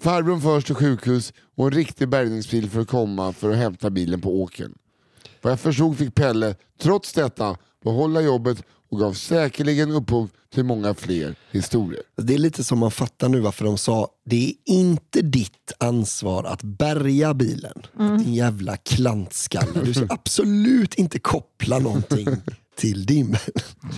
Farbrorn 0.00 0.40
förs 0.40 0.64
till 0.64 0.74
sjukhus 0.74 1.32
och 1.56 1.66
en 1.66 1.72
riktig 1.72 2.08
bärgningsbil 2.08 2.70
för 2.70 2.80
att 2.80 2.88
komma 2.88 3.32
för 3.32 3.50
att 3.50 3.56
hämta 3.56 3.90
bilen 3.90 4.20
på 4.20 4.42
åkern. 4.42 4.74
Vad 5.42 5.52
jag 5.52 5.60
förstod 5.60 5.98
fick 5.98 6.14
Pelle, 6.14 6.54
trots 6.80 7.12
detta, 7.12 7.56
behålla 7.84 8.20
jobbet 8.20 8.64
och 8.90 8.98
gav 8.98 9.12
säkerligen 9.12 9.90
upphov 9.90 10.30
till 10.54 10.64
många 10.64 10.94
fler 10.94 11.34
historier. 11.50 12.02
Det 12.16 12.34
är 12.34 12.38
lite 12.38 12.64
som 12.64 12.78
man 12.78 12.90
fattar 12.90 13.28
nu 13.28 13.40
varför 13.40 13.64
de 13.64 13.78
sa 13.78 14.08
det 14.24 14.48
är 14.48 14.52
inte 14.64 15.22
ditt 15.22 15.72
ansvar 15.78 16.44
att 16.44 16.62
bärga 16.62 17.34
bilen. 17.34 17.82
Din 17.98 18.34
jävla 18.34 18.76
klantskalle. 18.76 19.84
Du 19.84 19.94
ska 19.94 20.06
absolut 20.10 20.94
inte 20.94 21.18
koppla 21.18 21.78
någonting 21.78 22.28
till. 22.76 23.06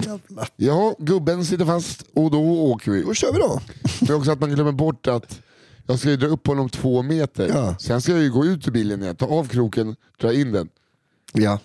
Jävla. 0.06 0.46
Ja, 0.56 0.94
gubben 0.98 1.44
sitter 1.44 1.64
fast 1.64 2.04
och 2.14 2.30
då 2.30 2.40
åker 2.40 2.90
vi. 2.90 3.02
Då 3.02 3.14
kör 3.14 3.32
vi 3.32 3.38
då. 3.38 3.60
Det 4.00 4.12
är 4.12 4.16
också 4.16 4.32
att 4.32 4.40
man 4.40 4.50
glömmer 4.50 4.72
bort 4.72 5.06
att 5.06 5.40
jag 5.86 5.98
ska 5.98 6.10
ju 6.10 6.16
dra 6.16 6.26
upp 6.26 6.46
honom 6.46 6.68
två 6.68 7.02
meter. 7.02 7.48
Ja. 7.48 7.76
Sen 7.78 8.02
ska 8.02 8.12
jag 8.12 8.22
ju 8.22 8.30
gå 8.30 8.44
ut 8.44 8.68
ur 8.68 8.72
bilen 8.72 9.02
igen, 9.02 9.16
ta 9.16 9.26
av 9.26 9.48
kroken, 9.48 9.96
dra 10.20 10.32
in 10.32 10.52
den. 10.52 10.68
Ja. 11.32 11.58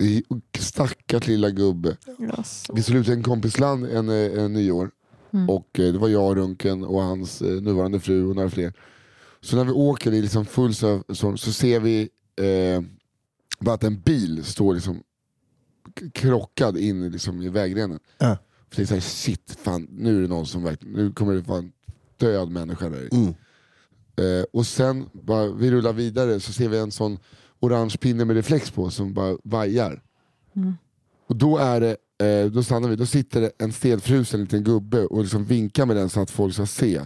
I- 0.00 0.22
Stackars 0.58 1.26
lilla 1.26 1.50
gubbe. 1.50 1.96
alltså. 2.32 2.72
Vi 2.74 2.82
skulle 2.82 2.98
ut 2.98 3.04
till 3.06 3.14
en 3.14 3.22
kompisland 3.22 3.86
en, 3.86 4.08
eh, 4.08 4.44
en 4.44 4.52
nyår. 4.52 4.90
Och 5.48 5.78
eh, 5.80 5.92
det 5.92 5.98
var 5.98 6.08
jag, 6.08 6.36
Runken 6.36 6.84
och 6.84 7.02
hans 7.02 7.42
eh, 7.42 7.60
nuvarande 7.62 8.00
fru 8.00 8.24
och 8.26 8.36
några 8.36 8.50
fler. 8.50 8.72
Så 9.40 9.56
när 9.56 9.64
vi 9.64 9.70
åker 9.72 10.12
i 10.12 10.22
liksom 10.22 10.44
full 10.46 10.74
så, 10.74 11.02
så, 11.14 11.36
så 11.36 11.52
ser 11.52 11.80
vi 11.80 12.08
eh, 12.36 12.82
bara 13.60 13.74
att 13.74 13.84
en 13.84 14.00
bil 14.00 14.44
står 14.44 14.74
liksom 14.74 15.02
krockad 16.12 16.76
in 16.78 17.10
liksom 17.10 17.42
i 17.42 17.48
vägrenen. 17.48 17.98
Ja. 18.18 18.38
För 18.70 18.76
det 18.76 18.82
är 18.82 18.86
såhär, 18.86 19.00
shit, 19.00 19.58
fan, 19.62 19.88
nu 19.90 20.18
är 20.18 20.22
det 20.22 20.28
någon 20.28 20.46
som 20.46 20.62
verkligen, 20.64 20.94
nu 20.96 21.12
kommer 21.12 21.34
det 21.34 21.40
vara 21.40 21.58
en 21.58 21.72
död 22.16 22.50
människa 22.50 22.88
där 22.88 23.02
i. 23.02 23.08
Mm. 23.16 23.34
Eh, 24.16 24.44
och 24.52 24.66
sen, 24.66 25.08
bara, 25.12 25.52
vi 25.52 25.70
rullar 25.70 25.92
vidare, 25.92 26.40
så 26.40 26.52
ser 26.52 26.68
vi 26.68 26.78
en 26.78 26.90
sån 26.90 27.18
orange 27.60 27.96
pinne 28.00 28.24
med 28.24 28.36
reflex 28.36 28.70
på 28.70 28.90
som 28.90 29.14
bara 29.14 29.36
vajar. 29.44 30.02
Och 31.28 31.36
då 31.36 31.58
är 31.58 31.80
det, 31.80 31.96
eh, 32.26 32.46
då 32.50 32.62
stannar 32.62 32.88
vi, 32.88 32.96
då 32.96 33.06
sitter 33.06 33.40
det 33.40 33.50
en 33.58 33.72
stelfrusen 33.72 34.40
liten 34.40 34.64
gubbe 34.64 35.04
och 35.06 35.22
liksom 35.22 35.44
vinkar 35.44 35.86
med 35.86 35.96
den 35.96 36.08
så 36.08 36.20
att 36.20 36.30
folk 36.30 36.54
ska 36.54 36.66
se. 36.66 37.00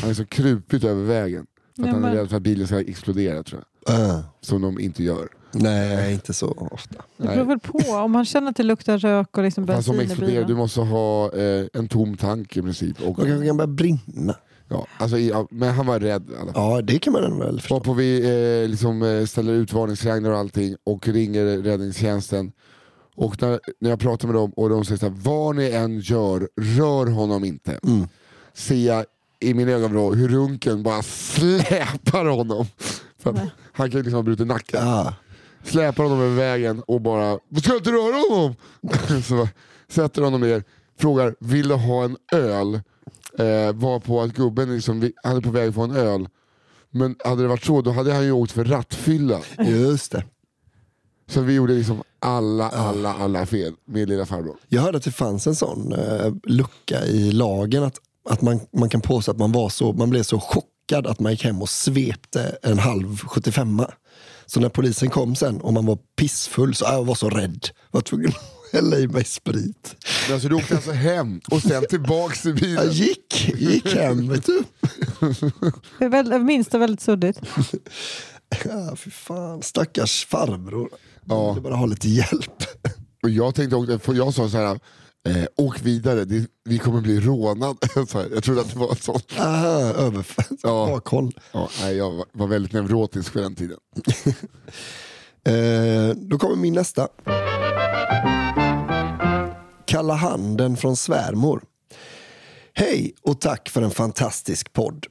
Han 0.00 0.10
är 0.10 0.14
så 0.14 0.24
krupigt 0.26 0.84
över 0.84 1.02
vägen. 1.04 1.46
För 1.76 1.82
att 1.82 1.88
han 1.88 1.96
är 2.04 2.08
men- 2.08 2.16
rädd 2.16 2.28
för 2.28 2.36
att 2.36 2.42
bilen 2.42 2.66
ska 2.66 2.80
explodera 2.80 3.42
tror 3.42 3.60
jag. 3.86 4.00
Ah. 4.00 4.22
Som 4.40 4.62
de 4.62 4.80
inte 4.80 5.02
gör. 5.04 5.28
Nej, 5.52 6.12
inte 6.14 6.32
så 6.32 6.68
ofta. 6.70 7.02
Det 7.16 7.24
beror 7.26 7.44
väl 7.44 7.58
på. 7.60 7.78
Om 7.78 8.12
man 8.12 8.24
känner 8.24 8.50
att 8.50 8.56
det 8.56 8.62
luktar 8.62 8.98
rök 8.98 9.36
och 9.38 9.42
liksom 9.44 9.66
Fast 9.66 9.86
som 9.86 9.96
bensin 9.96 10.08
i 10.10 10.12
exploderar, 10.12 10.40
du 10.40 10.46
bilen. 10.46 10.58
måste 10.58 10.80
ha 10.80 11.32
eh, 11.32 11.66
en 11.72 11.88
tom 11.88 12.16
tank 12.16 12.56
i 12.56 12.62
princip. 12.62 13.00
Och, 13.00 13.16
De 13.16 13.26
kanske 13.26 13.46
kan 13.46 13.56
börja 13.56 13.66
brinna. 13.68 14.34
Ja, 14.68 14.86
alltså, 14.98 15.18
ja, 15.18 15.46
men 15.50 15.74
han 15.74 15.86
var 15.86 16.00
rädd 16.00 16.30
i 16.30 16.34
alla 16.40 16.52
fall. 16.52 16.62
Ja, 16.76 16.82
det 16.82 16.98
kan 16.98 17.12
man 17.12 17.38
väl 17.38 17.60
förstå. 17.60 17.74
Varpå 17.74 17.92
vi 17.92 18.18
eh, 18.62 18.68
liksom, 18.68 19.02
eh, 19.02 19.24
ställer 19.24 19.52
ut 19.52 19.72
varningssignaler 19.72 20.30
och 20.30 20.38
allting 20.38 20.76
och 20.84 21.08
ringer 21.08 21.44
räddningstjänsten. 21.62 22.52
Och 23.16 23.42
när, 23.42 23.60
när 23.80 23.90
jag 23.90 24.00
pratar 24.00 24.28
med 24.28 24.34
dem 24.34 24.52
och 24.56 24.68
de 24.68 24.84
säger 24.84 24.98
så 24.98 25.06
här, 25.06 25.14
vad 25.22 25.56
ni 25.56 25.70
än 25.70 26.00
gör, 26.00 26.48
rör 26.60 27.06
honom 27.06 27.44
inte. 27.44 27.78
Mm. 27.86 28.08
Ser 28.54 28.86
jag 28.86 29.04
i 29.40 29.54
min 29.54 29.68
ögonvrå 29.68 30.14
hur 30.14 30.28
runken 30.28 30.82
bara 30.82 31.02
släpar 31.02 32.24
honom. 32.24 32.66
För 33.18 33.30
att 33.30 33.36
han 33.72 33.90
kan 33.90 33.98
ju 33.98 34.02
liksom 34.02 34.14
ha 34.14 34.22
brutit 34.22 34.46
nacken. 34.46 34.80
Ja. 34.86 35.14
Släpar 35.64 36.04
honom 36.04 36.20
över 36.20 36.36
vägen 36.36 36.82
och 36.86 37.00
bara, 37.00 37.38
"Vad 37.48 37.62
ska 37.62 37.72
jag 37.72 37.80
inte 37.80 37.90
röra 37.92 38.34
honom? 38.34 38.54
så 39.22 39.48
sätter 39.88 40.22
honom 40.22 40.40
ner, 40.40 40.64
frågar, 40.98 41.34
vill 41.40 41.68
du 41.68 41.74
ha 41.74 42.04
en 42.04 42.16
öl? 42.32 42.80
Eh, 43.38 43.72
var 43.72 44.00
på 44.00 44.22
att 44.22 44.32
gubben 44.32 44.74
liksom, 44.74 45.12
han 45.22 45.36
är 45.36 45.40
på 45.40 45.50
väg 45.50 45.68
att 45.68 45.74
få 45.74 45.82
en 45.82 45.96
öl. 45.96 46.28
Men 46.90 47.16
hade 47.24 47.42
det 47.42 47.48
varit 47.48 47.64
så, 47.64 47.82
då 47.82 47.90
hade 47.90 48.12
han 48.12 48.24
ju 48.24 48.32
åkt 48.32 48.52
för 48.52 48.64
rattfylla. 48.64 49.40
Just 49.58 50.12
det. 50.12 50.24
Så 51.28 51.40
vi 51.40 51.54
gjorde 51.54 51.72
liksom 51.72 52.02
alla, 52.18 52.68
alla, 52.68 53.14
alla 53.14 53.46
fel 53.46 53.74
med 53.84 54.08
lilla 54.08 54.26
farbror. 54.26 54.56
Jag 54.68 54.82
hörde 54.82 54.98
att 54.98 55.04
det 55.04 55.10
fanns 55.10 55.46
en 55.46 55.54
sån 55.54 55.92
eh, 55.92 56.32
lucka 56.44 57.04
i 57.04 57.32
lagen 57.32 57.82
att, 57.82 57.98
att 58.28 58.42
man, 58.42 58.60
man 58.72 58.88
kan 58.88 59.00
påstå 59.00 59.30
att 59.30 59.38
man, 59.38 59.52
var 59.52 59.68
så, 59.68 59.92
man 59.92 60.10
blev 60.10 60.22
så 60.22 60.40
chockad 60.40 61.06
att 61.06 61.20
man 61.20 61.32
gick 61.32 61.44
hem 61.44 61.62
och 61.62 61.68
svepte 61.68 62.56
en 62.62 62.78
halv 62.78 63.18
75 63.18 63.82
Så 64.46 64.60
när 64.60 64.68
polisen 64.68 65.10
kom 65.10 65.34
sen 65.34 65.60
och 65.60 65.72
man 65.72 65.86
var 65.86 65.98
pissfull 66.16 66.74
så 66.74 66.84
jag 66.84 67.04
var 67.04 67.14
så 67.14 67.30
rädd. 67.30 67.68
Var 67.90 68.00
tvungen 68.00 68.32
hälla 68.76 68.98
i 68.98 69.08
mig 69.08 69.24
sprit. 69.24 69.96
Men 70.26 70.34
alltså, 70.34 70.48
du 70.48 70.54
åkte 70.54 70.74
alltså 70.74 70.90
hem 70.92 71.40
och 71.50 71.62
sen 71.62 71.84
tillbaks 71.90 72.46
i 72.46 72.48
Jag 72.48 72.56
bilen. 72.58 72.90
gick, 72.92 73.52
gick 73.58 73.94
hem 73.94 74.28
vet 74.28 74.46
du. 74.46 74.62
Det 75.98 76.04
är 76.04 76.08
väl, 76.08 76.42
minst 76.42 76.74
är 76.74 76.78
väldigt 76.78 77.00
suddigt. 77.00 77.38
Ja, 78.64 78.96
fy 78.96 79.10
fan, 79.10 79.62
stackars 79.62 80.26
farbror. 80.26 80.88
Ja. 81.24 81.52
Jag 81.54 81.62
bara 81.62 81.74
ha 81.74 81.86
lite 81.86 82.08
hjälp. 82.08 82.62
Och 83.22 83.30
jag 83.30 83.54
tänkte, 83.54 83.76
också- 83.76 83.98
för 83.98 84.14
jag 84.14 84.34
sa 84.34 84.48
så 84.50 84.56
här, 84.56 84.78
eh, 85.28 85.44
åk 85.56 85.80
vidare, 85.82 86.24
det, 86.24 86.46
vi 86.64 86.78
kommer 86.78 87.00
bli 87.00 87.20
rånade. 87.20 87.74
Så 88.08 88.18
här, 88.18 88.28
jag 88.34 88.44
trodde 88.44 88.60
att 88.60 88.70
det 88.72 88.78
var 88.78 88.94
sånt. 88.94 89.32
Aha, 89.38 89.68
överfall. 89.78 90.56
Ja. 90.62 90.86
Bakhåll. 90.90 91.38
Ja, 91.52 91.68
nej, 91.80 91.96
jag 91.96 92.10
var- 92.10 92.26
var 92.32 92.46
väldigt 92.46 92.72
neurotisk 92.72 93.32
på 93.32 93.38
den 93.38 93.54
tiden. 93.54 93.78
Eh, 95.48 96.08
då 96.16 96.38
kommer 96.38 96.56
min 96.56 96.74
nästa. 96.74 97.08
Kalla 99.86 100.14
handen 100.14 100.76
från 100.76 100.96
svärmor. 100.96 101.62
Hej 102.74 103.14
och 103.22 103.40
tack 103.40 103.68
för 103.68 103.82
en 103.82 103.90
fantastisk 103.90 104.72
podd. 104.72 105.06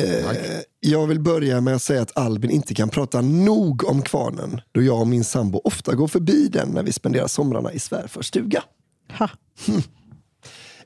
Eh, 0.00 0.60
jag 0.80 1.06
vill 1.06 1.20
börja 1.20 1.60
med 1.60 1.74
att 1.74 1.82
säga 1.82 2.02
att 2.02 2.16
Albin 2.18 2.50
inte 2.50 2.74
kan 2.74 2.88
prata 2.88 3.20
nog 3.20 3.88
om 3.88 4.02
kvarnen 4.02 4.60
då 4.72 4.82
jag 4.82 5.00
och 5.00 5.06
min 5.08 5.24
sambo 5.24 5.60
ofta 5.64 5.94
går 5.94 6.08
förbi 6.08 6.48
den 6.48 6.68
när 6.68 6.82
vi 6.82 6.92
spenderar 6.92 7.26
somrarna 7.26 7.72
i 7.72 7.78
svärfars 7.78 8.26
stuga. 8.26 8.62
Ha. 9.18 9.30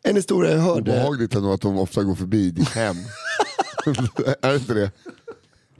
En 0.04 0.16
historia 0.16 0.52
jag 0.52 0.58
hörde. 0.58 0.92
Obehagligt 0.92 1.34
ändå 1.34 1.52
att 1.52 1.60
de 1.60 1.78
ofta 1.78 2.02
går 2.02 2.14
förbi 2.14 2.50
ditt 2.50 2.68
hem. 2.68 2.96
är 4.42 4.48
det 4.48 4.54
inte 4.54 4.74
det? 4.74 4.90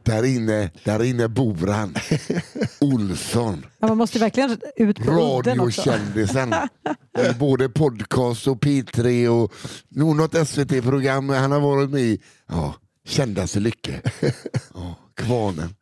Där 0.05 0.25
inne, 0.25 0.71
där 0.85 1.03
inne 1.03 1.29
bor 1.29 1.67
han. 1.67 1.95
Olsson. 2.81 3.67
Ja, 3.79 3.87
man 3.89 3.99
måste 3.99 4.19
verkligen 4.19 4.59
ut 4.77 4.99
på. 4.99 5.11
Radiokändisen. 5.11 6.55
Både 7.39 7.69
podcast 7.69 8.47
och 8.47 8.59
P3 8.65 9.29
och 9.29 9.53
nog 9.89 10.17
något 10.17 10.49
SVT-program 10.49 11.29
han 11.29 11.53
har 11.53 11.61
varit 11.61 11.91
med 11.91 12.01
i. 12.01 12.21
Ja, 12.49 12.75
Kändaste 13.07 13.61
Lycke. 13.61 14.01
Ja, 14.75 14.99
kvarnen. 15.17 15.75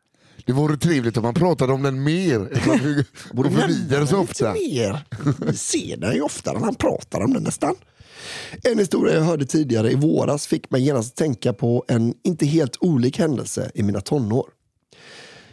Det 0.47 0.53
vore 0.53 0.77
trevligt 0.77 1.17
om 1.17 1.23
man 1.23 1.35
pratade 1.35 1.73
om 1.73 1.83
den 1.83 2.03
mer. 2.03 2.39
Går 3.33 3.45
förbi 3.45 3.87
den 3.89 4.07
så 4.07 4.19
ofta. 4.19 4.53
Mer. 4.53 5.05
Vi 5.47 5.57
ser 5.57 5.97
den 5.97 6.15
ju 6.15 6.21
oftare 6.21 6.57
än 6.57 6.63
han 6.63 6.75
pratar 6.75 7.21
om 7.21 7.33
den 7.33 7.43
nästan. 7.43 7.75
En 8.63 8.79
historia 8.79 9.15
jag 9.15 9.23
hörde 9.23 9.47
tidigare 9.47 9.91
i 9.91 9.95
våras 9.95 10.47
fick 10.47 10.71
mig 10.71 10.83
genast 10.83 11.17
tänka 11.17 11.53
på 11.53 11.85
en 11.89 12.15
inte 12.25 12.47
helt 12.47 12.77
olik 12.81 13.19
händelse 13.19 13.71
i 13.75 13.83
mina 13.83 14.01
tonår. 14.01 14.51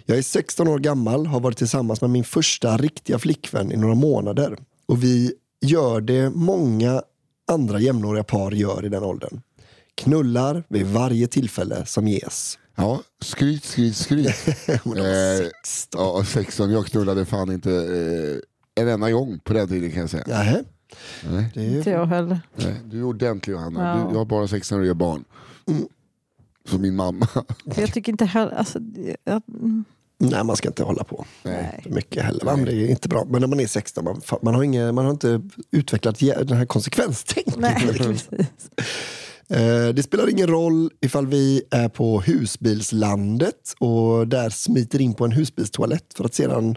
Jag 0.05 0.17
är 0.17 0.21
16 0.21 0.67
år 0.67 0.79
gammal, 0.79 1.25
har 1.25 1.39
varit 1.39 1.57
tillsammans 1.57 2.01
med 2.01 2.09
min 2.09 2.23
första 2.23 2.77
riktiga 2.77 3.19
flickvän 3.19 3.71
i 3.71 3.77
några 3.77 3.95
månader. 3.95 4.57
Och 4.85 5.03
vi 5.03 5.33
gör 5.61 6.01
det 6.01 6.29
många 6.29 7.01
andra 7.47 7.79
jämnåriga 7.79 8.23
par 8.23 8.51
gör 8.51 8.85
i 8.85 8.89
den 8.89 9.03
åldern. 9.03 9.41
Knullar 9.95 10.63
vid 10.69 10.85
varje 10.85 11.27
tillfälle 11.27 11.85
som 11.85 12.07
ges. 12.07 12.57
Ja, 12.78 13.01
skryt, 13.21 13.63
skryt, 13.63 13.95
skryt. 13.95 14.45
De 14.84 14.89
var 14.89 14.97
Eh, 14.97 15.47
16. 15.63 16.01
Ja, 16.01 16.23
16. 16.25 16.71
Jag 16.71 16.86
knullade 16.86 17.25
fan 17.25 17.51
inte 17.51 17.71
eh, 17.71 18.82
en 18.84 18.88
enda 18.88 19.11
gång 19.11 19.39
på 19.39 19.53
den 19.53 19.67
tiden 19.67 19.91
kan 19.91 19.99
jag 20.01 20.09
säga. 20.09 20.23
Nej. 20.28 20.63
Det 21.53 21.61
är 21.61 21.78
Inte 21.78 21.89
jag 21.89 22.05
heller. 22.05 22.39
Nej, 22.55 22.75
du 22.86 22.99
är 22.99 23.03
ordentlig 23.03 23.53
Johanna. 23.53 23.88
Ja. 23.88 24.03
Du, 24.07 24.11
jag 24.13 24.17
har 24.17 24.25
bara 24.25 24.45
16-åriga 24.45 24.93
barn. 24.93 25.23
Som 26.69 26.82
min 26.82 26.95
mamma. 26.95 27.28
Jag 27.75 27.93
tycker 27.93 28.11
inte 28.11 28.25
heller... 28.25 28.51
Alltså, 28.51 28.80
jag, 29.23 29.41
mm, 29.53 29.86
Nej, 30.19 30.43
man 30.43 30.55
ska 30.55 30.67
inte 30.67 30.84
hålla 30.84 31.03
på 31.03 31.25
Nej. 31.43 31.80
för 31.84 31.89
mycket 31.89 32.23
heller. 32.23 32.45
Man, 32.45 32.65
det 32.65 32.73
är 32.73 32.88
inte 32.89 33.09
bra. 33.09 33.25
Men 33.30 33.41
när 33.41 33.47
man 33.47 33.59
är 33.59 33.67
16, 33.67 34.03
man, 34.03 34.21
man, 34.41 34.55
har, 34.55 34.63
inga, 34.63 34.91
man 34.91 35.05
har 35.05 35.11
inte 35.11 35.41
utvecklat 35.71 36.19
den 36.19 36.57
här 36.57 36.65
konsekvenstänket. 36.65 37.55
nej. 37.57 38.17
Eh, 38.38 38.45
Det 39.95 40.03
spelar 40.03 40.29
ingen 40.29 40.47
roll 40.47 40.89
ifall 41.01 41.27
vi 41.27 41.61
är 41.71 41.89
på 41.89 42.21
husbilslandet 42.21 43.73
och 43.79 44.27
där 44.27 44.49
smiter 44.49 45.01
in 45.01 45.13
på 45.13 45.25
en 45.25 45.31
husbilstoalett 45.31 46.13
för 46.17 46.23
att 46.25 46.33
sedan 46.33 46.75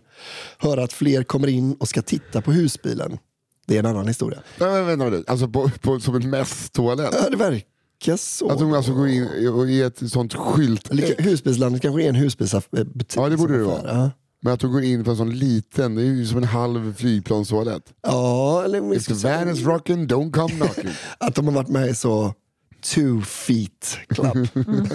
höra 0.59 0.85
att 0.85 0.93
fler 0.93 1.23
kommer 1.23 1.49
in 1.49 1.77
och 1.81 1.89
ska 1.89 2.03
titta 2.03 2.41
på 2.41 2.53
husbilen. 2.53 3.19
Det 3.67 3.75
är 3.75 3.79
en 3.79 3.87
annan 3.87 4.07
historia. 4.09 4.39
Nej, 4.61 4.71
men 4.71 4.87
vänta 4.87 5.11
nu. 5.11 5.25
Alltså 5.27 5.49
på, 5.49 5.71
på, 5.81 6.01
som 6.01 6.15
en 6.15 6.31
mässtoalett. 6.31 7.11
Ja, 7.23 7.31
det 7.31 7.37
verkar 7.37 8.17
så. 8.17 8.49
Att 8.51 8.59
de 8.59 8.73
alltså 8.73 8.93
går 8.95 9.09
in 9.09 9.29
i- 9.39 9.47
och 9.49 9.71
i 9.71 9.83
ett 9.83 10.11
sånt 10.11 10.35
skylt. 10.35 10.89
Husbilslandet 11.19 11.83
kanske 11.83 12.03
är 12.03 12.09
en 12.09 12.15
husbilsbutik. 12.15 13.13
Ja, 13.17 13.29
det 13.29 13.37
borde 13.37 13.59
det 13.59 13.65
vara. 13.65 13.83
Ja, 13.95 14.11
Men 14.43 14.53
att 14.53 14.61
de 14.61 14.73
går 14.73 14.83
in 14.83 15.05
på 15.05 15.11
en 15.11 15.17
sån 15.17 15.39
liten, 15.39 15.95
det 15.95 16.03
är 16.03 16.07
ju 16.07 16.27
som 16.27 16.39
en 16.39 16.45
halv 16.45 16.95
flygplanstoalett. 16.95 17.83
ja 18.03 18.63
eller 18.65 18.95
If 18.95 19.07
the 19.07 19.15
van 19.15 19.49
is 19.51 19.63
rocking, 19.63 20.07
don't 20.09 20.33
come 20.33 20.49
knocking. 20.55 20.91
att 21.19 21.35
de 21.35 21.47
har 21.47 21.53
varit 21.55 21.69
med 21.69 21.89
i 21.89 21.95
så 21.95 22.35
two 22.83 23.23
feet 23.23 23.99
club. 24.09 24.49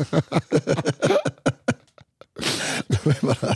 Bara, 3.22 3.50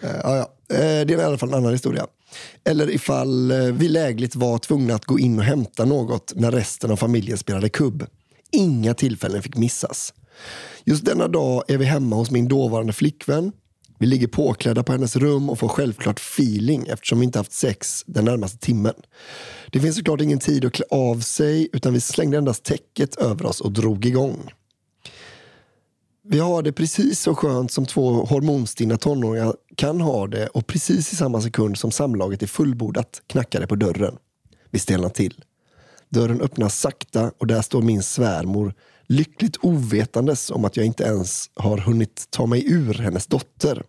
eh, 0.00 0.16
ja, 0.22 0.36
ja. 0.36 0.52
Eh, 0.76 1.06
Det 1.06 1.14
är 1.14 1.18
i 1.18 1.22
alla 1.22 1.38
fall 1.38 1.48
en 1.48 1.54
annan 1.54 1.72
historia. 1.72 2.06
Eller 2.64 2.90
ifall 2.90 3.50
eh, 3.50 3.58
vi 3.58 3.88
lägligt 3.88 4.36
var 4.36 4.58
tvungna 4.58 4.94
att 4.94 5.04
gå 5.04 5.18
in 5.18 5.38
och 5.38 5.44
hämta 5.44 5.84
något 5.84 6.32
när 6.36 6.50
resten 6.50 6.90
av 6.90 6.96
familjen 6.96 7.38
spelade 7.38 7.68
kubb. 7.68 8.06
Inga 8.52 8.94
tillfällen 8.94 9.42
fick 9.42 9.56
missas. 9.56 10.14
Just 10.84 11.04
denna 11.04 11.28
dag 11.28 11.62
är 11.68 11.78
vi 11.78 11.84
hemma 11.84 12.16
hos 12.16 12.30
min 12.30 12.48
dåvarande 12.48 12.92
flickvän. 12.92 13.52
Vi 13.98 14.06
ligger 14.06 14.26
påklädda 14.26 14.82
på 14.82 14.92
hennes 14.92 15.16
rum 15.16 15.50
och 15.50 15.58
får 15.58 15.68
självklart 15.68 16.20
feeling 16.20 16.86
eftersom 16.86 17.20
vi 17.20 17.24
inte 17.24 17.38
haft 17.38 17.52
sex 17.52 18.04
den 18.06 18.24
närmaste 18.24 18.58
timmen. 18.58 18.94
Det 19.72 19.80
finns 19.80 19.96
såklart 19.96 20.20
ingen 20.20 20.38
tid 20.38 20.64
att 20.64 20.72
klä 20.72 20.84
av 20.90 21.20
sig 21.20 21.68
utan 21.72 21.92
vi 21.92 22.00
slängde 22.00 22.38
endast 22.38 22.64
täcket 22.64 23.16
över 23.16 23.46
oss 23.46 23.60
och 23.60 23.72
drog 23.72 24.06
igång. 24.06 24.52
Vi 26.28 26.38
har 26.38 26.62
det 26.62 26.72
precis 26.72 27.20
så 27.20 27.34
skönt 27.34 27.72
som 27.72 27.86
två 27.86 28.10
hormonstinna 28.10 28.96
tonåringar 28.96 29.54
kan 29.76 30.00
ha 30.00 30.26
det 30.26 30.46
och 30.46 30.66
precis 30.66 31.12
i 31.12 31.16
samma 31.16 31.40
sekund 31.40 31.78
som 31.78 31.90
samlaget 31.90 32.42
är 32.42 32.46
fullbordat 32.46 33.22
knackar 33.26 33.60
det 33.60 33.66
på 33.66 33.76
dörren. 33.76 34.16
Vi 34.70 34.78
stelnar 34.78 35.08
till. 35.08 35.44
Dörren 36.08 36.40
öppnas 36.40 36.80
sakta 36.80 37.32
och 37.38 37.46
där 37.46 37.62
står 37.62 37.82
min 37.82 38.02
svärmor 38.02 38.74
lyckligt 39.06 39.56
ovetandes 39.60 40.50
om 40.50 40.64
att 40.64 40.76
jag 40.76 40.86
inte 40.86 41.04
ens 41.04 41.50
har 41.54 41.78
hunnit 41.78 42.26
ta 42.30 42.46
mig 42.46 42.72
ur 42.72 42.94
hennes 42.94 43.26
dotter. 43.26 43.82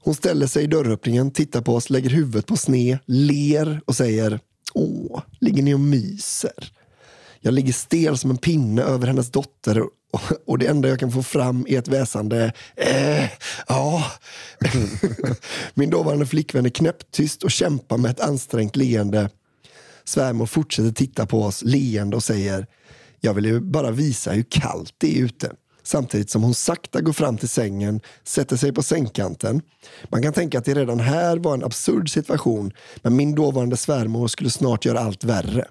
Hon 0.00 0.14
ställer 0.14 0.46
sig 0.46 0.64
i 0.64 0.66
dörröppningen, 0.66 1.30
tittar 1.30 1.60
på 1.60 1.74
oss, 1.74 1.90
lägger 1.90 2.10
huvudet 2.10 2.46
på 2.46 2.56
sne, 2.56 2.98
ler 3.06 3.80
och 3.84 3.96
säger 3.96 4.40
Åh, 4.74 5.22
ligger 5.40 5.62
ni 5.62 5.74
och 5.74 5.80
myser? 5.80 6.72
Jag 7.40 7.54
ligger 7.54 7.72
stel 7.72 8.18
som 8.18 8.30
en 8.30 8.38
pinne 8.38 8.82
över 8.82 9.06
hennes 9.06 9.30
dotter 9.30 9.80
och, 9.80 9.90
och 10.46 10.58
det 10.58 10.66
enda 10.66 10.88
jag 10.88 11.00
kan 11.00 11.12
få 11.12 11.22
fram 11.22 11.66
är 11.68 11.78
ett 11.78 11.88
väsande 11.88 12.52
eh, 12.76 13.24
ja. 13.68 14.12
Min 15.74 15.90
dåvarande 15.90 16.26
flickvän 16.26 16.66
är 16.66 16.70
knäpptyst 16.70 17.42
och 17.42 17.50
kämpar 17.50 17.98
med 17.98 18.10
ett 18.10 18.20
ansträngt 18.20 18.76
leende. 18.76 19.30
Svärmor 20.04 20.46
fortsätter 20.46 20.92
titta 20.92 21.26
på 21.26 21.42
oss 21.42 21.62
leende 21.62 22.16
och 22.16 22.24
säger 22.24 22.66
jag 23.20 23.34
vill 23.34 23.44
ju 23.44 23.60
bara 23.60 23.90
visa 23.90 24.30
hur 24.30 24.42
kallt 24.42 24.94
det 24.98 25.18
är 25.18 25.24
ute. 25.24 25.52
Samtidigt 25.82 26.30
som 26.30 26.42
hon 26.42 26.54
sakta 26.54 27.00
går 27.00 27.12
fram 27.12 27.36
till 27.36 27.48
sängen, 27.48 28.00
sätter 28.24 28.56
sig 28.56 28.72
på 28.72 28.82
sängkanten. 28.82 29.62
Man 30.08 30.22
kan 30.22 30.32
tänka 30.32 30.58
att 30.58 30.64
det 30.64 30.74
redan 30.74 31.00
här 31.00 31.36
var 31.36 31.54
en 31.54 31.64
absurd 31.64 32.10
situation 32.10 32.72
men 32.96 33.16
min 33.16 33.34
dåvarande 33.34 33.76
svärmor 33.76 34.28
skulle 34.28 34.50
snart 34.50 34.84
göra 34.84 35.00
allt 35.00 35.24
värre. 35.24 35.64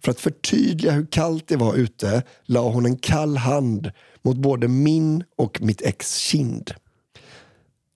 För 0.00 0.10
att 0.10 0.20
förtydliga 0.20 0.92
hur 0.92 1.06
kallt 1.06 1.48
det 1.48 1.56
var 1.56 1.74
ute 1.74 2.22
la 2.44 2.70
hon 2.70 2.86
en 2.86 2.96
kall 2.96 3.36
hand 3.36 3.90
mot 4.22 4.36
både 4.36 4.68
min 4.68 5.24
och 5.36 5.62
mitt 5.62 5.82
ex 5.82 6.16
kind. 6.16 6.70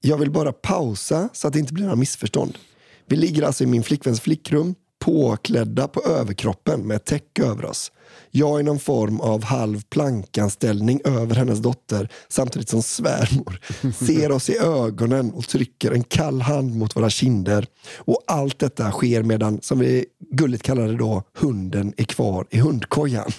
Jag 0.01 0.19
vill 0.19 0.31
bara 0.31 0.53
pausa 0.53 1.29
så 1.33 1.49
att 1.49 1.53
det 1.53 1.59
inte 1.59 1.73
blir 1.73 1.85
några 1.85 1.97
missförstånd. 1.97 2.59
Vi 3.07 3.17
ligger 3.17 3.43
alltså 3.43 3.65
i 3.65 3.67
min 3.67 3.83
flickväns 3.83 4.21
flickrum, 4.21 4.75
påklädda 5.15 5.89
på 5.89 6.03
överkroppen 6.03 6.81
med 6.87 6.97
ett 6.97 7.05
täcke 7.05 7.45
över 7.45 7.65
oss. 7.65 7.93
Jag 8.31 8.61
i 8.61 8.63
någon 8.63 8.79
form 8.79 9.21
av 9.21 9.45
halv 9.45 9.83
plankanställning 9.83 11.01
över 11.05 11.35
hennes 11.35 11.59
dotter 11.59 12.09
samtidigt 12.29 12.69
som 12.69 12.83
svärmor 12.83 13.61
ser 14.07 14.33
oss 14.33 14.51
i 14.51 14.59
ögonen 14.59 15.31
och 15.33 15.49
trycker 15.49 15.91
en 15.93 16.03
kall 16.03 16.41
hand 16.41 16.75
mot 16.77 16.97
våra 16.97 17.11
kinder. 17.11 17.67
Och 17.99 18.25
allt 18.27 18.59
detta 18.59 18.91
sker 18.91 19.23
medan, 19.23 19.59
som 19.63 19.79
vi 19.79 20.05
gulligt 20.31 20.63
kallar 20.63 20.87
det 20.89 20.97
då, 20.97 21.23
hunden 21.39 21.93
är 21.97 22.05
kvar 22.05 22.47
i 22.51 22.59
hundkojan. 22.59 23.31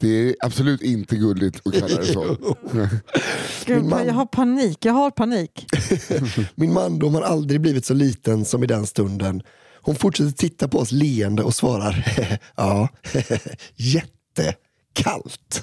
Det 0.00 0.08
är 0.08 0.34
absolut 0.40 0.82
inte 0.82 1.16
gulligt 1.16 1.66
att 1.66 1.72
kalla 1.74 1.96
det 1.96 2.06
så. 2.06 2.36
Gud, 3.66 3.84
man- 3.84 4.06
jag 4.06 4.14
har 4.14 4.26
panik. 4.26 4.84
Jag 4.84 4.92
har 4.92 5.10
panik. 5.10 5.66
Min 6.54 6.72
mandom 6.72 7.14
har 7.14 7.22
aldrig 7.22 7.60
blivit 7.60 7.84
så 7.84 7.94
liten 7.94 8.44
som 8.44 8.62
i 8.64 8.66
den 8.66 8.86
stunden. 8.86 9.42
Hon 9.82 9.94
fortsätter 9.94 10.30
titta 10.30 10.68
på 10.68 10.78
oss 10.78 10.92
leende 10.92 11.42
och 11.42 11.54
svarar 11.54 12.04
ja, 12.56 12.88
jättekallt. 13.76 15.62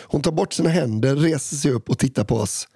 Hon 0.00 0.22
tar 0.22 0.32
bort 0.32 0.52
sina 0.52 0.70
händer, 0.70 1.16
reser 1.16 1.56
sig 1.56 1.70
upp 1.70 1.90
och 1.90 1.98
tittar 1.98 2.24
på 2.24 2.36
oss. 2.36 2.68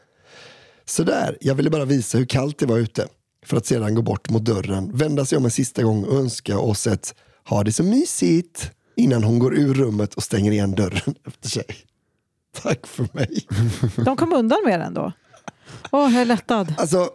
Sådär, 0.85 1.39
jag 1.41 1.55
ville 1.55 1.71
bara 1.71 1.85
visa 1.85 2.19
hur 2.19 2.27
kallt 2.27 2.59
det 2.59 2.67
var 2.67 2.79
ute. 2.79 3.09
För 3.47 3.57
att 3.57 3.67
sedan 3.67 3.95
gå 3.95 4.03
bort 4.03 4.31
mot 4.31 4.45
dörren, 4.45 4.97
vända 4.97 5.25
sig 5.25 5.39
om 5.39 5.45
en 5.45 5.51
sista 5.51 5.83
gång 5.83 6.05
och 6.05 6.19
önska 6.19 6.59
oss 6.59 6.87
ett 6.87 7.15
ha 7.49 7.65
det 7.65 7.73
så 7.73 7.83
mysigt 7.83 8.71
innan 8.97 9.25
hon 9.25 9.39
går 9.39 9.55
ur 9.55 9.75
rummet 9.75 10.15
och 10.15 10.23
stänger 10.23 10.53
igen 10.53 10.75
dörren 10.75 11.15
efter 11.27 11.49
sig. 11.49 11.65
Tack 12.63 12.87
för 12.87 13.09
mig. 13.13 13.47
De 14.05 14.17
kom 14.17 14.33
undan 14.33 14.59
med 14.65 14.81
den 14.81 14.95
då. 14.95 15.13
Åh, 15.91 16.13
jag 16.13 16.23
är 16.23 16.25
lättad. 16.25 16.75
Alltså, 16.79 17.09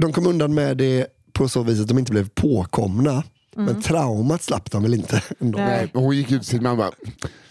de 0.00 0.12
kom 0.12 0.26
undan 0.26 0.54
med 0.54 0.76
det 0.76 1.06
på 1.34 1.48
så 1.48 1.62
vis 1.62 1.80
att 1.80 1.88
de 1.88 1.98
inte 1.98 2.12
blev 2.12 2.28
påkomna. 2.28 3.22
Men 3.56 3.82
traumat 3.82 4.42
slapp 4.42 4.70
de 4.70 4.82
väl 4.82 4.94
inte? 4.94 5.22
Ändå. 5.38 5.58
Nej. 5.58 5.90
Nej, 5.94 6.02
hon 6.04 6.16
gick 6.16 6.30
ut 6.30 6.40
till 6.40 6.50
sin 6.50 6.62
mamma. 6.62 6.92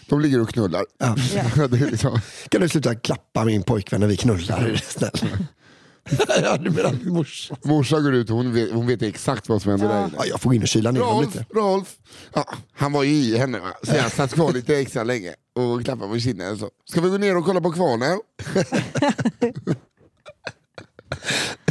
De 0.08 0.20
ligger 0.20 0.40
och 0.40 0.48
knullar. 0.48 0.84
Ja. 0.98 1.16
det 1.68 1.76
är 1.76 1.90
liksom, 1.90 2.20
Kan 2.48 2.60
du 2.60 2.68
sluta 2.68 2.94
klappa 2.94 3.44
min 3.44 3.62
pojkvän 3.62 4.00
när 4.00 4.08
vi 4.08 4.16
knullar? 4.16 4.80
Snäll? 4.84 5.10
ja, 6.42 6.56
du 6.56 6.70
menar 6.70 7.10
morsan? 7.10 7.56
morsan 7.64 8.02
går 8.02 8.14
ut 8.14 8.30
och 8.30 8.36
hon 8.36 8.52
vet, 8.52 8.72
hon 8.72 8.86
vet 8.86 9.02
exakt 9.02 9.48
vad 9.48 9.62
som 9.62 9.70
händer 9.70 9.88
där 9.88 10.00
inne. 10.00 10.12
Ja, 10.16 10.24
jag 10.26 10.40
får 10.40 10.50
gå 10.50 10.54
in 10.54 10.62
och 10.62 10.68
kyla 10.68 10.90
ner 10.90 11.00
dem 11.00 11.08
Rolf, 11.08 11.34
lite. 11.34 11.46
Rolf. 11.54 11.96
Ja, 12.32 12.54
han 12.72 12.92
var 12.92 13.02
ju 13.02 13.12
i 13.12 13.38
henne 13.38 13.58
va? 13.58 13.72
så 13.82 13.94
jag 13.94 14.12
satt 14.12 14.34
kvar 14.34 14.52
lite 14.52 14.76
extra 14.76 15.04
länge 15.04 15.34
och 15.54 15.84
klappade 15.84 16.12
på 16.12 16.18
kinden. 16.18 16.58
Så. 16.58 16.70
Ska 16.84 17.00
vi 17.00 17.08
gå 17.08 17.18
ner 17.18 17.36
och 17.36 17.44
kolla 17.44 17.60
på 17.60 17.72
kvarnen? 17.72 18.20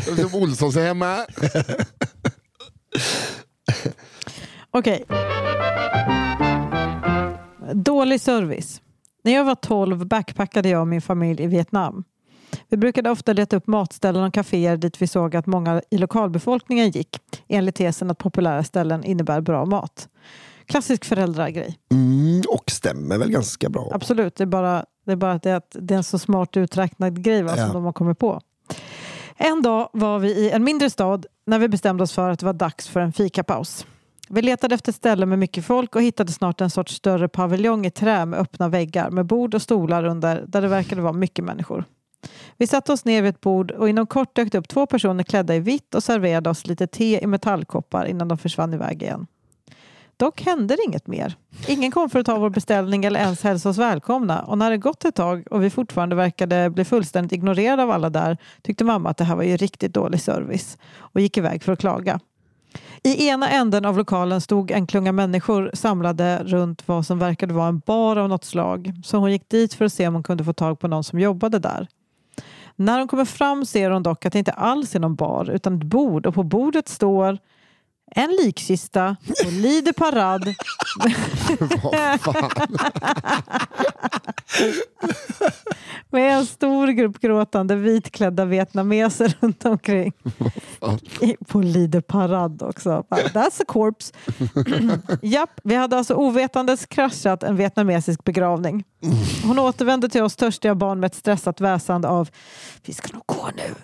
Som 0.18 0.36
Olssons 0.36 0.76
är 0.76 0.86
hemma. 0.86 1.26
Okej. 4.72 5.04
Dålig 7.74 8.22
service. 8.22 8.82
När 9.24 9.32
jag 9.34 9.46
var 9.46 9.56
12 9.56 10.06
backpackade 10.08 10.70
jag 10.70 10.82
och 10.82 10.88
min 10.88 11.02
familj 11.02 11.44
i 11.44 11.48
Vietnam. 11.48 12.04
Vi 12.70 12.78
brukade 12.78 13.10
ofta 13.10 13.34
leta 13.34 13.56
upp 13.56 13.68
matställen 13.68 14.24
och 14.24 14.34
kaféer 14.34 14.78
dit 14.78 15.02
vi 15.02 15.08
såg 15.08 15.36
att 15.36 15.46
många 15.46 15.82
i 15.92 15.98
lokalbefolkningen 15.98 16.90
gick 16.92 17.20
enligt 17.48 17.76
tesen 17.76 18.12
att 18.12 18.18
populära 18.18 18.64
ställen 18.64 19.04
innebär 19.04 19.42
bra 19.42 19.66
mat. 19.66 20.08
Klassisk 20.66 21.06
föräldragrej. 21.06 21.78
Mm, 21.92 22.42
och 22.50 22.72
stämmer 22.72 23.18
väl 23.18 23.32
ganska 23.32 23.70
bra. 23.70 23.90
Absolut, 23.94 24.36
det 24.36 24.44
är 24.44 24.46
bara, 24.46 24.86
det 25.06 25.12
är 25.12 25.16
bara 25.16 25.32
att 25.32 25.44
det 25.44 25.50
är, 25.52 25.56
att 25.56 25.76
det 25.80 25.94
är 25.94 25.98
en 25.98 26.04
så 26.04 26.20
smart 26.20 26.58
uträknad 26.58 27.24
grej 27.24 27.44
va, 27.44 27.54
Ja. 27.58 27.64
som 27.66 27.74
de 27.74 27.84
har 27.86 27.94
kommit 27.94 28.20
på. 28.20 28.42
En 29.38 29.62
dag 29.62 29.90
var 29.94 30.20
vi 30.20 30.30
i 30.30 30.50
en 30.50 30.64
mindre 30.64 30.90
stad 30.90 31.26
när 31.46 31.60
vi 31.60 31.68
bestämde 31.68 32.04
oss 32.04 32.14
för 32.14 32.30
att 32.30 32.40
det 32.40 32.46
var 32.46 32.54
dags 32.54 32.88
för 32.88 33.00
en 33.00 33.14
fikapaus. 33.14 33.86
Vi 34.30 34.42
letade 34.42 34.76
efter 34.76 34.92
ställen 34.92 35.30
med 35.30 35.40
mycket 35.40 35.66
folk 35.66 35.96
och 35.96 36.02
hittade 36.02 36.32
snart 36.32 36.62
en 36.62 36.70
sorts 36.70 36.96
större 36.96 37.28
paviljong 37.28 37.86
i 37.86 37.92
trä 37.92 38.26
med 38.26 38.40
öppna 38.40 38.70
väggar 38.70 39.10
med 39.10 39.26
bord 39.26 39.56
och 39.56 39.62
stolar 39.62 40.06
under 40.06 40.46
där 40.48 40.62
det 40.62 40.68
verkade 40.68 41.02
vara 41.02 41.14
mycket 41.14 41.46
människor. 41.46 41.86
Vi 42.58 42.68
satte 42.68 42.94
oss 42.94 43.06
ner 43.06 43.22
vid 43.22 43.30
ett 43.30 43.42
bord 43.42 43.72
och 43.72 43.90
inom 43.90 44.08
kort 44.08 44.36
dök 44.36 44.52
det 44.52 44.58
upp 44.58 44.68
två 44.68 44.86
personer 44.86 45.24
klädda 45.24 45.56
i 45.56 45.60
vitt 45.60 45.96
och 45.96 46.04
serverade 46.04 46.50
oss 46.50 46.68
lite 46.68 46.88
te 46.88 47.24
i 47.24 47.28
metallkoppar 47.28 48.06
innan 48.06 48.28
de 48.28 48.38
försvann 48.38 48.74
iväg 48.74 49.04
igen. 49.04 49.28
Dock 50.18 50.42
hände 50.42 50.76
det 50.76 50.84
inget 50.84 51.08
mer. 51.08 51.36
Ingen 51.68 51.92
kom 51.92 52.10
för 52.10 52.20
att 52.20 52.26
ta 52.26 52.40
vår 52.40 52.50
beställning 52.50 53.06
eller 53.06 53.20
ens 53.20 53.44
hälsa 53.44 53.70
oss 53.70 53.78
välkomna 53.78 54.42
och 54.42 54.58
när 54.58 54.70
det 54.70 54.78
gått 54.78 55.06
ett 55.06 55.16
tag 55.16 55.48
och 55.52 55.64
vi 55.64 55.70
fortfarande 55.70 56.16
verkade 56.16 56.70
bli 56.70 56.86
fullständigt 56.86 57.32
ignorerade 57.32 57.84
av 57.84 57.92
alla 57.92 58.10
där 58.10 58.38
tyckte 58.62 58.84
mamma 58.84 59.10
att 59.10 59.18
det 59.18 59.24
här 59.24 59.36
var 59.36 59.44
ju 59.44 59.58
riktigt 59.58 59.94
dålig 59.94 60.22
service 60.22 60.78
och 60.98 61.22
gick 61.22 61.38
iväg 61.38 61.64
för 61.64 61.74
att 61.74 61.80
klaga. 61.80 62.20
I 63.04 63.28
ena 63.28 63.50
änden 63.50 63.86
av 63.86 63.98
lokalen 63.98 64.42
stod 64.42 64.72
en 64.72 64.88
klunga 64.88 65.12
människor 65.12 65.72
samlade 65.74 66.44
runt 66.44 66.88
vad 66.88 67.06
som 67.06 67.20
verkade 67.20 67.54
vara 67.54 67.68
en 67.68 67.80
bar 67.80 68.16
av 68.16 68.30
något 68.30 68.44
slag 68.44 68.94
så 69.04 69.18
hon 69.18 69.32
gick 69.32 69.50
dit 69.50 69.74
för 69.74 69.86
att 69.86 69.94
se 69.94 70.08
om 70.08 70.14
hon 70.14 70.24
kunde 70.24 70.44
få 70.44 70.54
tag 70.54 70.80
på 70.80 70.88
någon 70.88 71.04
som 71.04 71.20
jobbade 71.20 71.60
där. 71.60 71.88
När 72.76 73.00
hon 73.00 73.08
kommer 73.08 73.26
fram 73.26 73.66
ser 73.66 73.92
hon 73.92 74.04
dock 74.04 74.26
att 74.26 74.34
det 74.34 74.40
inte 74.40 74.52
alls 74.52 74.96
är 74.96 75.00
någon 75.00 75.16
bar 75.16 75.50
utan 75.50 75.78
ett 75.78 75.84
bord 75.84 76.26
och 76.26 76.34
på 76.34 76.44
bordet 76.44 76.90
står 76.90 77.38
en 78.16 78.30
likkista 78.30 79.16
och 79.46 79.52
lider 79.52 79.94
parad 79.94 80.56
Vad 81.84 82.22
fan? 82.22 82.52
med 86.10 86.38
en 86.38 86.46
stor 86.46 86.88
grupp 86.88 87.20
gråtande 87.20 87.76
vitklädda 87.76 88.46
vietnameser 88.46 89.38
runt 89.42 89.66
omkring. 89.66 90.14
På 91.48 91.62
lider 91.62 92.02
parad 92.02 92.62
också. 92.64 93.06
That's 93.10 93.62
a 93.62 93.66
corpse. 93.68 94.14
Japp, 95.22 95.60
vi 95.64 95.76
hade 95.76 95.98
alltså 95.98 96.16
ovetandes 96.16 96.86
kraschat 96.86 97.44
en 97.44 97.56
vietnamesisk 97.56 98.24
begravning. 98.24 98.84
Hon 99.44 99.60
återvände 99.60 100.10
till 100.10 100.24
oss 100.24 100.36
törstiga 100.36 100.76
barn 100.76 101.00
med 101.00 101.08
ett 101.08 101.16
stressat 101.16 101.62
väsande 101.62 102.08
av 102.08 102.30
vi 102.86 102.94
ska 102.94 103.14
nog 103.14 103.24
gå 103.26 103.50
nu. 103.56 103.76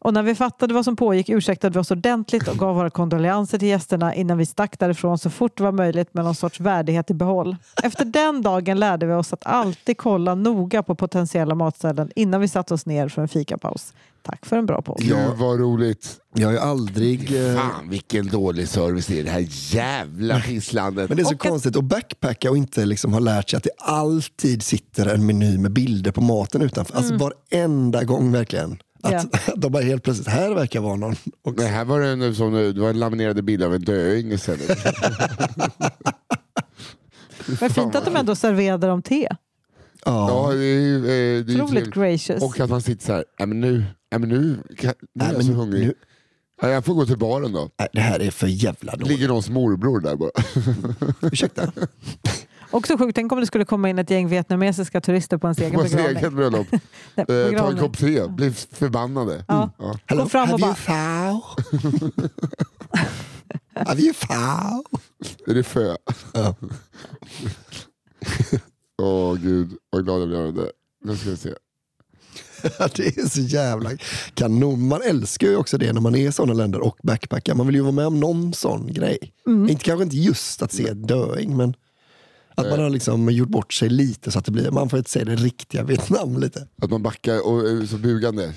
Och 0.00 0.14
när 0.14 0.22
vi 0.22 0.34
fattade 0.34 0.74
vad 0.74 0.84
som 0.84 0.96
pågick 0.96 1.28
ursäktade 1.28 1.74
vi 1.74 1.80
oss 1.80 1.90
ordentligt 1.90 2.48
och 2.48 2.56
gav 2.58 2.74
våra 2.76 2.90
kondolenser 2.90 3.58
till 3.58 3.68
gästerna 3.68 4.14
innan 4.14 4.38
vi 4.38 4.46
stack 4.46 4.78
därifrån 4.78 5.18
så 5.18 5.30
fort 5.30 5.56
det 5.56 5.62
var 5.62 5.72
möjligt 5.72 6.14
med 6.14 6.24
någon 6.24 6.34
sorts 6.34 6.60
värdighet 6.60 7.10
i 7.10 7.14
behåll. 7.14 7.56
Efter 7.82 8.04
den 8.04 8.42
dagen 8.42 8.80
lärde 8.80 9.06
vi 9.06 9.12
oss 9.14 9.32
att 9.32 9.46
alltid 9.46 9.98
kolla 9.98 10.34
noga 10.34 10.82
på 10.82 10.94
potentiella 10.94 11.54
matställen 11.54 12.10
innan 12.14 12.40
vi 12.40 12.48
satte 12.48 12.74
oss 12.74 12.86
ner 12.86 13.08
för 13.08 13.22
en 13.22 13.28
fikapaus. 13.28 13.92
Tack 14.22 14.46
för 14.46 14.56
en 14.56 14.66
bra 14.66 14.82
podd. 14.82 14.98
Gud 15.00 15.16
vad 15.36 15.58
roligt. 15.60 16.16
Jag 16.34 16.46
har 16.48 16.52
ju 16.52 16.58
aldrig... 16.58 17.48
eh, 17.50 17.54
Fan 17.54 17.88
vilken 17.90 18.28
dålig 18.28 18.68
service 18.68 19.06
det 19.06 19.14
är 19.14 19.18
i 19.18 19.22
det 19.22 19.30
här 19.30 19.46
jävla 19.74 20.40
pisslandet. 20.40 21.08
Men 21.08 21.16
det 21.16 21.22
är 21.22 21.24
så 21.24 21.34
Och 21.34 21.40
konstigt 21.40 21.76
att 21.76 21.84
backpacka 21.84 22.50
och 22.50 22.56
inte 22.56 22.84
liksom 22.86 23.12
ha 23.12 23.20
lärt 23.20 23.50
sig 23.50 23.56
att 23.56 23.62
det 23.62 23.70
alltid 23.78 24.62
sitter 24.62 25.06
en 25.06 25.26
meny 25.26 25.58
med 25.58 25.72
bilder 25.72 26.10
på 26.12 26.20
maten 26.20 26.62
utanför. 26.62 26.96
Alltså 26.96 27.14
varenda 27.16 28.04
gång 28.04 28.32
verkligen. 28.32 28.78
Att 29.02 29.32
de 29.56 29.72
bara 29.72 29.82
helt 29.82 30.02
plötsligt, 30.02 30.28
här 30.28 30.54
verkar 30.54 30.80
vara 30.80 30.96
någon. 30.96 31.16
Och, 31.44 31.54
Nej, 31.56 31.66
här 31.66 31.84
var 31.84 32.00
det 32.00 32.08
en, 32.08 32.34
som, 32.34 32.52
det 32.52 32.80
var 32.80 32.90
en 32.90 32.98
laminerade 32.98 33.42
bild 33.42 33.62
av 33.62 33.74
en 33.74 33.84
döing 33.84 34.32
istället. 34.32 34.68
Men 37.60 37.70
fint 37.70 37.94
att 37.94 38.04
de 38.04 38.16
ändå 38.16 38.34
serverade 38.34 38.86
dem 38.86 39.02
te. 39.02 39.28
Ja, 40.04 40.48
ja. 40.50 40.52
det 40.54 40.64
är, 40.64 40.80
ju, 40.80 40.96
eh, 40.96 41.44
det 41.44 41.52
är 41.54 41.62
Otroligt 41.62 41.90
gracious. 41.94 42.42
Och 42.42 42.60
att 42.60 42.70
man 42.70 42.82
sitter 42.82 43.06
så 43.06 43.12
här, 43.12 43.24
"Nej, 43.38 43.48
men 43.48 43.60
nu, 43.60 43.84
nej, 44.10 44.20
men 44.20 44.28
nu, 44.28 44.56
nu 45.14 45.24
är 45.24 45.32
jag 45.32 45.44
så 45.44 45.52
hungrig. 45.52 45.86
nu- 45.86 45.94
Ja, 46.62 46.68
jag 46.68 46.84
får 46.84 46.94
gå 46.94 47.06
till 47.06 47.18
baren 47.18 47.52
då. 47.52 47.70
Nej, 47.78 47.88
det 47.92 48.00
här 48.00 48.20
är 48.22 48.30
för 48.30 48.46
jävla 48.46 48.92
dåligt. 48.92 49.08
Ligger 49.08 49.28
någons 49.28 49.48
morbror 49.50 50.00
där 50.00 50.16
bara. 50.16 50.30
Ursäkta. 51.32 51.72
Också 52.70 52.98
sjukt, 52.98 53.14
tänk 53.14 53.32
om 53.32 53.40
det 53.40 53.46
skulle 53.46 53.64
komma 53.64 53.90
in 53.90 53.98
ett 53.98 54.10
gäng 54.10 54.28
vietnamesiska 54.28 55.00
turister 55.00 55.38
på 55.38 55.46
ens 55.46 55.58
egen 55.58 55.72
På 55.72 55.80
ens 55.80 55.92
begravning. 55.92 56.16
eget 56.18 56.32
bröllop. 56.32 56.66
Nej, 57.14 57.26
Eh, 57.28 57.58
ta 57.58 57.70
en 57.70 57.78
kopp 57.78 57.98
te, 57.98 58.28
blir 58.28 58.50
förbannade. 58.76 59.44
Ja. 59.48 59.70
Ja. 59.78 59.94
Hello, 60.06 60.22
Gå 60.22 60.28
fram 60.28 60.50
och 60.52 60.60
bara- 60.60 60.76
have 63.86 64.00
you 64.02 64.12
fow? 64.14 64.84
Är 65.46 65.54
det 65.54 65.62
fö? 65.62 65.96
Ja. 66.34 66.54
Åh 69.02 69.34
gud, 69.34 69.70
vad 69.90 70.04
glad 70.04 70.20
jag 70.20 70.28
blir 70.28 70.38
av 70.46 70.54
det. 70.54 70.70
Nu 71.04 71.16
ska 71.16 71.30
vi 71.30 71.36
se. 71.36 71.54
det 72.96 73.06
är 73.18 73.28
så 73.28 73.40
jävla 73.40 73.90
kanon. 74.34 74.88
Man 74.88 75.02
älskar 75.02 75.46
ju 75.48 75.56
också 75.56 75.78
det 75.78 75.92
när 75.92 76.00
man 76.00 76.14
är 76.14 76.28
i 76.28 76.32
sådana 76.32 76.52
länder 76.54 76.80
och 76.80 76.98
backpackar. 77.02 77.54
Man 77.54 77.66
vill 77.66 77.74
ju 77.76 77.80
vara 77.82 77.92
med 77.92 78.06
om 78.06 78.20
någon 78.20 78.52
sån 78.54 78.92
grej. 78.92 79.18
Mm. 79.46 79.68
Inte, 79.68 79.84
kanske 79.84 80.04
inte 80.04 80.16
just 80.16 80.62
att 80.62 80.72
se 80.72 80.92
döing, 80.92 81.56
men 81.56 81.74
att 82.58 82.70
man 82.70 82.80
har 82.80 82.90
liksom 82.90 83.30
gjort 83.30 83.48
bort 83.48 83.72
sig 83.72 83.88
lite 83.88 84.30
så 84.30 84.38
att 84.38 84.44
det 84.44 84.52
blir, 84.52 84.70
man 84.70 84.88
får 84.88 84.98
inte 84.98 85.10
se 85.10 85.24
det 85.24 85.36
riktiga 85.36 85.82
Vietnam 85.82 86.40
lite. 86.40 86.68
Att 86.82 86.90
man 86.90 87.02
backar 87.02 87.46
och 87.46 87.68
är 87.68 87.86
så 87.86 87.96
bugande. 87.98 88.54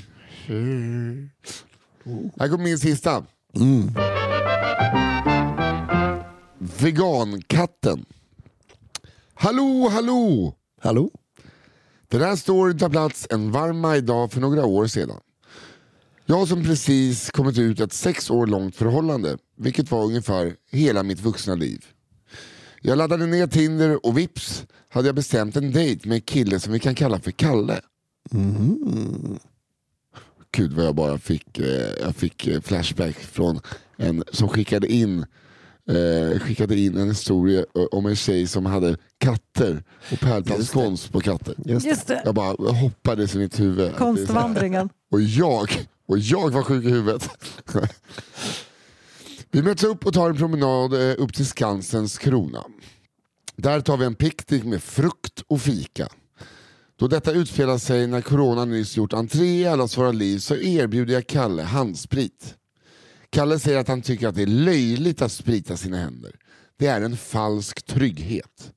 Här 2.39 2.47
kommer 2.49 2.63
min 2.63 2.79
sista. 2.79 3.25
Mm. 3.55 3.93
Vegankatten. 6.79 8.05
Hallå, 9.33 9.89
hallå! 9.91 10.55
Hallå? 10.81 11.11
Den 12.07 12.21
här 12.21 12.35
storyn 12.35 12.77
tar 12.77 12.89
plats 12.89 13.27
en 13.29 13.51
varm 13.51 13.79
majdag 13.79 14.31
för 14.31 14.41
några 14.41 14.65
år 14.65 14.87
sedan. 14.87 15.19
Jag 16.25 16.47
som 16.47 16.63
precis 16.63 17.31
kommit 17.31 17.57
ut 17.57 17.79
ett 17.79 17.93
sex 17.93 18.29
år 18.29 18.47
långt 18.47 18.75
förhållande, 18.75 19.37
vilket 19.57 19.91
var 19.91 20.03
ungefär 20.05 20.55
hela 20.71 21.03
mitt 21.03 21.19
vuxna 21.19 21.55
liv. 21.55 21.85
Jag 22.81 22.97
laddade 22.97 23.25
ner 23.25 23.47
Tinder 23.47 24.05
och 24.05 24.17
vips 24.17 24.65
hade 24.89 25.07
jag 25.07 25.15
bestämt 25.15 25.55
en 25.55 25.71
dejt 25.71 26.07
med 26.09 26.15
en 26.15 26.21
kille 26.21 26.59
som 26.59 26.73
vi 26.73 26.79
kan 26.79 26.95
kalla 26.95 27.19
för 27.19 27.31
Kalle. 27.31 27.81
Gud 30.51 30.73
vad 30.73 30.85
jag 30.85 30.95
bara 30.95 31.17
fick, 31.17 31.59
eh, 31.59 31.65
jag 32.01 32.15
fick 32.15 32.47
eh, 32.47 32.61
flashback 32.61 33.15
från 33.15 33.59
en 33.97 34.23
som 34.31 34.49
skickade 34.49 34.87
in 34.91 35.25
eh, 35.89 36.39
skickade 36.39 36.79
in 36.79 36.97
en 36.97 37.07
historia 37.09 37.59
eh, 37.59 37.83
om 37.91 38.05
en 38.05 38.15
tjej 38.15 38.47
som 38.47 38.65
hade 38.65 38.97
katter 39.17 39.83
och 40.11 40.19
pärlblandskonst 40.19 41.11
på 41.11 41.19
katter. 41.21 41.55
Just 41.65 41.83
det. 41.85 41.89
Just 41.89 42.07
det, 42.07 42.21
Jag 42.25 42.35
bara 42.35 42.71
hoppades 42.73 43.35
i 43.35 43.37
mitt 43.37 43.59
huvud. 43.59 43.95
konstvandringen. 43.95 44.89
Och 45.11 45.21
jag, 45.21 45.69
och 46.07 46.19
jag 46.19 46.49
var 46.49 46.63
sjuk 46.63 46.85
i 46.85 46.89
huvudet. 46.89 47.29
Vi 49.53 49.61
möts 49.61 49.83
upp 49.83 50.05
och 50.05 50.13
tar 50.13 50.29
en 50.29 50.37
promenad 50.37 50.93
eh, 50.93 51.15
upp 51.17 51.33
till 51.33 51.45
Skansens 51.45 52.17
krona. 52.17 52.63
Där 53.55 53.81
tar 53.81 53.97
vi 53.97 54.05
en 54.05 54.15
picknick 54.15 54.63
med 54.63 54.83
frukt 54.83 55.43
och 55.47 55.61
fika. 55.61 56.07
Då 56.95 57.07
detta 57.07 57.31
utspelar 57.31 57.77
sig 57.77 58.07
när 58.07 58.21
corona 58.21 58.65
nyss 58.65 58.97
gjort 58.97 59.13
entré 59.13 59.45
i 59.45 59.67
allas 59.67 59.97
våra 59.97 60.11
liv 60.11 60.39
så 60.39 60.55
erbjuder 60.55 61.13
jag 61.13 61.27
Kalle 61.27 61.63
handsprit. 61.63 62.55
Kalle 63.29 63.59
säger 63.59 63.77
att 63.79 63.87
han 63.87 64.01
tycker 64.01 64.27
att 64.27 64.35
det 64.35 64.41
är 64.41 64.47
löjligt 64.47 65.21
att 65.21 65.31
sprita 65.31 65.77
sina 65.77 65.97
händer. 65.97 66.35
Det 66.77 66.87
är 66.87 67.01
en 67.01 67.17
falsk 67.17 67.83
trygghet. 67.85 68.73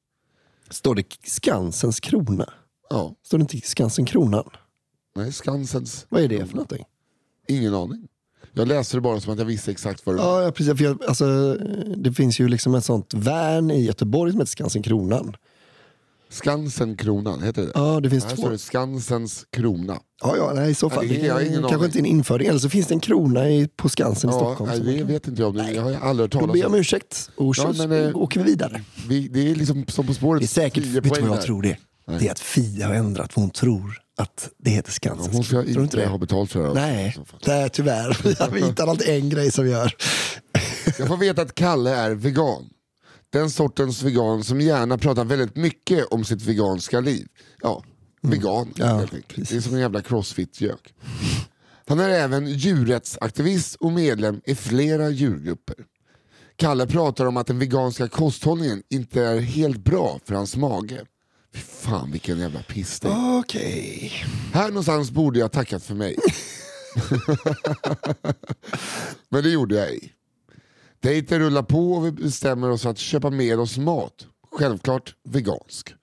Står 0.71 0.95
det 0.95 1.05
Skansens 1.25 2.01
krona? 2.01 2.53
Ja, 2.91 3.15
Står 3.23 3.39
det 3.39 3.43
inte 3.43 3.61
Skansen 3.61 4.05
kronan? 4.05 4.51
nej, 5.17 5.33
Skansens... 5.33 6.07
Vad 6.09 6.23
är 6.23 6.29
det 6.29 6.47
för 6.47 6.55
någonting? 6.55 6.85
Ingen 7.49 7.75
aning. 7.75 8.09
Jag 8.57 8.69
läste 8.69 8.97
det 8.97 9.01
bara 9.01 9.21
som 9.21 9.33
att 9.33 9.39
jag 9.39 9.47
visste 9.47 9.71
exakt 9.71 10.07
vad 10.07 10.17
det 10.17 10.23
var. 10.23 10.43
Ja, 10.43 10.51
precis. 10.51 10.77
För 10.79 10.85
jag, 10.85 11.05
alltså, 11.09 11.55
det 11.97 12.13
finns 12.13 12.41
ju 12.41 12.49
liksom 12.49 12.75
ett 12.75 12.85
sånt 12.85 13.15
värn 13.15 13.71
i 13.71 13.85
Göteborg 13.85 14.33
som 14.33 14.41
heter 14.41 14.51
Skansen 14.51 14.83
kronan. 14.83 15.37
Skansen 16.31 16.97
kronan, 16.97 17.43
heter 17.43 17.63
det 17.63 17.71
Ja, 17.75 18.01
det 18.01 18.11
finns 18.11 18.25
Här 18.25 18.31
två. 18.31 18.43
står 18.43 18.51
det 18.51 18.59
Skansens 18.59 19.47
krona. 19.51 19.99
Ja, 20.23 20.35
ja, 20.37 20.53
nej, 20.55 20.71
i 20.71 20.75
så 20.75 20.91
fall. 20.91 21.07
Ja, 21.07 21.13
det- 21.13 21.21
det 21.21 21.27
jag 21.27 21.35
har 21.35 21.41
är 21.41 21.45
ingen 21.47 21.61
kanske 21.61 21.75
aning. 21.77 21.85
inte 21.87 21.99
en 21.99 22.07
införing. 22.07 22.47
Eller 22.49 22.59
så 22.59 22.69
finns 22.69 22.87
det 22.87 22.95
en 22.95 23.01
krona 23.01 23.49
i, 23.51 23.69
på 23.77 23.89
Skansen 23.89 24.31
i 24.31 24.33
Ja, 24.33 24.39
Stockholm. 24.39 24.71
nej, 24.71 24.81
det 24.93 24.99
kan- 24.99 25.07
vet 25.07 25.29
inte 25.29 25.43
jag 25.43 25.49
om. 25.49 25.57
Det. 25.57 25.71
Jag 25.73 25.83
har 25.83 25.93
aldrig 25.93 26.25
hört 26.25 26.33
Då 26.33 26.39
talas 26.39 26.53
ber 26.53 26.59
jag 26.61 26.67
om 26.69 26.75
om. 26.75 26.81
ursäkt 26.81 27.31
och 27.37 27.55
Ja, 27.59 27.73
men, 27.79 27.93
eh, 27.93 28.17
åker 28.17 28.41
vi 28.41 28.51
vidare. 28.51 28.81
Vi, 29.09 29.29
det 29.29 29.51
är 29.51 29.55
liksom 29.55 29.85
som 29.89 30.07
På 30.07 30.15
spåret. 30.15 30.41
Det 30.41 30.45
är 30.45 30.49
säkert, 30.49 30.85
10 30.85 30.93
vet 31.01 31.03
du 31.03 31.09
vad 31.21 31.31
jag 31.31 31.37
där. 31.37 31.43
tror 31.43 31.63
det 31.63 31.77
Nej. 32.07 32.17
Det 32.21 32.27
är 32.29 32.33
att 32.33 32.41
Fia 32.41 32.87
har 32.87 32.95
ändrat 32.95 33.33
för 33.33 33.41
hon 33.41 33.51
tror 33.51 33.99
att 34.17 34.51
det 34.59 34.71
heter 34.71 34.89
Ja, 34.91 34.93
Skansens 34.93 35.35
hon 35.35 35.45
ska 35.45 35.61
inte 35.65 35.81
inte 35.81 36.05
ha 36.07 36.13
det? 36.13 36.19
betalt 36.19 36.53
för 36.53 36.69
det. 36.69 36.75
Nej, 36.75 37.13
fall. 37.13 37.41
nej, 37.47 37.71
tyvärr. 37.71 38.51
Vi 38.53 38.65
hittar 38.67 38.87
alltid 38.87 39.09
en 39.09 39.29
grej 39.31 39.51
som 39.53 39.69
gör. 39.69 39.93
Jag 40.99 41.09
får 41.09 41.17
veta 41.17 41.43
att 41.43 41.55
Kalle 41.55 41.91
är 41.95 42.11
vegan. 42.11 42.65
Den 43.31 43.51
sortens 43.51 44.03
vegan 44.03 44.45
som 44.45 44.61
gärna 44.61 44.99
pratar 44.99 45.25
väldigt 45.25 45.57
mycket 45.57 46.07
om 46.07 46.25
sitt 46.25 46.43
veganska 46.43 47.01
liv. 47.01 47.27
Ja, 47.63 47.85
vegan 48.23 48.63
Mm. 48.63 48.75
Ja, 48.77 48.87
helt 48.99 49.15
enkelt. 49.15 49.49
Det 49.49 49.57
är 49.57 49.61
som 49.61 49.75
en 49.75 49.81
jävla 49.81 50.03
crossfit-gök. 50.03 50.95
Han 51.87 52.01
är 52.01 52.09
även 52.09 52.47
djurrättsaktivist 52.47 53.75
och 53.75 53.93
medlem 53.93 54.41
i 54.45 54.55
flera 54.55 55.11
djurgrupper. 55.11 55.77
Kalle 56.57 56.87
pratar 56.87 57.27
om 57.27 57.37
att 57.37 57.47
den 57.47 57.59
veganska 57.59 58.09
kosthållningen 58.09 58.83
inte 58.91 59.23
är 59.23 59.41
helt 59.41 59.85
bra 59.85 60.21
för 60.25 60.35
hans 60.35 60.57
mage. 60.57 61.03
Fan 61.55 62.11
vilken 62.13 62.39
jävla 62.39 62.63
piss 62.63 63.01
det 63.01 63.09
är. 63.09 63.39
Okej. 63.39 64.13
Här 64.53 64.69
någonstans 64.69 65.11
borde 65.11 65.39
jag 65.39 65.53
tackat 65.53 65.83
för 65.85 65.95
mig. 65.95 66.17
Men 69.29 69.43
det 69.43 69.51
gjorde 69.51 69.75
jag 69.75 69.89
ej. 69.89 70.13
Dejten 71.01 71.39
rullar 71.39 71.63
på 71.63 71.93
och 71.93 72.07
vi 72.07 72.13
bestämmer 72.13 72.71
oss 72.71 72.83
för 72.83 72.91
att 72.91 72.99
köpa 72.99 73.31
med 73.31 73.61
oss 73.61 73.79
mat. 73.79 74.27
Självklart 74.53 75.15
vegansk. 75.25 75.95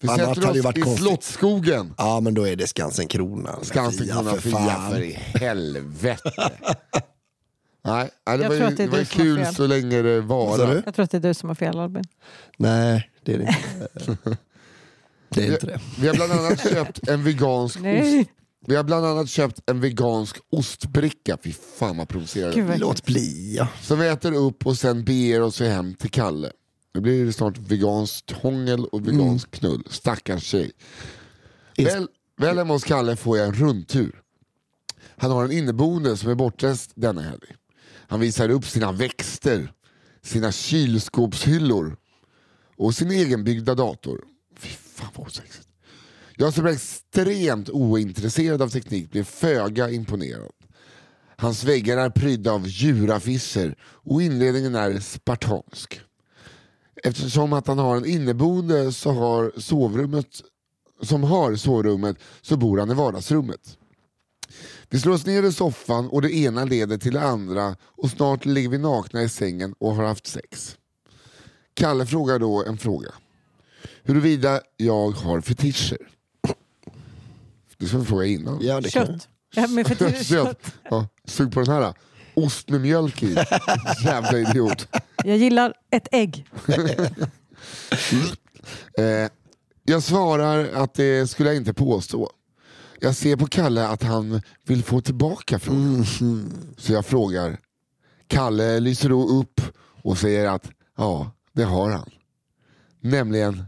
Vi 0.00 0.08
Annars 0.08 0.20
sätter 0.20 0.42
hade 0.42 0.52
det 0.52 0.58
oss 0.58 0.64
varit 0.64 0.78
i 0.78 0.80
konstigt. 0.80 1.06
Slottsskogen. 1.06 1.94
Ja, 1.98 2.20
men 2.20 2.34
då 2.34 2.48
är 2.48 2.56
det 2.56 2.66
Skansen 2.66 3.06
Kronan. 3.08 3.64
Skansen 3.64 4.06
Fia 4.06 4.22
för 4.22 4.50
fan. 4.50 4.90
för 4.90 5.02
i 5.02 5.12
helvete. 5.12 6.30
Nej, 7.84 8.10
nej, 8.26 8.38
det 8.38 8.44
Jag 8.44 8.50
var, 8.50 8.56
tror 8.56 8.56
ju, 8.56 8.64
att 8.64 8.76
det 8.76 8.82
är 8.82 8.86
det 8.86 8.90
var 8.90 8.98
du 8.98 9.02
ju 9.02 9.06
som 9.06 9.20
har 9.20 9.24
kul 9.26 9.44
fel. 9.44 9.54
så 9.54 9.66
länge 9.66 10.02
det 10.02 10.20
Vad 10.20 10.56
sa 10.58 10.66
var. 10.66 10.74
du? 10.74 10.82
Jag 10.86 10.94
tror 10.94 11.04
att 11.04 11.10
det 11.10 11.16
är 11.16 11.20
du 11.20 11.34
som 11.34 11.48
har 11.48 11.54
fel 11.54 11.78
Albin. 11.78 12.04
Nej, 12.58 13.10
det 13.24 13.34
är 13.34 13.38
det 13.38 13.44
inte. 13.44 14.36
Det 15.30 15.46
är 15.46 15.52
inte 15.52 15.66
det. 15.66 15.80
Vi 16.00 16.06
har 16.08 16.14
bland 16.14 16.32
annat 16.32 16.62
köpt 16.72 17.08
en 17.08 17.24
vegansk 17.24 17.76
ost. 17.76 18.28
Vi 18.66 18.74
har 18.76 18.84
bland 18.84 19.06
annat 19.06 19.28
köpt 19.28 19.70
en 19.70 19.80
vegansk 19.80 20.36
ostbricka. 20.52 21.38
Fy 21.44 21.52
fan 21.52 21.96
vad 21.96 22.08
provocerande. 22.08 22.76
Låt 22.78 23.04
bli 23.04 23.54
ja. 23.56 23.68
Som 23.82 23.98
vi 23.98 24.08
äter 24.08 24.34
upp 24.34 24.66
och 24.66 24.78
sen 24.78 25.04
beger 25.04 25.40
oss 25.42 25.60
hem 25.60 25.94
till 25.94 26.10
Kalle. 26.10 26.52
Nu 26.94 27.00
blir 27.00 27.24
det 27.26 27.32
snart 27.32 27.58
veganskt 27.58 28.30
hångel 28.30 28.84
och 28.84 29.08
vegansk 29.08 29.50
knull. 29.50 29.82
Stackars 29.90 30.42
tjej. 30.44 30.70
Is- 31.76 31.86
Väl, 31.86 32.08
väl 32.40 32.58
hemma 32.58 32.72
hos 32.74 32.84
Kalle 32.84 33.16
får 33.16 33.38
jag 33.38 33.46
en 33.46 33.54
rundtur. 33.54 34.20
Han 35.16 35.30
har 35.30 35.44
en 35.44 35.52
inneboende 35.52 36.16
som 36.16 36.30
är 36.30 36.34
bortrest 36.34 36.90
denna 36.94 37.22
helg. 37.22 37.54
Han 38.08 38.20
visar 38.20 38.48
upp 38.48 38.64
sina 38.64 38.92
växter, 38.92 39.72
sina 40.22 40.52
kylskåpshyllor 40.52 41.96
och 42.76 42.94
sin 42.94 43.10
egenbyggda 43.10 43.74
dator. 43.74 44.20
Fan 44.98 45.08
vad 45.14 45.26
osexigt. 45.26 45.68
Jag 46.36 46.54
som 46.54 46.66
är 46.66 46.70
extremt 46.70 47.70
ointresserad 47.70 48.62
av 48.62 48.68
teknik 48.68 49.10
blir 49.10 49.24
föga 49.24 49.90
imponerad. 49.90 50.52
Hans 51.36 51.64
väggar 51.64 51.96
är 51.96 52.10
prydda 52.10 52.52
av 52.52 52.66
djuraffischer 52.66 53.76
och 53.82 54.22
inredningen 54.22 54.74
är 54.74 55.00
spartansk. 55.00 56.00
Eftersom 57.04 57.52
att 57.52 57.66
han 57.66 57.78
har 57.78 57.96
en 57.96 58.06
inneboende 58.06 58.92
så 58.92 59.10
har 59.10 59.52
sovrummet, 59.56 60.26
som 61.02 61.22
har 61.22 61.56
sovrummet 61.56 62.16
så 62.42 62.56
bor 62.56 62.78
han 62.78 62.90
i 62.90 62.94
vardagsrummet. 62.94 63.78
Vi 64.88 65.00
slår 65.00 65.12
oss 65.12 65.26
ner 65.26 65.42
i 65.42 65.52
soffan 65.52 66.08
och 66.08 66.22
det 66.22 66.34
ena 66.34 66.64
leder 66.64 66.98
till 66.98 67.12
det 67.14 67.22
andra 67.22 67.76
och 67.82 68.10
snart 68.10 68.44
ligger 68.44 68.68
vi 68.68 68.78
nakna 68.78 69.22
i 69.22 69.28
sängen 69.28 69.74
och 69.78 69.94
har 69.94 70.04
haft 70.04 70.26
sex. 70.26 70.76
Kalle 71.74 72.06
frågar 72.06 72.38
då 72.38 72.64
en 72.64 72.78
fråga. 72.78 73.10
Huruvida 74.08 74.60
jag 74.76 75.10
har 75.10 75.40
fetischer. 75.40 75.98
Det 77.78 77.86
ska 77.86 77.98
vi 77.98 78.04
fråga 78.04 78.26
innan. 78.26 78.58
Ja, 78.62 78.80
det 78.80 78.90
kan 78.90 79.00
jag. 79.02 79.08
Kött. 79.08 79.28
Ja, 79.54 79.66
men 79.66 79.84
för 79.84 79.94
det 79.94 80.04
är 80.04 80.24
Kött. 80.24 80.46
kött. 80.46 80.74
Ja, 80.90 81.08
sug 81.24 81.52
på 81.52 81.60
den 81.60 81.74
här. 81.74 81.94
Ost 82.34 82.68
med 82.68 82.80
mjölk 82.80 83.22
i. 83.22 83.34
Jävla 84.04 84.38
idiot. 84.38 84.88
Jag 85.24 85.36
gillar 85.36 85.74
ett 85.90 86.08
ägg. 86.12 86.46
Eh, 88.98 89.30
jag 89.84 90.02
svarar 90.02 90.68
att 90.74 90.94
det 90.94 91.30
skulle 91.30 91.48
jag 91.48 91.56
inte 91.56 91.74
påstå. 91.74 92.30
Jag 93.00 93.16
ser 93.16 93.36
på 93.36 93.46
Kalle 93.46 93.88
att 93.88 94.02
han 94.02 94.42
vill 94.66 94.82
få 94.82 95.00
tillbaka 95.00 95.58
frågan. 95.58 96.04
Så 96.76 96.92
jag 96.92 97.06
frågar. 97.06 97.58
Kalle 98.26 98.80
lyser 98.80 99.08
då 99.08 99.28
upp 99.28 99.60
och 100.02 100.18
säger 100.18 100.48
att 100.48 100.70
ja, 100.96 101.30
det 101.52 101.64
har 101.64 101.90
han. 101.90 102.10
Nämligen 103.00 103.64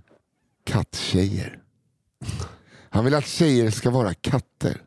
katttjejer. 0.71 1.63
Han 2.91 3.05
vill 3.05 3.15
att 3.15 3.27
tjejer 3.27 3.71
ska 3.71 3.91
vara 3.91 4.15
katter. 4.15 4.83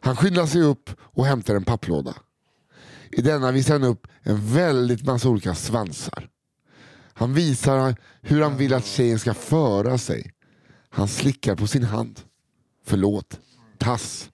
Han 0.00 0.16
skyndar 0.16 0.46
sig 0.46 0.62
upp 0.62 0.90
och 1.00 1.26
hämtar 1.26 1.54
en 1.54 1.64
papplåda. 1.64 2.14
I 3.10 3.22
denna 3.22 3.52
visar 3.52 3.74
han 3.74 3.84
upp 3.84 4.06
en 4.22 4.54
väldigt 4.54 5.04
massa 5.04 5.28
olika 5.28 5.54
svansar. 5.54 6.28
Han 7.14 7.34
visar 7.34 7.96
hur 8.20 8.42
han 8.42 8.56
vill 8.56 8.74
att 8.74 8.86
tjejen 8.86 9.18
ska 9.18 9.34
föra 9.34 9.98
sig. 9.98 10.32
Han 10.88 11.08
slickar 11.08 11.56
på 11.56 11.66
sin 11.66 11.84
hand. 11.84 12.20
Förlåt. 12.84 13.40
Tass. 13.78 14.30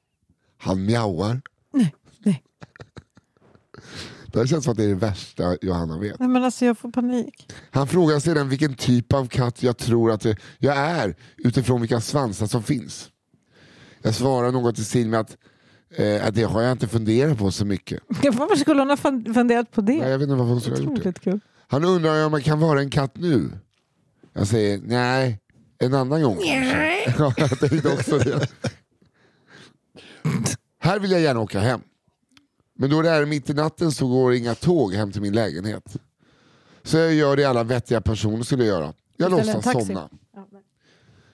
Han 0.58 0.84
mjauar. 0.84 1.42
Nej, 1.72 1.94
nej. 2.18 2.42
Det 4.32 4.38
här 4.38 4.46
känns 4.46 4.64
som 4.64 4.70
att 4.70 4.76
det 4.76 4.84
är 4.84 4.88
det 4.88 4.94
värsta 4.94 5.56
Johanna 5.62 5.98
vet. 5.98 6.18
Nej, 6.18 6.28
men 6.28 6.44
alltså 6.44 6.64
jag 6.64 6.78
får 6.78 6.90
panik. 6.90 7.52
Han 7.70 7.86
frågar 7.86 8.18
sedan 8.20 8.48
vilken 8.48 8.74
typ 8.74 9.12
av 9.12 9.26
katt 9.28 9.62
jag 9.62 9.76
tror 9.76 10.10
att 10.10 10.24
jag 10.58 10.76
är 10.76 11.14
utifrån 11.36 11.80
vilka 11.80 12.00
svansar 12.00 12.46
som 12.46 12.62
finns. 12.62 13.08
Jag 14.02 14.14
svarar 14.14 14.52
något 14.52 14.78
i 14.78 14.84
stil 14.84 15.08
med 15.08 15.20
att, 15.20 15.36
eh, 15.96 16.26
att 16.26 16.34
det 16.34 16.42
har 16.42 16.62
jag 16.62 16.72
inte 16.72 16.88
funderat 16.88 17.38
på 17.38 17.50
så 17.50 17.64
mycket. 17.64 18.00
Varför 18.32 18.56
skulle 18.56 18.80
hon 18.80 18.88
ha 18.90 18.96
fun- 18.96 19.34
funderat 19.34 19.70
på 19.72 19.80
det? 19.80 19.92
Nej, 19.98 20.10
jag 20.10 20.18
vet 20.18 20.22
inte 20.28 20.34
varför 20.34 20.52
hon 20.52 20.60
skulle 20.60 20.76
ha 20.76 20.82
gjort 20.82 21.02
det. 21.02 21.20
Kul. 21.20 21.40
Han 21.68 21.84
undrar 21.84 22.26
om 22.26 22.32
jag 22.32 22.44
kan 22.44 22.60
vara 22.60 22.80
en 22.80 22.90
katt 22.90 23.16
nu. 23.16 23.50
Jag 24.32 24.46
säger 24.46 24.80
nej, 24.84 25.38
en 25.78 25.94
annan 25.94 26.22
gång 26.22 26.36
kanske. 26.36 27.14
Ja, 27.18 27.34
jag 27.36 27.58
tänkte 27.60 27.92
också 27.92 28.18
det. 28.18 28.48
Här 30.82 30.98
vill 30.98 31.10
jag 31.10 31.20
gärna 31.20 31.40
åka 31.40 31.60
hem. 31.60 31.80
Men 32.80 32.90
då 32.90 33.02
det 33.02 33.10
är 33.10 33.26
mitt 33.26 33.50
i 33.50 33.54
natten 33.54 33.92
så 33.92 34.08
går 34.08 34.34
inga 34.34 34.54
tåg 34.54 34.94
hem 34.94 35.12
till 35.12 35.22
min 35.22 35.32
lägenhet. 35.34 35.96
Så 36.82 36.96
jag 36.96 37.14
gör 37.14 37.36
det 37.36 37.44
alla 37.44 37.64
vettiga 37.64 38.00
personer 38.00 38.42
skulle 38.42 38.64
göra. 38.64 38.92
Jag 39.16 39.30
låtsas 39.30 39.72
somna. 39.72 40.08
Ja, 40.34 40.46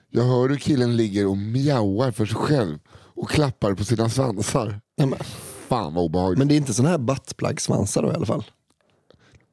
Jag 0.09 0.23
hör 0.23 0.49
hur 0.49 0.57
killen 0.57 0.97
ligger 0.97 1.27
och 1.27 1.37
mjauar 1.37 2.11
för 2.11 2.25
sig 2.25 2.35
själv 2.35 2.79
och 2.91 3.29
klappar 3.29 3.73
på 3.73 3.83
sina 3.83 4.09
svansar. 4.09 4.81
Nej, 4.97 5.07
men, 5.07 5.19
Fan 5.67 5.93
vad 5.93 6.03
obehagligt. 6.05 6.37
men 6.39 6.47
det 6.47 6.53
är 6.53 6.57
inte 6.57 6.73
sådana 6.73 6.89
här 6.89 6.97
buttplug-svansar 6.97 8.01
då 8.01 8.11
i 8.11 8.13
alla 8.13 8.25
fall? 8.25 8.43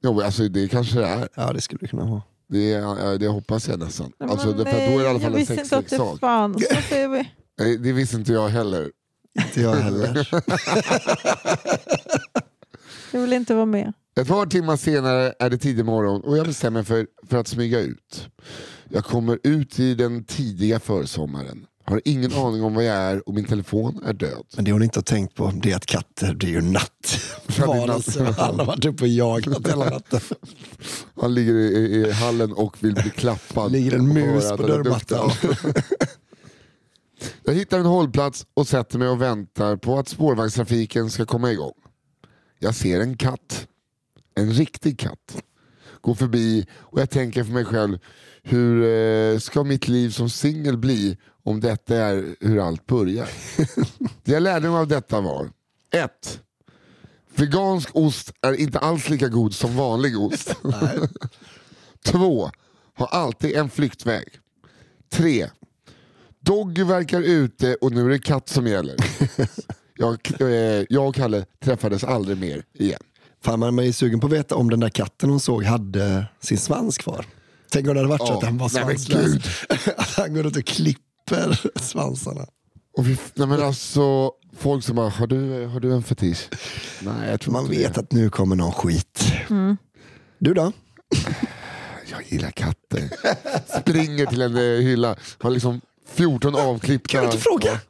Jo, 0.02 0.20
alltså, 0.20 0.48
det 0.48 0.68
kanske 0.68 0.98
det 0.98 1.06
är. 1.06 1.28
Ja, 1.34 1.52
det 1.52 1.60
skulle 1.60 1.78
det 1.80 1.88
kunna 1.88 2.04
vara. 2.04 2.22
Det, 2.48 2.72
är- 2.74 3.18
det 3.18 3.26
hoppas 3.28 3.68
jag 3.68 3.78
nästan. 3.78 4.12
Nej, 4.18 4.30
Alltså, 4.30 4.48
men 4.48 4.56
det, 4.58 4.64
för 4.64 4.72
då 4.72 4.78
är 4.78 4.88
det 4.88 4.94
i 5.04 5.06
alla 5.06 5.12
nej, 5.12 5.20
fall 5.20 5.22
jag 5.22 5.32
en 5.32 5.38
visste 5.38 5.54
inte 5.54 5.76
att 5.76 5.84
det 5.84 5.88
sexleksak. 5.90 6.20
Nej, 7.58 7.78
Det 7.78 7.92
visste 7.92 8.16
inte 8.16 8.32
jag 8.32 8.48
heller. 8.48 8.90
Inte 9.34 9.60
jag 9.60 9.74
heller. 9.74 10.28
Jag 13.12 13.20
vill 13.20 13.32
inte 13.32 13.54
vara 13.54 13.66
med. 13.66 13.92
Ett 14.20 14.28
par 14.28 14.46
timmar 14.46 14.76
senare 14.76 15.34
är 15.38 15.50
det 15.50 15.58
tidig 15.58 15.84
morgon 15.84 16.20
och 16.20 16.38
jag 16.38 16.46
bestämmer 16.46 16.78
mig 16.80 16.84
för, 16.84 17.06
för 17.28 17.36
att 17.36 17.48
smyga 17.48 17.80
ut. 17.80 18.28
Jag 18.88 19.04
kommer 19.04 19.38
ut 19.42 19.78
i 19.78 19.94
den 19.94 20.24
tidiga 20.24 20.80
försommaren. 20.80 21.66
Har 21.84 22.00
ingen 22.04 22.32
aning 22.32 22.62
om 22.62 22.74
vad 22.74 22.84
jag 22.84 22.96
är 22.96 23.28
och 23.28 23.34
min 23.34 23.44
telefon 23.44 24.02
är 24.06 24.12
död. 24.12 24.44
Men 24.56 24.64
det 24.64 24.72
hon 24.72 24.82
inte 24.82 24.98
har 24.98 25.04
tänkt 25.04 25.34
på 25.34 25.52
det 25.62 25.72
är 25.72 25.76
att 25.76 25.86
katter 25.86 26.34
blir 26.34 26.48
ju 26.48 26.60
natt. 26.60 27.20
Varelser. 27.58 28.24
Han 28.24 28.58
har 28.58 28.66
varit 28.66 28.84
uppe 28.84 29.04
och 29.04 29.08
jagat 29.08 29.68
hela 29.68 29.84
natten. 29.84 30.20
Han 31.20 31.34
ligger 31.34 31.54
i, 31.54 31.66
i, 31.76 32.12
hallen 32.12 32.52
och 32.52 32.76
vill 32.80 32.94
bli 32.94 33.10
klappad. 33.10 33.72
Ligger 33.72 33.94
en 33.94 34.08
mus 34.08 34.48
på 34.48 34.66
dörrmattan. 34.66 35.30
Jag 37.44 37.54
hittar 37.54 37.78
en 37.78 37.86
hållplats 37.86 38.46
och 38.54 38.68
sätter 38.68 38.98
mig 38.98 39.08
och 39.08 39.22
väntar 39.22 39.76
på 39.76 39.98
att 39.98 40.08
spårvagnstrafiken 40.08 41.10
ska 41.10 41.26
komma 41.26 41.52
igång. 41.52 41.74
Jag 42.58 42.74
ser 42.74 43.00
en 43.00 43.16
katt. 43.16 43.68
En 44.34 44.52
riktig 44.52 44.98
katt. 44.98 45.42
Gå 46.00 46.14
förbi 46.14 46.66
och 46.72 47.00
jag 47.00 47.10
tänker 47.10 47.44
för 47.44 47.52
mig 47.52 47.64
själv, 47.64 47.98
hur 48.42 48.84
eh, 48.84 49.38
ska 49.38 49.64
mitt 49.64 49.88
liv 49.88 50.10
som 50.10 50.30
singel 50.30 50.78
bli 50.78 51.16
om 51.42 51.60
detta 51.60 51.96
är 51.96 52.36
hur 52.40 52.66
allt 52.66 52.86
börjar? 52.86 53.28
Det 54.24 54.32
jag 54.32 54.42
lärde 54.42 54.68
mig 54.68 54.78
av 54.78 54.88
detta 54.88 55.20
var 55.20 55.50
1. 55.90 56.40
Vegansk 57.36 57.90
ost 57.92 58.32
är 58.40 58.52
inte 58.52 58.78
alls 58.78 59.08
lika 59.08 59.28
god 59.28 59.54
som 59.54 59.76
vanlig 59.76 60.20
ost. 60.20 60.56
Två, 62.04 62.50
Ha 62.96 63.06
alltid 63.06 63.56
en 63.56 63.70
flyktväg. 63.70 64.28
Tre, 65.12 65.50
Doggy 66.44 66.84
verkar 66.84 67.20
ute 67.20 67.74
och 67.80 67.92
nu 67.92 68.04
är 68.04 68.08
det 68.08 68.18
katt 68.18 68.48
som 68.48 68.66
gäller. 68.66 68.96
Jag, 69.96 70.18
eh, 70.40 70.84
jag 70.88 71.08
och 71.08 71.14
Kalle 71.14 71.44
träffades 71.64 72.04
aldrig 72.04 72.38
mer 72.38 72.62
igen. 72.78 73.00
Fan, 73.44 73.60
man 73.60 73.78
är 73.78 73.92
sugen 73.92 74.20
på 74.20 74.26
att 74.26 74.32
veta 74.32 74.54
om 74.56 74.70
den 74.70 74.80
där 74.80 74.88
katten 74.88 75.30
hon 75.30 75.40
såg 75.40 75.64
hade 75.64 76.26
sin 76.40 76.58
svans 76.58 76.98
kvar. 76.98 77.26
Tänk 77.70 77.88
om 77.88 77.94
det 77.94 78.00
hade 78.00 78.08
varit 78.08 78.20
så 78.20 78.32
Ja, 78.32 78.36
att 78.38 78.44
han 78.44 78.58
var 78.58 78.68
svanslös. 78.68 79.64
Att 79.96 80.08
han 80.16 80.34
går 80.34 80.42
runt 80.42 80.56
och 80.56 80.64
klipper 80.64 81.60
svansarna. 81.80 82.46
Och 82.96 83.08
vi, 83.08 83.18
nej 83.34 83.48
men 83.48 83.62
alltså, 83.62 84.32
folk 84.56 84.84
som 84.84 84.96
bara, 84.96 85.08
har 85.08 85.26
du, 85.26 85.66
har 85.66 85.80
du 85.80 85.92
en 85.92 86.02
fetisch? 86.02 86.48
Nej, 87.02 87.30
jag 87.30 87.40
tror 87.40 87.52
Man 87.52 87.64
inte 87.64 87.76
vet 87.76 87.94
det. 87.94 88.00
att 88.00 88.12
nu 88.12 88.30
kommer 88.30 88.56
någon 88.56 88.72
skit. 88.72 89.32
Du 90.38 90.54
då? 90.54 90.72
jag 92.10 92.22
gillar 92.28 92.50
katter. 92.50 93.10
Springer 93.80 94.26
till 94.26 94.42
en 94.42 94.56
eh, 94.56 94.62
hylla, 94.62 95.16
har 95.38 95.50
liksom 95.50 95.80
14 96.06 96.54
avklippta... 96.56 97.08
Kan 97.08 97.20
du 97.20 97.26
inte 97.26 97.38
fråga? 97.38 97.80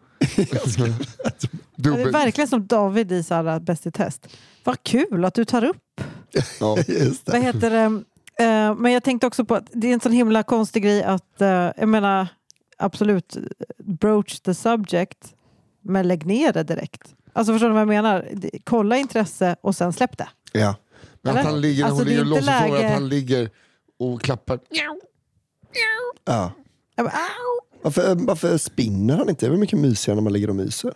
Det 1.76 1.88
är 1.88 2.12
verkligen 2.12 2.48
som 2.48 2.66
David 2.66 3.12
i 3.12 3.22
Sara 3.22 3.60
Bäst 3.60 3.86
i 3.86 3.90
test. 3.90 4.28
Vad 4.64 4.82
kul 4.82 5.24
att 5.24 5.34
du 5.34 5.44
tar 5.44 5.64
upp. 5.64 6.00
ja. 6.60 6.76
Vad 7.26 7.42
heter 7.42 7.70
det? 7.70 8.02
Eh, 8.44 8.74
men 8.74 8.92
jag 8.92 9.04
tänkte 9.04 9.26
också 9.26 9.44
på 9.44 9.54
att 9.54 9.66
det 9.72 9.88
är 9.88 9.92
en 9.94 10.00
sån 10.00 10.12
himla 10.12 10.42
konstig 10.42 10.82
grej 10.82 11.02
att, 11.02 11.40
eh, 11.40 11.48
jag 11.76 11.88
menar, 11.88 12.26
absolut, 12.78 13.36
broach 13.78 14.40
the 14.40 14.54
subject, 14.54 15.34
men 15.82 16.08
lägg 16.08 16.26
ner 16.26 16.52
det 16.52 16.62
direkt. 16.62 17.14
Alltså 17.32 17.52
förstår 17.52 17.66
du 17.68 17.72
vad 17.72 17.80
jag 17.80 17.88
menar? 17.88 18.28
Kolla 18.64 18.96
intresse 18.96 19.56
och 19.60 19.76
sen 19.76 19.92
släpp 19.92 20.18
det. 20.18 20.28
Ja. 20.52 20.74
Men 21.22 21.30
att 21.36 21.40
Eller? 21.40 21.50
han 21.50 21.60
ligger, 21.60 21.84
Alltså, 21.84 22.00
hon 22.00 22.08
ligger 22.08 22.20
och 22.20 22.26
låtsas 22.26 22.46
läge- 22.46 22.86
att 22.86 22.92
han 22.92 23.08
ligger 23.08 23.50
och 23.98 24.22
klappar. 24.22 24.58
Ja. 24.70 24.96
"Au!" 26.96 27.60
Varför, 27.85 28.14
varför 28.14 28.59
spinner 28.59 29.16
han 29.16 29.28
inte? 29.28 29.47
Det 29.47 29.49
är 29.49 29.51
väl 29.51 29.61
mycket 29.61 29.78
mysigare 29.78 30.14
när 30.14 30.22
man 30.22 30.32
ligger 30.32 30.51
och 30.51 30.57
myser. 30.57 30.95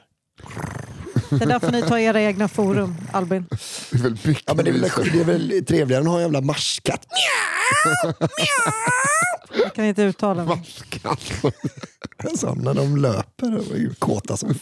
Det 1.31 1.45
där 1.45 1.59
får 1.59 1.71
ni 1.71 1.83
ta 1.83 1.99
i 1.99 2.05
era 2.05 2.23
egna 2.23 2.49
forum, 2.49 2.97
Albin. 3.13 3.47
Det 3.91 3.99
är 3.99 4.03
väl 4.03 4.19
mycket 4.25 4.43
Ja, 4.47 4.55
men 4.55 4.65
det, 4.65 4.71
är 4.71 4.75
väl, 4.75 5.11
det 5.13 5.21
är 5.21 5.25
väl 5.25 5.65
trevligare 5.65 6.01
än 6.03 6.07
att 6.07 6.13
ha 6.13 6.19
en 6.19 6.23
jävla 6.23 6.41
marskatt. 6.41 7.07
Jag 9.63 9.75
kan 9.75 9.85
inte 9.85 10.03
uttala 10.03 10.45
mig. 10.45 10.57
Maskat. 10.57 11.21
Som 12.39 12.59
när 12.59 12.75
de 12.75 12.97
löper 12.97 13.57
och 13.57 13.77
är 13.77 13.95
kåta 13.99 14.37
som... 14.37 14.55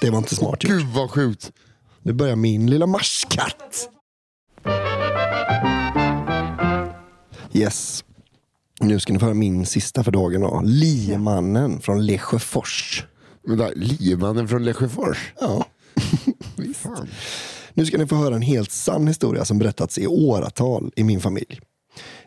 Det 0.00 0.10
var 0.10 0.18
inte 0.18 0.36
smart 0.36 0.64
gjort. 0.64 0.72
Gud 0.72 0.86
vad 0.86 1.10
sjukt. 1.10 1.52
Nu 2.02 2.12
börjar 2.12 2.36
min 2.36 2.70
lilla 2.70 2.86
marskatt. 2.86 3.88
Yes. 7.52 8.04
Nu 8.80 9.00
ska 9.00 9.12
ni 9.12 9.18
få 9.18 9.24
höra 9.24 9.34
min 9.34 9.66
sista 9.66 10.04
för 10.04 10.12
dagen. 10.12 10.40
Då. 10.40 10.60
Liemannen 10.64 11.80
från 11.80 12.06
Lesjöfors. 12.06 13.04
Liemannen 13.74 14.48
från 14.48 14.64
Lesjöfors. 14.64 15.32
Ja. 15.40 15.66
Fan. 16.74 17.08
Nu 17.74 17.86
ska 17.86 17.98
ni 17.98 18.06
få 18.06 18.16
höra 18.16 18.34
en 18.34 18.42
helt 18.42 18.70
sann 18.70 19.06
historia 19.06 19.44
som 19.44 19.58
berättats 19.58 19.98
i 19.98 20.06
åratal 20.06 20.92
i 20.96 21.04
min 21.04 21.20
familj. 21.20 21.60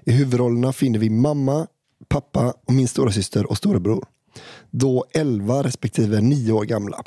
I 0.05 0.11
huvudrollerna 0.11 0.73
finner 0.73 0.99
vi 0.99 1.09
mamma, 1.09 1.67
pappa 2.09 2.53
och 2.65 2.73
min 2.73 2.87
stora 2.87 3.11
syster 3.11 3.49
och 3.49 3.57
storebror. 3.57 4.05
Då 4.71 5.05
11 5.13 5.63
respektive 5.63 6.21
9 6.21 6.51
år 6.51 6.63
gamla. 6.63 7.03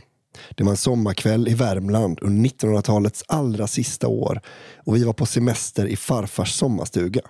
Det 0.56 0.64
var 0.64 0.70
en 0.70 0.76
sommarkväll 0.76 1.48
i 1.48 1.54
Värmland 1.54 2.18
under 2.22 2.50
1900-talets 2.50 3.24
allra 3.28 3.66
sista 3.66 4.08
år 4.08 4.40
och 4.76 4.96
vi 4.96 5.04
var 5.04 5.12
på 5.12 5.26
semester 5.26 5.86
i 5.86 5.96
farfars 5.96 6.52
sommarstuga. 6.52 7.20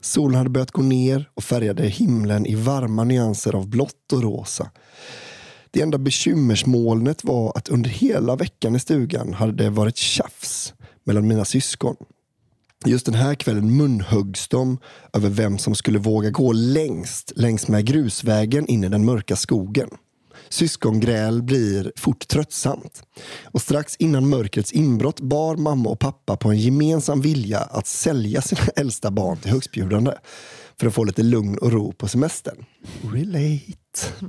Solen 0.00 0.38
hade 0.38 0.50
börjat 0.50 0.70
gå 0.70 0.82
ner 0.82 1.30
och 1.34 1.44
färgade 1.44 1.82
himlen 1.82 2.46
i 2.46 2.54
varma 2.54 3.04
nyanser 3.04 3.54
av 3.54 3.68
blått 3.68 4.12
och 4.12 4.22
rosa. 4.22 4.70
Det 5.70 5.82
enda 5.82 5.98
bekymmersmolnet 5.98 7.24
var 7.24 7.52
att 7.56 7.68
under 7.68 7.90
hela 7.90 8.36
veckan 8.36 8.76
i 8.76 8.80
stugan 8.80 9.34
hade 9.34 9.52
det 9.52 9.70
varit 9.70 9.96
tjafs 9.96 10.74
mellan 11.04 11.28
mina 11.28 11.44
syskon. 11.44 11.96
Just 12.86 13.06
den 13.06 13.14
här 13.14 13.34
kvällen 13.34 13.76
munhöggs 13.76 14.48
de 14.48 14.78
över 15.12 15.28
vem 15.28 15.58
som 15.58 15.74
skulle 15.74 15.98
våga 15.98 16.30
gå 16.30 16.52
längst 16.52 17.32
längs 17.36 17.68
med 17.68 17.86
grusvägen 17.86 18.66
in 18.66 18.84
i 18.84 18.88
den 18.88 19.04
mörka 19.04 19.36
skogen. 19.36 19.90
Syskongräl 20.50 21.42
blir 21.42 21.92
fort 21.96 22.28
tröttsamt. 22.28 23.02
Och 23.44 23.62
strax 23.62 23.96
innan 23.96 24.28
mörkrets 24.28 24.72
inbrott 24.72 25.20
bar 25.20 25.56
mamma 25.56 25.90
och 25.90 25.98
pappa 25.98 26.36
på 26.36 26.50
en 26.50 26.58
gemensam 26.58 27.20
vilja 27.20 27.58
att 27.58 27.86
sälja 27.86 28.42
sina 28.42 28.62
äldsta 28.76 29.10
barn 29.10 29.36
till 29.36 29.50
högstbjudande 29.50 30.12
för 30.80 30.86
att 30.86 30.94
få 30.94 31.04
lite 31.04 31.22
lugn 31.22 31.58
och 31.58 31.72
ro 31.72 31.92
på 31.92 32.08
semestern. 32.08 32.64
Relate. 33.02 34.26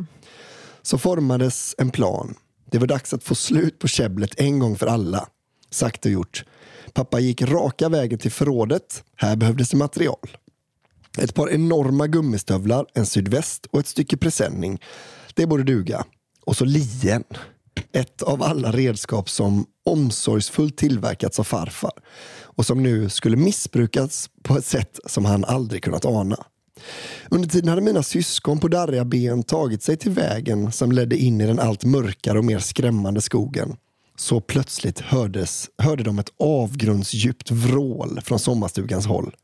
Så 0.81 0.97
formades 0.97 1.75
en 1.77 1.91
plan. 1.91 2.35
Det 2.71 2.77
var 2.77 2.87
dags 2.87 3.13
att 3.13 3.23
få 3.23 3.35
slut 3.35 3.79
på 3.79 3.87
käbblet 3.87 4.39
en 4.39 4.59
gång 4.59 4.77
för 4.77 4.87
alla. 4.87 5.27
Sagt 5.69 6.05
och 6.05 6.11
gjort. 6.11 6.45
Pappa 6.93 7.19
gick 7.19 7.41
raka 7.41 7.89
vägen 7.89 8.19
till 8.19 8.31
förrådet. 8.31 9.03
Här 9.15 9.35
behövdes 9.35 9.69
det 9.69 9.77
material. 9.77 10.37
Ett 11.17 11.33
par 11.33 11.49
enorma 11.49 12.07
gummistövlar, 12.07 12.85
en 12.93 13.05
sydväst 13.05 13.65
och 13.65 13.79
ett 13.79 13.87
stycke 13.87 14.17
presenning. 14.17 14.81
Det 15.35 15.47
borde 15.47 15.63
duga. 15.63 16.05
Och 16.45 16.57
så 16.57 16.65
lien. 16.65 17.23
Ett 17.93 18.21
av 18.21 18.43
alla 18.43 18.71
redskap 18.71 19.29
som 19.29 19.65
omsorgsfullt 19.85 20.77
tillverkats 20.77 21.39
av 21.39 21.43
farfar 21.43 21.91
och 22.41 22.65
som 22.65 22.83
nu 22.83 23.09
skulle 23.09 23.37
missbrukas 23.37 24.29
på 24.43 24.57
ett 24.57 24.65
sätt 24.65 24.99
som 25.05 25.25
han 25.25 25.45
aldrig 25.45 25.83
kunnat 25.83 26.05
ana. 26.05 26.45
Under 27.29 27.49
tiden 27.49 27.69
hade 27.69 27.81
mina 27.81 28.03
syskon 28.03 28.59
på 28.59 28.67
darriga 28.67 29.05
ben 29.05 29.43
tagit 29.43 29.83
sig 29.83 29.97
till 29.97 30.11
vägen 30.11 30.71
som 30.71 30.91
ledde 30.91 31.17
in 31.17 31.41
i 31.41 31.47
den 31.47 31.59
allt 31.59 31.83
mörkare 31.83 32.37
och 32.37 32.45
mer 32.45 32.59
skrämmande 32.59 33.21
skogen. 33.21 33.75
Så 34.21 34.41
plötsligt 34.41 34.99
hördes, 34.99 35.69
hörde 35.77 36.03
de 36.03 36.19
ett 36.19 36.29
avgrundsdjupt 36.39 37.51
vrål 37.51 38.19
från 38.23 38.39
sommarstugans 38.39 39.05
håll. 39.05 39.35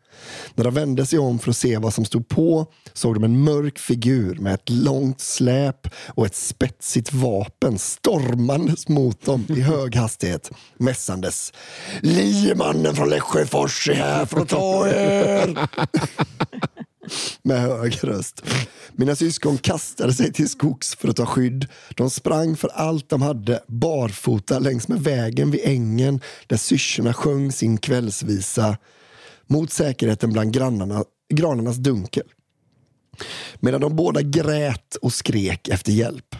När 0.56 0.64
de 0.64 0.74
vände 0.74 1.06
sig 1.06 1.20
om 1.20 1.40
för 1.40 1.50
att 1.50 1.58
se 1.58 1.78
vad 1.78 1.94
som 1.94 2.06
stod 2.06 2.28
på 2.28 2.66
såg 2.94 3.14
de 3.14 3.24
en 3.24 3.44
mörk 3.44 3.80
figur 3.80 4.36
med 4.36 4.54
ett 4.54 4.70
långt 4.70 5.22
släp 5.22 5.88
och 6.08 6.26
ett 6.26 6.36
spetsigt 6.36 7.14
vapen 7.14 7.80
stormandes 7.80 8.88
mot 8.88 9.26
dem 9.26 9.46
i 9.50 9.62
hög 9.62 9.96
hastighet, 9.96 10.52
mässandes. 10.78 11.54
Liemannen 12.02 12.96
från 12.96 13.10
Lesjöfors 13.10 13.90
är 13.90 13.94
här 13.94 14.26
för 14.26 14.42
att 14.42 14.50
ta 14.50 14.88
er! 14.88 15.68
med 17.42 17.62
hög 17.62 18.04
röst. 18.04 18.44
Mina 18.92 19.16
syskon 19.16 19.58
kastade 19.58 20.14
sig 20.14 20.34
till 20.34 20.50
skogs 20.50 20.96
för 20.96 21.08
att 21.08 21.16
ta 21.16 21.26
skydd. 21.26 21.68
De 21.96 22.10
sprang 22.10 22.56
för 22.56 22.68
allt 22.68 23.10
de 23.10 23.22
hade, 23.22 23.64
barfota 23.68 24.60
längs 24.60 24.88
med 24.88 25.02
vägen 25.04 25.52
vid 25.52 25.62
ängen 25.64 26.22
där 26.48 26.58
syrsorna 26.58 27.14
sjöng 27.14 27.52
sin 27.52 27.78
kvällsvisa 27.78 28.78
mot 29.48 29.72
säkerheten 29.72 30.34
bland 30.34 30.54
grannarna, 30.54 31.04
granarnas 31.34 31.78
dunkel. 31.78 32.24
Medan 33.60 33.82
de 33.82 33.96
båda 33.96 34.22
grät 34.22 34.96
och 35.02 35.14
skrek 35.14 35.68
efter 35.68 35.92
hjälp. 35.92 36.36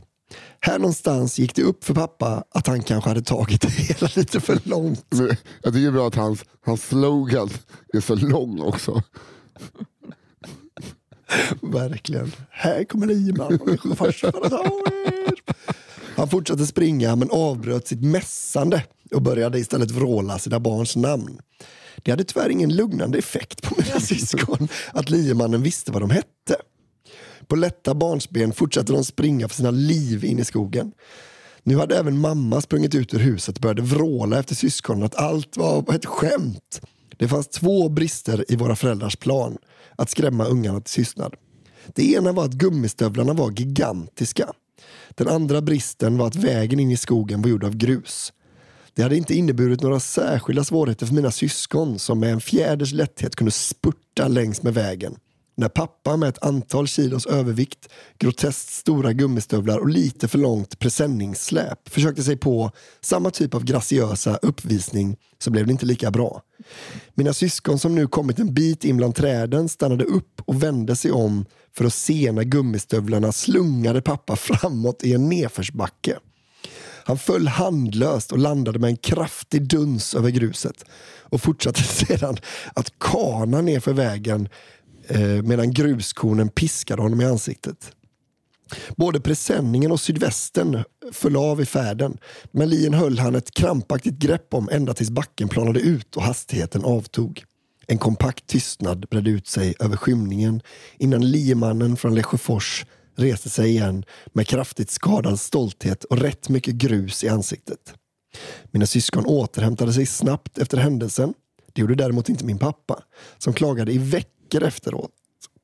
Här 0.60 0.80
någonstans 0.80 1.40
gick 1.40 1.56
det 1.56 1.64
upp 1.64 1.84
för 1.84 1.94
pappa 1.94 2.44
att 2.52 2.68
han 2.68 2.84
kanske 2.84 3.10
hade 3.10 3.22
tagit 3.22 3.62
det 3.62 3.70
hela 3.70 4.10
lite 4.16 4.40
för 4.40 4.60
långt. 4.64 5.06
Men 5.10 5.28
Jag 5.64 5.74
tycker 5.74 5.80
det 5.80 5.88
är 5.88 5.92
bra 5.92 6.08
att 6.08 6.16
hans, 6.16 6.44
hans 6.66 6.88
slogan 6.88 7.50
är 7.94 8.02
så 8.02 8.16
lång 8.16 8.62
också. 8.62 9.04
Verkligen. 11.62 12.32
Här 12.50 12.84
kommer 12.84 13.08
Liman 13.08 13.60
och 13.62 13.68
min 13.68 13.96
för. 13.96 14.16
Han 16.16 16.30
fortsatte 16.30 16.66
springa 16.66 17.16
men 17.16 17.30
avbröt 17.32 17.88
sitt 17.88 18.04
mässande 18.04 18.84
och 19.12 19.22
började 19.22 19.60
istället 19.60 19.92
vråla 19.92 20.40
sina 20.40 20.60
barns 20.60 20.96
namn. 20.96 21.40
Det 22.04 22.12
hade 22.12 22.24
tyvärr 22.24 22.50
ingen 22.50 22.76
lugnande 22.76 23.18
effekt 23.18 23.62
på 23.62 23.76
mina 23.82 24.00
syskon 24.00 24.68
att 24.94 25.10
liemannen 25.10 25.64
visste 25.64 25.92
vad 25.92 26.02
de 26.02 26.10
hette. 26.10 26.56
På 27.48 27.56
lätta 27.56 27.94
barnsben 27.94 28.54
fortsatte 28.54 28.94
de 28.94 29.04
springa 29.04 29.48
för 29.48 29.56
sina 29.56 29.72
liv 29.72 30.26
in 30.26 30.40
i 30.40 30.46
skogen. 30.46 30.92
Nu 31.64 31.78
hade 31.78 31.98
även 31.98 32.18
mamma 32.18 32.62
sprungit 32.62 32.96
ut 32.96 33.14
ur 33.14 33.20
huset 33.20 33.56
och 33.56 33.62
började 33.62 33.82
vråla 33.82 34.40
efter 34.40 34.56
syskonen 34.56 35.04
att 35.04 35.16
allt 35.16 35.58
var 35.58 35.96
ett 35.96 36.06
skämt. 36.06 36.82
Det 37.18 37.28
fanns 37.28 37.48
två 37.48 37.90
brister 37.90 38.46
i 38.48 38.56
våra 38.56 38.76
föräldrars 38.76 39.16
plan 39.16 39.58
att 39.98 40.10
skrämma 40.10 40.46
ungarna 40.46 40.82
till 40.82 40.94
tystnad. 40.94 41.36
Det 41.88 42.12
ena 42.14 42.32
var 42.32 42.46
att 42.46 42.54
gummistövlarna 42.54 43.34
var 43.34 43.52
gigantiska. 43.52 44.54
Den 45.10 45.28
andra 45.28 45.62
bristen 45.62 46.18
var 46.18 46.28
att 46.28 46.36
vägen 46.36 46.80
in 46.80 46.92
i 46.92 46.98
skogen 46.98 47.42
var 47.42 47.50
gjord 47.50 47.64
av 47.64 47.76
grus. 47.76 48.34
Det 48.94 49.04
hade 49.04 49.18
inte 49.18 49.34
inneburit 49.34 49.82
några 49.82 50.00
särskilda 50.00 50.64
svårigheter 50.64 51.06
för 51.06 51.14
mina 51.14 51.32
syskon 51.32 52.00
som 52.00 52.20
med 52.20 52.32
en 52.32 52.42
fjäders 52.42 52.94
lätthet 52.94 53.36
kunde 53.36 53.52
spurta 53.52 54.28
längs 54.28 54.64
med 54.64 54.74
vägen. 54.74 55.16
När 55.60 55.70
pappa 55.70 56.18
med 56.18 56.30
ett 56.30 56.44
antal 56.44 56.88
kilos 56.88 57.26
övervikt, 57.26 57.90
groteskt 58.18 58.70
stora 58.70 59.14
gummistövlar 59.14 59.78
och 59.78 59.90
lite 59.90 60.28
för 60.28 60.38
långt 60.38 60.80
presenningssläp 60.80 61.90
försökte 61.90 62.24
sig 62.24 62.38
på 62.38 62.72
samma 63.02 63.32
typ 63.32 63.54
av 63.54 63.64
graciösa 63.64 64.38
uppvisning 64.42 65.18
så 65.40 65.52
blev 65.52 65.66
det 65.66 65.72
inte 65.72 65.86
lika 65.86 66.12
bra. 66.12 66.42
Mina 67.16 67.34
syskon 67.34 67.80
som 67.80 67.96
nu 67.96 68.08
kommit 68.08 68.40
en 68.40 68.54
bit 68.54 68.86
in 68.86 68.98
bland 68.98 69.16
träden 69.16 69.70
stannade 69.70 70.04
upp 70.04 70.42
och 70.46 70.64
vände 70.64 70.96
sig 70.96 71.12
om 71.12 71.46
för 71.78 71.86
att 71.86 71.94
se 71.94 72.32
när 72.32 72.44
gummistövlarna 72.44 73.32
slungade 73.32 74.02
pappa 74.02 74.36
framåt 74.36 75.04
i 75.04 75.14
en 75.14 75.30
nedförsbacke. 75.30 76.18
Han 77.08 77.18
föll 77.18 77.48
handlöst 77.48 78.32
och 78.32 78.38
landade 78.38 78.80
med 78.80 78.90
en 78.90 78.98
kraftig 78.98 79.68
duns 79.68 80.16
över 80.16 80.30
gruset 80.30 80.86
och 81.30 81.42
fortsatte 81.42 81.84
sedan 82.06 82.38
att 82.74 83.00
kana 83.00 83.62
nerför 83.62 83.94
vägen 83.94 84.50
eh, 85.10 85.44
medan 85.44 85.74
gruskornen 85.74 86.50
piskade 86.50 87.02
honom 87.02 87.22
i 87.22 87.26
ansiktet. 87.26 87.92
Både 88.96 89.20
presenningen 89.20 89.92
och 89.92 90.00
sydvästen 90.00 90.84
föll 91.12 91.36
av 91.36 91.62
i 91.62 91.66
färden 91.66 92.18
men 92.52 92.70
lien 92.70 92.94
höll 92.94 93.20
han 93.20 93.36
ett 93.36 93.52
krampaktigt 93.52 94.18
grepp 94.18 94.54
om 94.54 94.70
ända 94.72 94.94
tills 94.94 95.10
backen 95.10 95.50
planade 95.50 95.80
ut 95.80 96.16
och 96.16 96.24
hastigheten 96.24 96.84
avtog. 96.84 97.44
En 97.88 97.98
kompakt 97.98 98.48
tystnad 98.48 99.06
bredde 99.10 99.30
ut 99.30 99.48
sig 99.48 99.76
över 99.80 99.98
skymningen 99.98 100.62
innan 100.98 101.32
liemannen 101.32 101.98
från 101.98 102.16
Lesjöfors 102.16 102.86
reste 103.16 103.50
sig 103.50 103.70
igen 103.70 104.06
med 104.34 104.48
kraftigt 104.48 104.90
skadad 104.90 105.40
stolthet 105.40 106.04
och 106.04 106.18
rätt 106.18 106.50
mycket 106.50 106.76
grus 106.76 107.24
i 107.24 107.30
ansiktet. 107.30 107.94
Mina 108.72 108.86
syskon 108.86 109.26
återhämtade 109.26 109.94
sig 109.94 110.06
snabbt 110.06 110.58
efter 110.58 110.78
händelsen. 110.78 111.34
Det 111.74 111.82
gjorde 111.82 111.96
däremot 111.96 112.30
inte 112.30 112.46
min 112.46 112.58
pappa, 112.58 113.04
som 113.38 113.54
klagade 113.54 113.92
i 113.92 113.98
veckor 113.98 114.37
efteråt 114.54 115.12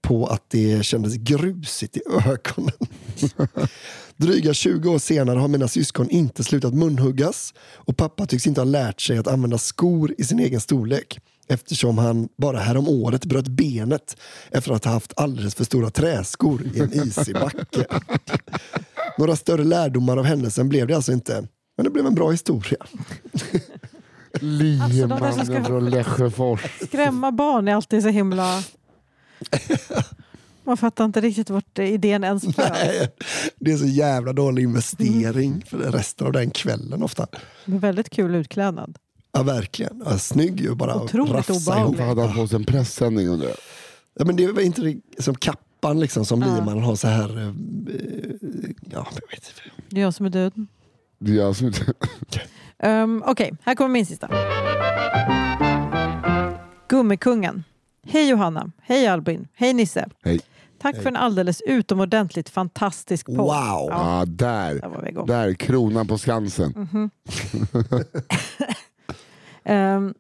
på 0.02 0.28
att 0.28 0.50
det 0.50 0.86
kändes 0.86 1.16
grusigt 1.16 1.98
i 1.98 2.02
ögonen. 2.08 2.78
Dryga 4.18 4.54
20 4.54 4.90
år 4.90 5.00
senare 5.00 5.40
har 5.40 5.48
mina 5.48 5.68
syskon 5.68 6.10
inte 6.10 6.44
slutat 6.44 6.74
munhuggas 6.74 7.54
och 7.60 7.98
pappa 7.98 8.26
tycks 8.26 8.48
inte 8.48 8.62
ha 8.62 8.66
lärt 8.66 9.02
sig 9.02 9.18
att 9.18 9.28
använda 9.28 9.58
skor 9.58 10.16
i 10.18 10.24
sin 10.24 10.40
egen 10.40 10.62
storlek 10.62 11.20
eftersom 11.48 11.98
han 11.98 12.30
bara 12.38 12.60
härom 12.60 12.88
året 12.88 13.26
bröt 13.26 13.48
benet 13.48 14.18
efter 14.52 14.72
att 14.72 14.86
ha 14.86 14.92
haft 14.92 15.14
alldeles 15.16 15.56
för 15.56 15.64
stora 15.64 15.90
träskor 15.90 16.62
i 16.74 16.80
en 16.80 16.94
isig 16.94 17.34
backe. 17.34 17.86
Några 19.18 19.36
större 19.36 19.64
lärdomar 19.64 20.18
av 20.18 20.26
händelsen 20.26 20.70
blev 20.70 20.88
det 20.88 20.94
alltså 20.94 21.12
inte, 21.12 21.48
men 21.78 21.84
det 21.84 21.90
blev 21.90 22.06
en 22.06 22.16
bra 22.16 22.32
historia. 22.32 22.86
Liemannen 24.42 25.24
Alltså, 25.24 25.46
ska- 25.46 25.64
från 25.64 25.90
Lesjöfors. 25.90 26.62
Skrämma 26.88 27.32
barn 27.32 27.68
är 27.68 27.76
alltid 27.76 28.04
så 28.04 28.10
himla... 28.10 28.64
Man 30.66 30.78
fattar 30.78 31.06
inte 31.06 31.22
riktigt 31.22 31.50
vart 31.50 31.80
idén 31.80 32.24
ens 32.24 32.44
föds. 32.44 32.58
Nej, 32.58 33.10
Det 33.56 33.72
är 33.72 33.78
så 33.78 33.86
jävla 33.86 34.34
dålig 34.34 34.64
investering 34.64 35.64
för 35.68 35.78
resten 35.78 36.28
av 36.28 36.34
den 36.34 36.52
kvällen 36.52 37.04
ofta. 37.04 37.28
Men 37.66 37.80
Väldigt 37.80 38.10
kul 38.10 38.36
utklädnad. 38.36 38.98
Ja, 39.32 39.44
verkligen. 39.44 40.02
Ja, 40.06 40.18
snygg 40.18 40.62
ju 40.62 40.76
bara. 40.76 40.96
Otroligt 41.04 41.50
obehaglig. 41.50 42.04
Hade 42.04 42.22
han 42.22 42.36
på 42.36 42.48
sig 42.48 42.56
en 42.56 42.66
pressändning 42.66 43.28
undrar 43.28 43.48
jag? 43.48 43.58
Ja, 44.20 44.26
men 44.26 44.36
det 44.36 44.44
är 44.44 44.60
inte 44.62 44.82
det- 44.82 45.24
som 45.24 45.36
kappan 45.36 46.00
liksom, 46.00 46.26
som 46.26 46.42
Ja. 46.42 46.48
liemannen 46.56 46.84
har 46.84 46.96
så 46.96 47.08
här... 47.08 47.38
eh, 47.38 47.54
Ja, 48.92 49.08
jag 49.14 49.30
vet 49.30 49.34
inte. 49.48 49.76
Det 49.90 50.00
är 50.00 50.04
jag 50.04 50.14
som 50.14 50.26
är 50.26 50.30
död. 50.30 50.54
Det 51.20 51.32
är 51.32 51.36
jag 51.36 51.56
som 51.56 51.68
inte... 51.68 51.94
Um, 52.80 53.24
Okej, 53.26 53.54
här 53.64 53.76
kommer 53.76 53.90
min 53.90 54.06
sista. 54.06 54.30
Gummikungen. 56.90 57.64
Hej 58.06 58.30
Johanna, 58.30 58.72
hej 58.82 59.08
Albin, 59.08 59.48
hej 59.54 59.74
Nisse. 59.74 60.08
Hej. 60.24 60.40
Tack 60.82 60.96
för 61.02 61.08
en 61.10 61.16
alldeles 61.16 61.62
utomordentligt 61.62 62.50
fantastisk 62.50 63.26
podd. 63.26 63.36
Wow! 63.38 63.48
Ja, 63.48 64.20
Ja, 64.20 64.26
där. 64.28 64.74
där. 64.74 65.26
Där, 65.28 65.54
kronan 65.54 66.08
på 66.08 66.18
Skansen. 66.18 66.74
Mhm. 66.92 67.10
Ehm, 69.66 70.14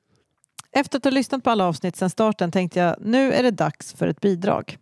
efter 0.72 0.97
att 0.97 1.04
ha 1.04 1.12
lyssnat 1.12 1.43
på 1.43 1.49
alla 1.49 1.66
avsnitt 1.66 1.95
sedan 1.95 2.10
starten 2.10 2.51
tänkte 2.51 2.80
jag 2.80 2.95
nu 3.01 3.34
är 3.34 3.43
det 3.43 3.51
dags 3.51 3.93
för 3.93 4.08
ett 4.08 4.22
bidrag. 4.22 4.78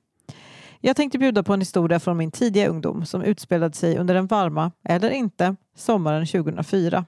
Jag 0.82 0.96
tänkte 0.96 1.18
bjuda 1.18 1.44
på 1.44 1.54
en 1.54 1.60
historia 1.62 2.00
från 2.00 2.18
min 2.18 2.32
tidiga 2.32 2.68
ungdom 2.68 3.06
som 3.06 3.22
utspelade 3.22 3.76
sig 3.76 3.98
under 3.98 4.14
den 4.14 4.28
varma, 4.28 4.72
eller 4.84 5.10
inte, 5.10 5.56
sommaren 5.76 6.26
2004. 6.28 7.06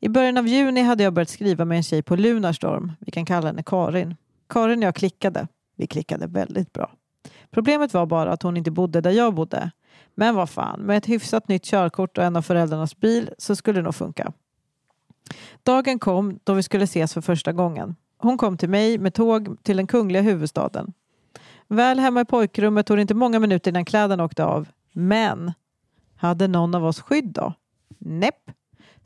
I 0.00 0.08
början 0.08 0.36
av 0.36 0.46
juni 0.46 0.82
hade 0.82 1.02
jag 1.02 1.12
börjat 1.12 1.28
skriva 1.28 1.64
med 1.64 1.76
en 1.76 1.82
tjej 1.82 2.02
på 2.02 2.16
Lunarstorm. 2.16 2.92
Vi 3.00 3.12
kan 3.12 3.26
kalla 3.26 3.46
henne 3.46 3.62
Karin. 3.62 4.16
Karin 4.48 4.78
och 4.78 4.86
jag 4.86 4.94
klickade. 4.94 5.48
Vi 5.76 5.86
klickade 5.86 6.26
väldigt 6.26 6.72
bra. 6.72 6.90
Problemet 7.50 7.94
var 7.94 8.06
bara 8.06 8.32
att 8.32 8.42
hon 8.42 8.56
inte 8.56 8.70
bodde 8.70 9.00
där 9.00 9.10
jag 9.10 9.34
bodde. 9.34 9.70
Men 10.14 10.34
vad 10.34 10.50
fan, 10.50 10.80
med 10.80 10.96
ett 10.96 11.08
hyfsat 11.08 11.48
nytt 11.48 11.64
körkort 11.64 12.18
och 12.18 12.24
en 12.24 12.36
av 12.36 12.42
föräldrarnas 12.42 12.96
bil 12.96 13.30
så 13.38 13.56
skulle 13.56 13.78
det 13.78 13.84
nog 13.84 13.94
funka. 13.94 14.32
Dagen 15.62 15.98
kom 15.98 16.38
då 16.44 16.54
vi 16.54 16.62
skulle 16.62 16.84
ses 16.84 17.14
för 17.14 17.20
första 17.20 17.52
gången. 17.52 17.96
Hon 18.18 18.38
kom 18.38 18.56
till 18.56 18.68
mig 18.68 18.98
med 18.98 19.14
tåg 19.14 19.56
till 19.62 19.76
den 19.76 19.86
kungliga 19.86 20.22
huvudstaden. 20.22 20.92
Väl 21.68 21.98
hemma 21.98 22.20
i 22.20 22.24
pojkrummet 22.24 22.86
tog 22.86 22.96
det 22.96 23.00
inte 23.00 23.14
många 23.14 23.38
minuter 23.38 23.70
innan 23.70 23.84
kläderna 23.84 24.24
åkte 24.24 24.44
av. 24.44 24.68
Men 24.92 25.52
hade 26.16 26.48
någon 26.48 26.74
av 26.74 26.84
oss 26.84 27.00
skydd 27.00 27.32
då? 27.32 27.52
Näpp. 27.98 28.50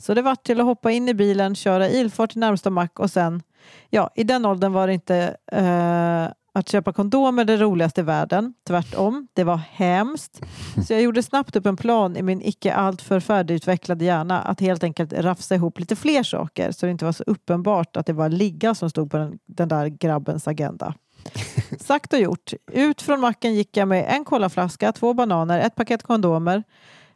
Så 0.01 0.15
det 0.15 0.23
var 0.23 0.37
till 0.37 0.61
att 0.61 0.67
hoppa 0.67 0.91
in 0.91 1.09
i 1.09 1.15
bilen, 1.15 1.55
köra 1.55 1.89
ilfart 1.89 2.31
till 2.31 2.41
närmsta 2.41 2.71
mack 2.71 3.01
och 3.01 3.11
sen, 3.11 3.43
ja, 3.91 4.11
i 4.15 4.25
den 4.25 4.47
åldern 4.47 4.73
var 4.73 4.87
det 4.87 4.93
inte 4.93 5.37
eh, 5.53 6.29
att 6.53 6.69
köpa 6.69 6.93
kondomer 6.93 7.45
det 7.45 7.57
roligaste 7.57 8.01
i 8.01 8.05
världen. 8.05 8.55
Tvärtom, 8.67 9.29
det 9.33 9.45
var 9.45 9.57
hemskt. 9.57 10.41
Så 10.87 10.93
jag 10.93 11.03
gjorde 11.03 11.23
snabbt 11.23 11.57
upp 11.57 11.67
en 11.67 11.77
plan 11.77 12.17
i 12.17 12.23
min 12.23 12.43
icke 12.43 12.75
alltför 12.75 13.21
färdigutvecklade 13.21 14.05
hjärna 14.05 14.43
att 14.43 14.61
helt 14.61 14.85
enkelt 14.85 15.13
rafsa 15.13 15.55
ihop 15.55 15.79
lite 15.81 15.97
fler 15.97 16.23
saker 16.23 16.73
så 16.73 16.87
det 16.87 16.93
inte 16.93 17.05
var 17.05 17.13
så 17.13 17.25
uppenbart 17.27 17.97
att 17.97 18.07
det 18.07 18.13
var 18.13 18.29
ligga 18.29 18.75
som 18.75 18.91
stod 18.91 19.11
på 19.11 19.17
den, 19.17 19.39
den 19.47 19.69
där 19.69 19.87
grabbens 19.87 20.49
agenda. 20.49 20.95
Sagt 21.81 22.13
och 22.13 22.19
gjort. 22.19 22.53
Ut 22.73 23.03
från 23.03 23.21
macken 23.21 23.55
gick 23.55 23.77
jag 23.77 23.89
med 23.89 24.07
en 24.09 24.25
kolaflaska, 24.25 24.93
två 24.93 25.15
bananer, 25.15 25.61
ett 25.61 25.75
paket 25.75 26.03
kondomer. 26.03 26.63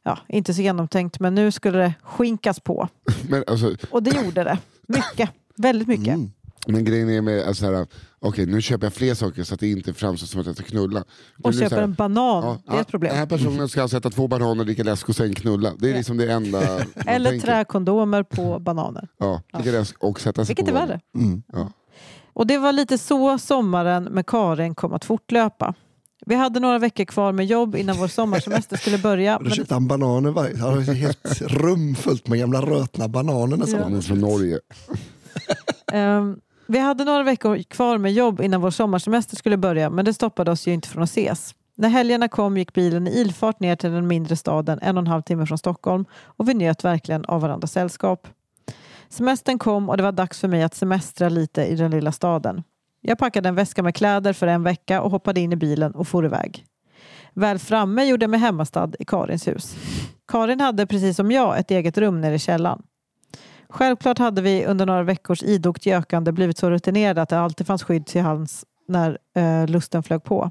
Ja, 0.07 0.19
inte 0.29 0.55
så 0.55 0.63
genomtänkt, 0.63 1.21
men 1.21 1.35
nu 1.35 1.51
skulle 1.51 1.79
det 1.79 1.95
skinkas 2.03 2.61
på. 2.61 2.89
Men, 3.29 3.45
alltså, 3.47 3.77
Och 3.91 4.03
det 4.03 4.25
gjorde 4.25 4.45
det. 4.45 4.59
Mycket. 4.89 5.31
Väldigt 5.57 5.89
mycket. 5.89 6.15
Mm. 6.15 6.31
men 6.67 6.85
grejen 6.85 7.11
är 7.11 7.21
med, 7.21 7.43
alltså, 7.49 7.67
här, 7.67 7.87
okej 8.21 8.47
nu 8.47 8.63
köper 8.63 8.87
jag 8.87 8.95
fler 8.95 9.15
saker 9.15 9.45
så 9.45 9.55
att 9.55 9.61
det 9.61 9.71
inte 9.71 9.95
framstår 9.95 10.27
som 10.27 10.41
att 10.41 10.47
jag 10.47 10.57
ska 10.57 10.65
knulla. 10.65 11.01
Och 11.01 11.51
blir 11.51 11.53
så 11.53 11.59
köper 11.59 11.77
här, 11.77 11.83
en 11.83 11.95
banan. 11.95 12.45
ja, 12.45 12.59
det 12.67 12.73
är 12.73 12.75
ja, 12.75 12.81
ett 12.81 12.89
problem. 12.89 13.11
Den 13.11 13.19
här 13.19 13.27
personen 13.27 13.69
ska 13.69 13.83
alltså 13.83 13.97
äta 13.97 14.11
två 14.11 14.29
bananer, 14.29 14.65
dricka 14.65 14.83
läsk 14.83 15.09
och 15.09 15.17
sen 15.17 15.35
knulla. 15.35 15.73
Det 15.79 15.87
är 15.87 15.91
Ja. 15.91 15.97
liksom 15.97 16.17
det 16.17 16.33
enda 16.33 16.61
Eller 17.07 17.41
träkondomer 17.41 18.23
på 18.23 18.59
bananer. 18.59 19.09
Ja, 19.19 19.43
dricka 19.55 19.71
läsk 19.71 20.05
och 20.05 20.21
sätta 20.21 20.45
sig 20.45 20.55
Vilket 20.55 20.75
på 20.75 20.79
är 20.81 20.87
värre. 20.87 21.01
Mm. 21.15 21.43
Ja. 21.53 21.73
Och 22.33 22.47
det 22.47 22.59
var 22.59 22.73
lite 22.73 22.99
så 22.99 23.39
sommaren 23.39 24.05
med 24.05 24.27
Karin 24.27 24.75
kom 24.75 24.93
att 24.93 25.05
fortlöpa. 25.05 25.75
Vi 26.27 26.35
hade 26.35 26.61
några 26.61 26.79
veckor 26.79 27.05
kvar 27.05 27.33
med 27.33 27.47
jobb 27.47 27.77
innan 27.77 27.97
vår 27.97 28.09
sommarsemester 28.09 28.77
skulle 28.77 28.99
börja. 28.99 29.39
Då 29.39 29.45
Men 29.45 29.53
köpte 29.53 29.75
han 29.75 29.89
bananer 29.89 30.31
varje 30.31 30.59
Han 30.59 30.73
har 30.73 30.81
ett 30.81 30.97
helt 30.97 31.41
rum 31.41 31.95
fullt 31.95 32.29
med 32.29 32.39
gamla 32.39 32.61
rötna 32.61 33.09
bananer 33.09 33.57
nästan. 33.57 33.79
Ja. 33.79 33.85
Han 33.85 33.97
är 33.97 34.01
från 34.01 34.21
Norge. 34.21 34.61
Ehm, 35.93 36.37
vi 36.67 36.79
hade 36.79 37.05
några 37.05 37.23
veckor 37.23 37.63
kvar 37.63 37.99
med 37.99 38.13
jobb 38.13 38.41
innan 38.41 38.61
vår 38.61 38.71
sommarsemester 38.71 39.37
skulle 39.37 39.57
börja 39.57 39.91
men 39.91 40.05
det 40.05 40.15
stoppade 40.15 40.51
oss 40.51 40.67
ju 40.69 40.73
inte 40.73 40.89
från 40.89 41.03
att 41.03 41.09
ses. 41.09 41.55
När 41.77 41.89
helgerna 41.89 42.29
kom 42.29 42.57
gick 42.57 42.73
bilen 42.73 43.09
i 43.09 43.21
ilfart 43.21 43.61
ner 43.61 43.77
till 43.77 43.93
den 43.93 44.07
mindre 44.07 44.37
staden 44.37 44.79
en 44.83 44.97
och 44.97 45.01
en 45.01 45.07
halv 45.07 45.23
timme 45.23 45.47
från 45.47 45.59
Stockholm 45.59 46.05
och 46.13 46.49
vi 46.49 46.55
njöt 46.55 46.85
verkligen 46.85 47.25
av 47.25 47.41
varandras 47.41 47.73
sällskap. 47.73 48.29
Semestern 49.09 49.59
kom 49.59 49.89
och 49.89 49.97
det 49.97 50.03
var 50.03 50.13
dags 50.13 50.41
för 50.41 50.49
mig 50.49 50.63
att 50.63 50.75
semestra 50.75 51.29
lite 51.29 51.65
i 51.65 51.77
den 51.77 51.91
lilla 51.91 52.13
staden. 52.13 52.63
Jag 53.07 53.19
packade 53.19 53.49
en 53.49 53.55
väska 53.55 53.83
med 53.83 53.95
kläder 53.95 54.33
för 54.33 54.47
en 54.47 54.63
vecka 54.63 55.03
och 55.03 55.11
hoppade 55.11 55.41
in 55.41 55.53
i 55.53 55.57
bilen 55.57 55.93
och 55.93 56.09
for 56.09 56.25
iväg. 56.25 56.65
Väl 57.35 57.59
framme 57.59 58.05
gjorde 58.05 58.25
jag 58.25 58.31
mig 58.31 58.41
hemmastad 58.41 58.91
i 58.99 59.05
Karins 59.05 59.49
hus. 59.49 59.77
Karin 60.29 60.61
hade 60.61 60.87
precis 60.87 61.17
som 61.17 61.31
jag 61.31 61.59
ett 61.59 61.71
eget 61.71 61.99
rum 61.99 62.21
nere 62.21 62.35
i 62.35 62.39
källaren. 62.39 62.83
Självklart 63.69 64.19
hade 64.19 64.43
vi 64.43 64.67
under 64.67 64.87
några 64.87 65.03
veckors 65.03 65.43
idogt 65.43 65.87
gökande 65.87 66.33
blivit 66.33 66.59
så 66.59 66.71
rutinerade 66.71 67.23
att 67.23 67.29
det 67.29 67.39
alltid 67.39 67.67
fanns 67.67 67.83
skydd 67.83 68.07
till 68.07 68.23
hands 68.23 68.65
när 68.89 69.19
eh, 69.37 69.67
lusten 69.67 70.03
flög 70.03 70.25
på. 70.25 70.51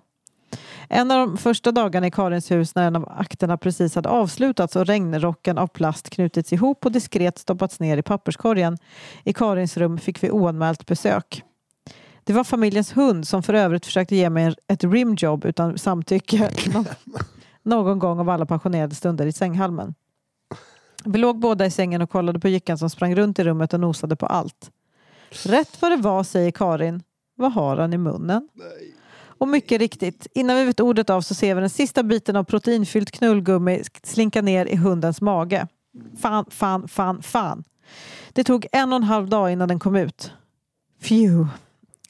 En 0.89 1.11
av 1.11 1.27
de 1.27 1.37
första 1.37 1.71
dagarna 1.71 2.07
i 2.07 2.11
Karins 2.11 2.51
hus 2.51 2.75
när 2.75 2.87
en 2.87 2.95
av 2.95 3.09
akterna 3.17 3.57
precis 3.57 3.95
hade 3.95 4.09
avslutats 4.09 4.75
och 4.75 4.85
regnrocken 4.85 5.57
av 5.57 5.67
plast 5.67 6.09
knutits 6.09 6.53
ihop 6.53 6.85
och 6.85 6.91
diskret 6.91 7.37
stoppats 7.37 7.79
ner 7.79 7.97
i 7.97 8.01
papperskorgen 8.01 8.77
i 9.23 9.33
Karins 9.33 9.77
rum 9.77 9.97
fick 9.97 10.23
vi 10.23 10.31
oanmält 10.31 10.85
besök. 10.85 11.43
Det 12.23 12.33
var 12.33 12.43
familjens 12.43 12.97
hund 12.97 13.27
som 13.27 13.43
för 13.43 13.53
övrigt 13.53 13.85
försökte 13.85 14.15
ge 14.15 14.29
mig 14.29 14.55
ett 14.67 14.83
rimjob 14.83 15.45
utan 15.45 15.77
samtycke 15.77 16.51
någon, 16.73 16.85
någon 17.63 17.99
gång 17.99 18.19
av 18.19 18.29
alla 18.29 18.45
passionerade 18.45 18.95
stunder 18.95 19.25
i 19.25 19.31
sänghalmen. 19.31 19.93
Vi 21.05 21.17
låg 21.17 21.39
båda 21.39 21.65
i 21.65 21.71
sängen 21.71 22.01
och 22.01 22.09
kollade 22.09 22.39
på 22.39 22.47
jyckan 22.47 22.77
som 22.77 22.89
sprang 22.89 23.15
runt 23.15 23.39
i 23.39 23.43
rummet 23.43 23.73
och 23.73 23.79
nosade 23.79 24.15
på 24.15 24.25
allt. 24.25 24.71
Rätt 25.45 25.81
vad 25.81 25.91
det 25.91 25.97
var 25.97 26.23
säger 26.23 26.51
Karin. 26.51 27.03
Vad 27.35 27.53
har 27.53 27.77
han 27.77 27.93
i 27.93 27.97
munnen? 27.97 28.49
Och 29.25 29.47
mycket 29.47 29.79
riktigt, 29.79 30.27
innan 30.33 30.55
vi 30.55 30.65
vet 30.65 30.79
ordet 30.79 31.09
av 31.09 31.21
så 31.21 31.35
ser 31.35 31.55
vi 31.55 31.61
den 31.61 31.69
sista 31.69 32.03
biten 32.03 32.35
av 32.35 32.43
proteinfyllt 32.43 33.11
knullgummi 33.11 33.83
slinka 34.03 34.41
ner 34.41 34.65
i 34.65 34.75
hundens 34.75 35.21
mage. 35.21 35.67
Fan, 36.21 36.45
fan, 36.49 36.87
fan, 36.87 37.21
fan. 37.21 37.63
Det 38.33 38.43
tog 38.43 38.67
en 38.71 38.93
och 38.93 38.97
en 38.97 39.03
halv 39.03 39.29
dag 39.29 39.51
innan 39.51 39.67
den 39.67 39.79
kom 39.79 39.95
ut. 39.95 40.31
Phew. 41.01 41.47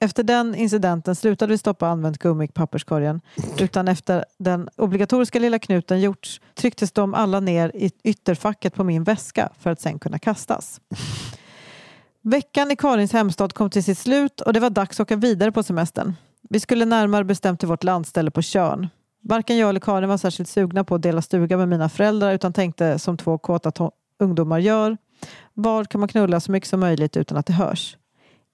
Efter 0.03 0.23
den 0.23 0.55
incidenten 0.55 1.15
slutade 1.15 1.51
vi 1.51 1.57
stoppa 1.57 1.87
använt 1.87 2.17
gummi 2.17 2.45
i 2.45 2.47
papperskorgen. 2.47 3.21
Utan 3.59 3.87
efter 3.87 4.25
den 4.39 4.69
obligatoriska 4.75 5.39
lilla 5.39 5.59
knuten 5.59 6.01
gjorts 6.01 6.41
trycktes 6.55 6.91
de 6.91 7.13
alla 7.13 7.39
ner 7.39 7.71
i 7.75 7.91
ytterfacket 8.03 8.75
på 8.75 8.83
min 8.83 9.03
väska 9.03 9.49
för 9.59 9.69
att 9.69 9.81
sen 9.81 9.99
kunna 9.99 10.19
kastas. 10.19 10.81
Veckan 12.21 12.71
i 12.71 12.75
Karins 12.75 13.13
hemstad 13.13 13.53
kom 13.53 13.69
till 13.69 13.83
sitt 13.83 13.97
slut 13.97 14.41
och 14.41 14.53
det 14.53 14.59
var 14.59 14.69
dags 14.69 14.99
att 14.99 15.03
åka 15.03 15.15
vidare 15.15 15.51
på 15.51 15.63
semestern. 15.63 16.13
Vi 16.49 16.59
skulle 16.59 16.85
närmare 16.85 17.23
bestämt 17.23 17.59
till 17.59 17.69
vårt 17.69 17.83
landställe 17.83 18.31
på 18.31 18.41
Tjörn. 18.41 18.87
Varken 19.21 19.57
jag 19.57 19.69
eller 19.69 19.79
Karin 19.79 20.09
var 20.09 20.17
särskilt 20.17 20.49
sugna 20.49 20.83
på 20.83 20.95
att 20.95 21.01
dela 21.01 21.21
stuga 21.21 21.57
med 21.57 21.69
mina 21.69 21.89
föräldrar 21.89 22.33
utan 22.33 22.53
tänkte 22.53 22.99
som 22.99 23.17
två 23.17 23.37
kåta 23.37 23.91
ungdomar 24.19 24.59
gör. 24.59 24.97
Var 25.53 25.85
kan 25.85 25.99
man 25.99 26.07
knulla 26.07 26.39
så 26.39 26.51
mycket 26.51 26.69
som 26.69 26.79
möjligt 26.79 27.17
utan 27.17 27.37
att 27.37 27.45
det 27.45 27.53
hörs? 27.53 27.97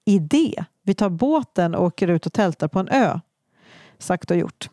Idé! 0.04 0.64
Vi 0.84 0.94
tar 0.94 1.10
båten 1.10 1.74
och 1.74 1.84
åker 1.84 2.08
ut 2.08 2.26
och 2.26 2.32
tältar 2.32 2.68
på 2.68 2.78
en 2.78 2.88
ö. 2.88 3.20
Sagt 3.98 4.30
och 4.30 4.36
gjort. 4.36 4.68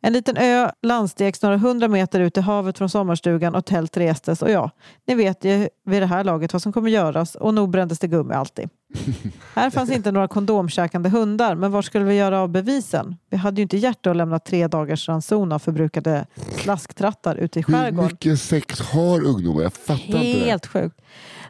En 0.00 0.12
liten 0.12 0.36
ö 0.36 0.70
landstegs 0.82 1.42
några 1.42 1.56
hundra 1.56 1.88
meter 1.88 2.20
ut 2.20 2.36
i 2.36 2.40
havet 2.40 2.78
från 2.78 2.88
sommarstugan 2.88 3.54
och 3.54 3.66
tält 3.66 3.96
restes 3.96 4.42
och 4.42 4.50
ja, 4.50 4.70
ni 5.06 5.14
vet 5.14 5.44
ju 5.44 5.68
vid 5.84 6.02
det 6.02 6.06
här 6.06 6.24
laget 6.24 6.52
vad 6.52 6.62
som 6.62 6.72
kommer 6.72 6.90
göras 6.90 7.34
och 7.34 7.54
nog 7.54 7.70
brändes 7.70 7.98
det 7.98 8.06
gummi 8.06 8.34
alltid. 8.34 8.68
här 9.54 9.70
fanns 9.70 9.90
inte 9.90 10.12
några 10.12 10.28
kondomkäkande 10.28 11.08
hundar, 11.08 11.54
men 11.54 11.72
var 11.72 11.82
skulle 11.82 12.04
vi 12.04 12.14
göra 12.14 12.40
av 12.40 12.48
bevisen? 12.48 13.16
Vi 13.30 13.36
hade 13.36 13.56
ju 13.56 13.62
inte 13.62 13.76
hjärta 13.76 14.10
att 14.10 14.16
lämna 14.16 14.38
tre 14.38 14.68
dagars 14.68 15.08
ranson 15.08 15.52
av 15.52 15.58
förbrukade 15.58 16.26
slasktrattar 16.62 17.36
ute 17.36 17.58
i 17.58 17.64
Hur 17.66 17.74
skärgården. 17.74 18.10
mycket 18.12 18.40
sex 18.40 18.80
har 18.80 19.24
ungdomar? 19.24 19.62
Jag 19.62 19.72
fattar 19.72 20.02
inte 20.04 20.18
det. 20.18 20.44
Helt 20.44 20.66
sjukt. 20.66 21.00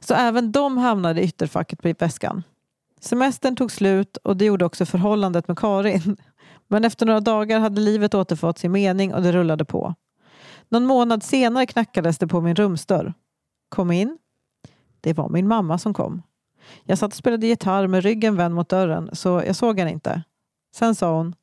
Så 0.00 0.14
även 0.14 0.52
de 0.52 0.76
hamnade 0.78 1.20
i 1.20 1.24
ytterfacket 1.24 1.82
på 1.82 1.94
väskan. 1.98 2.42
Semestern 3.00 3.56
tog 3.56 3.72
slut 3.72 4.16
och 4.16 4.36
det 4.36 4.44
gjorde 4.44 4.64
också 4.64 4.86
förhållandet 4.86 5.48
med 5.48 5.58
Karin. 5.58 6.16
Men 6.68 6.84
efter 6.84 7.06
några 7.06 7.20
dagar 7.20 7.60
hade 7.60 7.80
livet 7.80 8.14
återfått 8.14 8.58
sin 8.58 8.72
mening 8.72 9.14
och 9.14 9.22
det 9.22 9.32
rullade 9.32 9.64
på. 9.64 9.94
Någon 10.68 10.86
månad 10.86 11.22
senare 11.22 11.66
knackades 11.66 12.18
det 12.18 12.26
på 12.26 12.40
min 12.40 12.56
rumsdörr. 12.56 13.14
Kom 13.68 13.90
in. 13.90 14.18
Det 15.00 15.12
var 15.12 15.28
min 15.28 15.48
mamma 15.48 15.78
som 15.78 15.94
kom. 15.94 16.22
Jag 16.84 16.98
satt 16.98 17.12
och 17.12 17.16
spelade 17.16 17.46
gitarr 17.46 17.86
med 17.86 18.02
ryggen 18.02 18.36
vänd 18.36 18.54
mot 18.54 18.68
dörren 18.68 19.10
så 19.12 19.42
jag 19.46 19.56
såg 19.56 19.78
henne 19.78 19.90
inte. 19.90 20.22
Sen 20.74 20.94
sa 20.94 21.16
hon. 21.16 21.34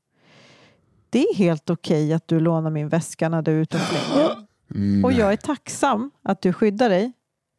Det 1.09 1.19
är 1.19 1.35
helt 1.35 1.69
okej 1.69 2.13
att 2.13 2.27
du 2.27 2.39
lånar 2.39 2.69
min 2.69 2.89
väska 2.89 3.29
när 3.29 3.41
du 3.41 3.51
är 3.51 3.61
ute 3.61 3.77
och 3.77 3.83
flyger. 3.83 4.31
Mm. 4.75 5.05
Och 5.05 5.13
jag 5.13 5.33
är 5.33 5.37
tacksam 5.37 6.11
att 6.21 6.41
du 6.41 6.53
skyddar 6.53 6.89
dig. 6.89 7.13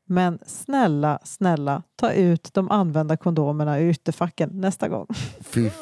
Men 0.07 0.39
snälla, 0.47 1.19
snälla, 1.25 1.83
ta 1.97 2.13
ut 2.13 2.55
de 2.55 2.71
använda 2.71 3.17
kondomerna 3.17 3.81
ur 3.81 3.91
ytterfacken 3.91 4.51
nästa 4.53 4.89
gång. 4.89 5.07
Fy. 5.41 5.71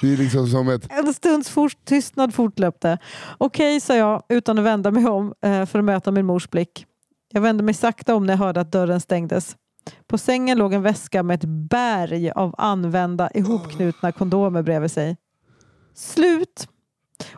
Det 0.00 0.12
är 0.12 0.16
liksom 0.16 0.46
som 0.46 0.68
ett... 0.68 0.92
En 0.92 1.14
stunds 1.14 1.50
fort, 1.50 1.76
tystnad 1.84 2.34
fortlöpte. 2.34 2.98
Okej, 3.38 3.80
sa 3.80 3.96
jag 3.96 4.22
utan 4.28 4.58
att 4.58 4.64
vända 4.64 4.90
mig 4.90 5.06
om 5.06 5.34
eh, 5.44 5.66
för 5.66 5.78
att 5.78 5.84
möta 5.84 6.10
min 6.10 6.26
mors 6.26 6.50
blick. 6.50 6.86
Jag 7.32 7.40
vände 7.40 7.62
mig 7.62 7.74
sakta 7.74 8.14
om 8.14 8.26
när 8.26 8.32
jag 8.32 8.38
hörde 8.38 8.60
att 8.60 8.72
dörren 8.72 9.00
stängdes. 9.00 9.56
På 10.06 10.18
sängen 10.18 10.58
låg 10.58 10.72
en 10.72 10.82
väska 10.82 11.22
med 11.22 11.34
ett 11.34 11.48
berg 11.70 12.30
av 12.30 12.54
använda 12.58 13.30
ihopknutna 13.30 14.12
kondomer 14.12 14.62
bredvid 14.62 14.90
sig. 14.90 15.16
Slut! 15.94 16.68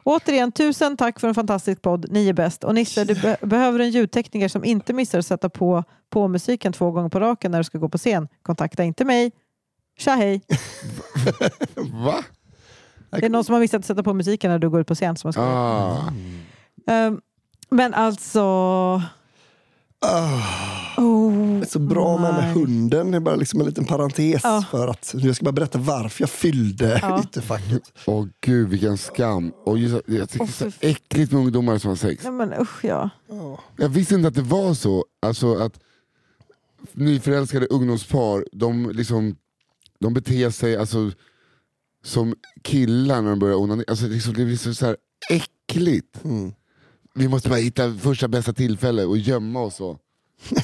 Återigen, 0.05 0.53
tusen 0.53 0.97
tack 0.97 1.21
för 1.21 1.29
en 1.29 1.35
fantastisk 1.35 1.83
podd. 1.83 2.07
Ni 2.13 2.29
är 2.29 2.33
bäst. 2.33 2.65
Och 2.65 2.75
Nisse, 2.75 3.05
du 3.05 3.15
be- 3.15 3.37
behöver 3.47 3.79
en 3.79 3.91
ljudtekniker 3.91 4.49
som 4.49 4.65
inte 4.65 4.93
missar 4.93 5.19
att 5.19 5.27
sätta 5.27 5.49
på, 5.49 5.85
på 6.11 6.29
musiken 6.29 6.73
två 6.73 6.91
gånger 6.91 7.09
på 7.09 7.21
raken 7.21 7.51
när 7.51 7.59
du 7.59 7.65
ska 7.65 7.79
gå 7.79 7.89
på 7.89 7.99
scen. 7.99 8.29
Kontakta 8.43 8.85
inte 8.85 9.05
mig. 9.05 9.33
Tja 9.99 10.15
hej! 10.15 10.43
Va? 12.05 12.15
Det 13.11 13.27
är 13.27 13.31
någon 13.31 13.45
som 13.45 13.53
har 13.53 13.61
missat 13.61 13.79
att 13.79 13.85
sätta 13.87 14.03
på 14.03 14.15
musiken 14.15 14.51
när 14.51 14.59
du 14.59 14.71
går 14.71 14.81
ut 14.81 14.87
på 14.87 14.95
scen. 14.95 15.17
Som. 15.17 15.33
Ah. 15.37 16.13
Ehm, 16.87 17.21
men 17.71 17.95
alltså... 17.95 18.41
Oh, 20.01 20.84
Det 21.65 21.71
så 21.71 21.79
bra 21.79 22.19
med, 22.19 22.35
med 22.35 22.53
hunden. 22.53 23.11
Det 23.11 23.17
är 23.17 23.21
bara 23.21 23.37
liksom 23.37 23.61
en 23.61 23.67
liten 23.67 23.85
parentes. 23.85 24.41
Ja. 24.45 24.65
för 24.71 24.89
att 24.89 25.15
Jag 25.19 25.37
ska 25.37 25.45
bara 25.45 25.53
berätta 25.53 25.79
varför 25.79 26.23
jag 26.23 26.31
fyllde 26.31 26.99
Ja. 27.03 27.23
ytterfacket. 27.29 27.83
Åh 28.07 28.27
gud 28.41 28.69
vilken 28.69 28.99
skam. 28.99 29.53
Och 29.65 29.79
just, 29.79 29.95
jag 30.07 30.29
tycker 30.31 30.45
Åh, 30.45 30.51
det 30.59 30.65
är 30.67 30.71
så 30.71 30.77
äckligt 30.81 31.33
med 31.33 31.41
ungdomar 31.41 31.79
som 31.79 31.89
har 31.89 31.97
sex. 31.97 32.25
Nej, 32.25 32.33
men 32.33 32.53
usch 32.61 32.85
ja. 32.85 33.11
Jag 33.77 33.89
visste 33.89 34.15
inte 34.15 34.29
att 34.29 34.35
det 34.35 34.43
var 34.43 34.75
så. 34.75 35.05
Alltså 35.23 35.55
att 35.55 35.81
nyförälskade 36.93 37.67
ungdomspar, 37.67 38.45
de, 38.53 38.91
liksom, 38.91 39.37
de 40.01 40.15
beter 40.15 40.51
sig 40.51 40.77
alltså, 40.77 41.11
som 42.05 42.35
killar 42.63 43.23
när 43.23 43.31
de 43.31 43.39
börjar 43.39 43.57
onanera. 43.57 43.85
Alltså, 43.89 44.07
liksom, 44.07 44.35
det 44.35 44.45
blir 44.45 44.57
så, 44.57 44.75
så 44.75 44.87
här 44.87 44.97
äckligt. 45.31 46.25
Mm. 46.25 46.53
Vi 47.15 47.29
måste 47.29 47.49
bara 47.49 47.59
hitta 47.59 47.95
första 47.95 48.29
bästa 48.29 48.53
tillfälle 48.53 49.05
och 49.05 49.19
gömma 49.19 49.61
oss. 49.61 49.81
Och. 49.81 49.99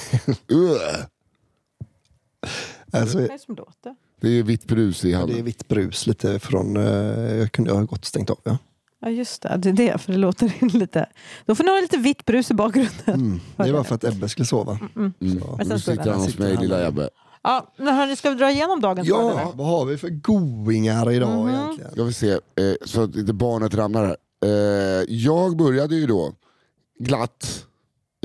Alltså, 2.92 3.18
Vad 3.18 3.24
är 3.24 3.32
det 3.32 3.38
som 3.38 3.54
låter? 3.56 3.96
det 4.20 4.28
är 4.28 4.42
vitt 4.42 4.64
brus 4.64 5.04
i 5.04 5.10
det 5.12 5.16
är 5.18 5.42
vitt 5.42 5.68
brus 5.68 6.06
lite 6.06 6.38
från... 6.38 6.76
eh, 6.76 7.34
jag 7.36 7.52
kunde 7.52 7.72
ha 7.72 7.82
gått 7.82 8.04
stängt 8.04 8.30
av. 8.30 8.38
Ja. 8.44 8.58
Ja 9.00 9.10
just 9.10 9.42
det, 9.42 9.56
det 9.58 9.68
är 9.68 9.72
det. 9.72 9.98
För 9.98 10.12
det 10.12 10.18
låter 10.18 10.76
lite... 10.78 11.06
Då 11.46 11.54
får 11.54 11.64
ni 11.64 11.70
ha 11.70 11.80
lite 11.80 11.96
vitt 11.96 12.24
brus 12.24 12.50
i 12.50 12.54
bakgrunden. 12.54 13.14
Mm. 13.14 13.40
Det 13.56 13.72
var 13.72 13.84
för 13.84 13.94
att 13.94 14.04
Ebbe 14.04 14.28
skulle 14.28 14.46
sova. 14.46 14.78
Mm. 14.96 15.12
Men 15.20 15.30
Nu 15.58 15.64
sen 15.64 15.80
står 15.80 15.92
sitter 15.92 16.10
han 16.10 16.20
hos 16.20 16.38
mig, 16.38 16.56
lilla 16.56 16.86
Ebbe. 16.88 17.10
Ja, 17.42 17.72
men 17.76 17.94
hörni, 17.94 18.16
ska 18.16 18.30
vi 18.30 18.36
dra 18.36 18.50
igenom 18.50 18.80
dagens 18.80 19.08
Ja, 19.08 19.32
skörd? 19.44 19.56
vad 19.56 19.66
har 19.66 19.84
vi 19.84 19.96
för 19.96 20.08
goingar 20.08 21.10
idag 21.12 21.44
Mhm. 21.46 21.54
egentligen? 21.54 21.90
Ska 21.92 22.02
vi 22.04 22.12
se, 22.12 22.30
eh, 22.32 22.38
så 22.86 23.02
att 23.02 23.16
inte 23.16 23.32
barnet 23.32 23.74
ramlar 23.74 24.04
här. 24.06 24.16
Eh, 24.44 25.04
jag 25.08 25.56
började 25.56 25.96
ju 25.96 26.06
då 26.06 26.32
glatt 26.98 27.64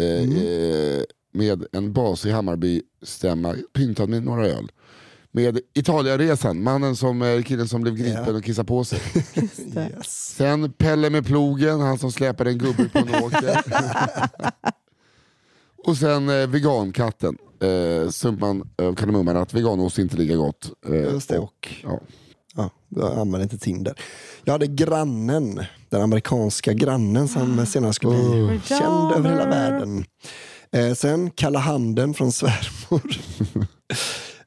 eh, 0.02 0.06
eh, 0.08 1.04
med 1.36 1.66
en 1.72 1.94
basig 1.94 2.32
Hammarby-stämma, 2.32 3.56
pyntad 3.74 4.10
med 4.10 4.24
några 4.24 4.48
öl. 4.48 4.72
Med 5.32 5.60
Italienresan, 5.74 6.64
mannen 6.64 6.96
som, 6.96 7.22
eh, 7.22 7.42
killen 7.44 7.68
som 7.68 7.82
blev 7.82 7.96
gripen 7.96 8.24
Ja. 8.28 8.34
och 8.38 8.44
kissade 8.44 8.68
på 8.68 8.84
sig. 8.84 9.00
Yes. 9.76 10.36
Sen 10.36 10.72
Pelle 10.72 11.10
med 11.10 11.26
plogen, 11.26 11.80
han 11.80 11.98
som 11.98 12.12
släpade 12.12 12.50
en 12.50 12.58
gubbe 12.58 12.90
på 12.90 13.00
en 13.00 13.16
åker. 13.24 13.62
och 15.86 15.98
sen 15.98 16.30
eh, 16.30 16.48
vegankatten. 16.48 17.38
Eh, 17.62 18.10
summan 18.10 18.70
av 18.82 18.96
kardemumman 18.96 19.38
att 19.38 19.54
veganost 19.54 19.98
inte 19.98 20.18
lika 20.18 20.36
gott. 20.36 20.72
Eh, 20.88 20.96
Just 20.96 21.30
det. 21.30 21.40
och, 21.40 21.74
ja. 21.84 22.00
Ja, 22.58 22.70
jag 22.90 23.12
använder 23.20 23.44
inte 23.44 23.58
Tinder. 23.58 23.94
Jag 24.44 24.52
hade 24.54 24.68
grannen, 24.68 25.62
den 25.90 26.02
amerikanska 26.02 26.74
grannen 26.74 27.28
som 27.28 27.66
senare 27.66 27.94
skulle 27.94 28.18
bli 28.48 28.60
känd 28.66 29.12
över 29.12 29.30
hela 29.30 29.46
världen. 29.46 30.06
Eh, 30.72 30.94
sen 30.94 31.32
Kalla 31.32 31.60
handen 31.60 32.14
från 32.14 32.32
svärmor. 32.32 33.02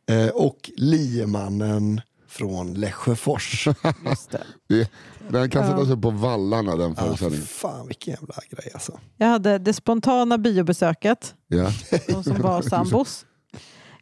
eh, 0.11 0.29
och 0.29 0.71
liemannen 0.77 2.01
från 2.29 2.75
Lesjöfors. 2.75 3.67
Just 4.07 4.31
det. 4.31 4.43
Det, 4.69 4.91
den 5.29 5.51
kan 5.51 5.63
Ja. 5.63 5.69
sättas 5.71 5.89
upp 5.91 6.03
på 6.03 6.11
vallarna 6.11 6.77
den 6.77 6.97
föreställningen. 6.97 7.47
fan 7.47 7.87
vilken 7.87 8.15
jävla 8.15 8.35
grej 8.51 8.71
alltså. 8.75 8.99
Jag 9.17 9.27
hade 9.27 9.59
det 9.59 9.73
spontana 9.73 10.39
biobesöket, 10.39 11.35
Ja. 11.49 11.71
de 12.09 12.25
som 12.25 12.43
var 12.43 12.63
sambos. 12.71 13.27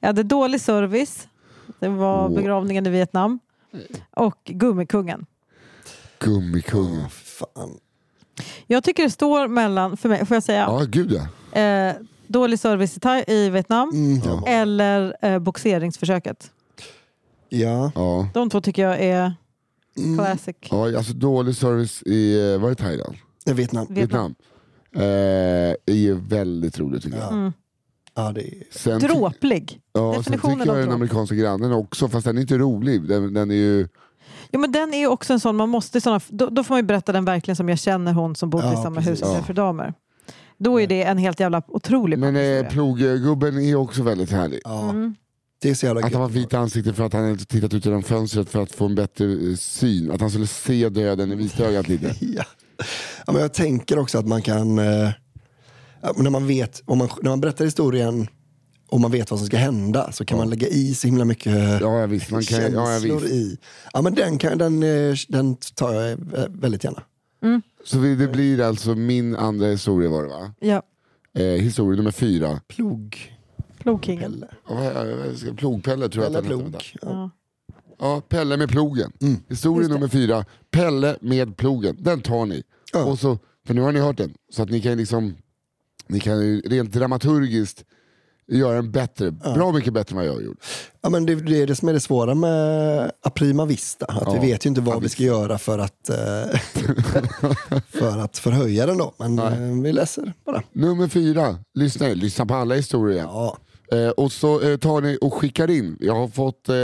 Jag 0.00 0.06
hade 0.08 0.22
dålig 0.22 0.60
service, 0.60 1.28
det 1.80 1.88
var 1.88 2.28
Åh. 2.28 2.34
begravningen 2.34 2.86
i 2.86 2.90
Vietnam. 2.90 3.38
Och 4.16 4.40
Gummikungen. 4.44 5.26
Gummikungen. 6.18 7.00
Ja, 7.00 7.08
fan. 7.08 7.78
Jag 8.66 8.84
tycker 8.84 9.02
det 9.02 9.10
står 9.10 9.48
mellan, 9.48 9.96
för 9.96 10.08
mig, 10.08 10.26
får 10.26 10.34
jag 10.34 10.42
säga, 10.44 10.60
Ja, 10.68 10.84
gud 10.88 11.12
ja. 11.12 11.26
Eh, 11.60 11.94
dålig 12.26 12.58
service 12.58 12.98
i, 13.26 13.50
Vietnam 13.50 13.90
Mm, 13.90 14.20
Ja. 14.24 14.42
ja. 14.46 14.48
eller 14.52 15.16
eh, 15.22 15.38
boxeringsförsöket. 15.38 16.50
ja. 17.48 17.92
ja. 17.94 18.28
De 18.34 18.50
två 18.50 18.60
tycker 18.60 18.82
jag 18.82 19.00
är 19.00 19.34
Mm. 19.98 20.18
classic. 20.18 20.56
ja 20.70 20.96
alltså 20.96 21.12
dålig 21.12 21.56
service 21.56 22.02
i, 22.02 22.52
eh, 22.52 22.58
var 22.60 22.68
det 22.68 22.74
Thailand? 22.74 23.16
Vietnam. 23.46 23.86
Vietnam. 23.90 23.94
Vietnam. 23.94 24.34
Eh, 24.96 25.74
är 25.86 25.94
ju 25.94 26.14
väldigt 26.14 26.78
roligt 26.78 27.02
tycker 27.02 27.18
jag. 27.18 27.32
Mm. 27.32 27.52
Ja, 28.14 28.32
det 28.32 28.40
är... 28.40 28.62
Sen, 28.70 29.00
ty- 29.00 29.06
Dråplig. 29.06 29.80
ja, 29.92 30.12
sen 30.12 30.22
definitionen 30.22 30.58
tycker 30.58 30.70
av 30.70 30.76
jag 30.76 30.82
den 30.82 30.88
dråp. 30.88 30.94
amerikanska 30.94 31.34
grannen 31.34 31.72
också, 31.72 32.08
fast 32.08 32.26
den 32.26 32.36
är 32.36 32.40
inte 32.40 32.58
rolig. 32.58 33.08
Den, 33.08 33.34
den 33.34 33.50
är 33.50 33.54
ju, 33.54 33.88
Ja, 34.50 34.58
men 34.58 34.72
den 34.72 34.94
är 34.94 34.98
ju 34.98 35.06
också 35.06 35.32
en 35.32 35.40
sån, 35.40 35.56
man 35.56 35.68
måste 35.68 36.00
såna, 36.00 36.20
då, 36.28 36.46
då 36.48 36.64
får 36.64 36.74
man 36.74 36.78
ju 36.78 36.82
berätta 36.86 37.12
den 37.12 37.24
verkligen 37.24 37.56
som 37.56 37.68
jag 37.68 37.78
känner 37.78 38.12
hon 38.12 38.36
som 38.36 38.50
bodde 38.50 38.66
Ja, 38.66 38.72
i 38.80 38.82
samma 38.82 38.96
precis. 38.96 39.10
hus 39.12 39.18
som 39.18 39.28
Ja. 39.28 39.36
Jeffrey 39.36 39.54
Dahmer. 39.54 39.94
Då 40.58 40.80
är 40.80 40.86
det 40.86 41.02
en 41.02 41.18
helt 41.18 41.40
jävla 41.40 41.62
otrolig 41.68 42.18
men 42.18 42.36
eh, 42.36 42.68
ploggubben 42.68 43.58
är 43.58 43.74
också 43.74 44.02
väldigt 44.02 44.30
härlig. 44.30 44.60
Ja, 44.64 44.90
Mm. 44.90 45.14
det 45.62 45.70
är 45.70 45.74
så 45.74 45.86
jävla 45.86 46.06
Att 46.06 46.12
han 46.12 46.22
var 46.22 46.28
vit 46.28 46.52
i 46.52 46.56
ansiktet 46.56 46.96
för 46.96 47.04
att 47.06 47.12
han 47.12 47.24
hade 47.24 47.44
tittat 47.44 47.74
ut 47.74 47.84
genom 47.84 48.02
fönstret 48.02 48.48
för 48.48 48.62
att 48.62 48.72
få 48.72 48.84
en 48.84 48.94
bättre 48.94 49.24
eh, 49.50 49.56
syn. 49.56 50.10
Att 50.10 50.20
han 50.20 50.30
skulle 50.30 50.46
se 50.46 50.88
döden 50.88 51.32
i 51.32 51.34
vitögat 51.34 51.88
lite. 51.88 52.14
Ja. 52.20 52.44
Ja, 53.26 53.32
men 53.32 53.42
jag 53.42 53.52
tänker 53.54 53.98
också 53.98 54.18
att 54.18 54.26
man 54.28 54.42
kan, 54.42 54.78
eh, 54.78 55.10
ja, 56.02 56.12
när, 56.16 56.30
man 56.30 56.46
vet, 56.46 56.82
om 56.84 56.98
man, 56.98 57.08
när 57.22 57.30
man 57.30 57.40
berättar 57.40 57.64
historien 57.64 58.28
och 58.88 59.00
man 59.00 59.10
vet 59.10 59.30
vad 59.30 59.40
som 59.40 59.46
ska 59.46 59.56
hända 59.56 60.12
så 60.12 60.24
kan 60.24 60.38
man 60.38 60.50
lägga 60.50 60.66
i 60.68 60.94
så 60.94 61.06
himla 61.06 61.24
mycket 61.24 61.52
Ja, 61.80 62.00
ja, 62.00 62.06
visst. 62.06 62.30
Man 62.30 62.42
kan, 62.42 62.60
ja, 62.62 62.68
ja, 62.68 62.86
känslor 62.86 63.20
visst. 63.20 63.32
i. 63.34 63.58
Ja, 63.92 64.02
men 64.02 64.14
den, 64.14 64.38
kan, 64.38 64.58
den, 64.58 64.82
eh, 64.82 65.14
den 65.28 65.56
tar 65.74 65.94
jag 65.94 66.10
eh, 66.10 66.16
väldigt 66.48 66.84
gärna. 66.84 67.02
Så 67.86 67.96
det 67.96 68.32
blir 68.32 68.60
alltså 68.60 68.94
min 68.94 69.36
andra 69.36 69.66
historia 69.66 70.10
var 70.10 70.22
det 70.22 70.28
va? 70.28 70.52
Ja, 70.60 70.82
Eh, 71.34 71.42
historia 71.44 71.96
nummer 71.96 72.10
fyra. 72.10 72.60
Plog, 72.68 73.36
Plogkingen. 73.78 74.44
Pelle. 74.68 75.54
Plogpelle 75.56 76.08
tror 76.08 76.24
jag 76.24 76.32
Pelle 76.32 76.38
att. 76.38 76.44
Plog. 76.46 76.62
vänta. 76.62 76.78
Ja. 77.02 77.30
Ja. 77.98 78.22
Pelle 78.28 78.56
med 78.56 78.68
plogen. 78.68 79.12
Mm. 79.20 79.36
Historia 79.48 79.88
nummer 79.88 80.08
fyra. 80.08 80.44
Pelle 80.70 81.16
med 81.20 81.56
plogen. 81.56 81.96
Den 82.00 82.20
tar 82.20 82.46
ni. 82.46 82.62
Ja. 82.92 83.04
Och 83.04 83.18
så, 83.18 83.38
för 83.66 83.74
nu 83.74 83.80
har 83.80 83.92
ni 83.92 84.00
hört 84.00 84.16
den. 84.16 84.34
Så 84.52 84.62
att 84.62 84.70
ni 84.70 84.80
kan 84.80 84.96
liksom, 84.98 85.34
ni 86.08 86.20
kan 86.20 86.40
ju 86.46 86.60
rent 86.60 86.92
dramaturgiskt 86.92 87.84
göra 88.48 88.74
den 88.74 88.90
bättre. 88.90 89.30
Bra 89.30 89.72
mycket 89.72 89.92
bättre 89.92 90.12
än 90.12 90.16
vad 90.16 90.26
jag 90.26 90.42
gjorde. 90.44 90.58
Ja, 91.00 91.08
men 91.10 91.26
det, 91.26 91.34
det 91.34 91.62
är 91.62 91.66
det 91.66 91.76
som 91.76 91.88
är 91.88 91.92
det 91.92 92.00
svåra 92.00 92.34
med 92.34 93.12
Aprima 93.22 93.64
Vista. 93.64 94.06
Att 94.06 94.22
Ja. 94.26 94.32
Vi 94.40 94.50
vet 94.52 94.66
ju 94.66 94.68
inte 94.68 94.80
vad 94.80 95.02
vi 95.02 95.08
ska 95.08 95.22
göra 95.22 95.58
för 95.58 95.78
att, 95.78 96.08
eh, 96.08 96.60
för 97.90 98.18
att 98.18 98.38
förhöja 98.38 98.86
den. 98.86 98.98
då. 98.98 99.14
Men 99.18 99.38
eh, 99.38 99.82
vi 99.82 99.92
läser 99.92 100.32
bara. 100.46 100.62
Nummer 100.72 101.08
fyra, 101.08 101.58
lyssna, 101.74 102.08
lyssna 102.08 102.46
på 102.46 102.54
alla 102.54 102.74
historier. 102.74 103.22
Ja. 103.22 103.56
Eh, 103.92 104.08
och 104.08 104.32
så 104.32 104.60
eh, 104.60 104.76
tar 104.76 105.00
ni 105.00 105.18
och 105.20 105.34
skickar 105.34 105.70
in. 105.70 105.96
Jag 106.00 106.14
har 106.14 106.28
fått 106.28 106.68
eh, 106.68 106.74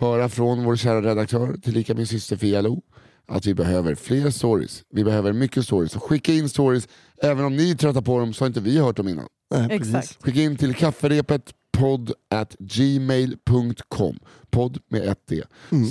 höra 0.00 0.28
från 0.28 0.64
vår 0.64 0.76
kära 0.76 1.02
redaktör, 1.02 1.56
tillika 1.62 1.94
min 1.94 2.06
syster 2.06 2.36
Fia 2.36 2.60
Lo, 2.60 2.82
att 3.28 3.46
vi 3.46 3.54
behöver 3.54 3.94
fler 3.94 4.30
stories. 4.30 4.82
Vi 4.94 5.04
behöver 5.04 5.32
mycket 5.32 5.64
stories. 5.64 5.92
Så 5.92 6.00
skicka 6.00 6.32
in 6.32 6.48
stories. 6.48 6.88
Även 7.22 7.44
om 7.44 7.56
ni 7.56 7.70
är 7.70 7.74
trötta 7.74 8.02
på 8.02 8.18
dem 8.18 8.32
så 8.34 8.42
har 8.44 8.46
inte 8.46 8.60
vi 8.60 8.78
hört 8.78 8.96
dem 8.96 9.08
innan. 9.08 9.26
Nej, 9.50 9.66
Exakt. 9.70 9.92
precis. 9.92 10.18
Skicka 10.20 10.40
in 10.40 10.56
till 10.56 10.74
kafferepet 10.74 11.54
podd 11.72 12.12
at 12.30 12.56
gmail.com. 12.58 14.18
Podd 14.50 14.78
med 14.88 15.02
ett 15.08 15.26
D. 15.26 15.42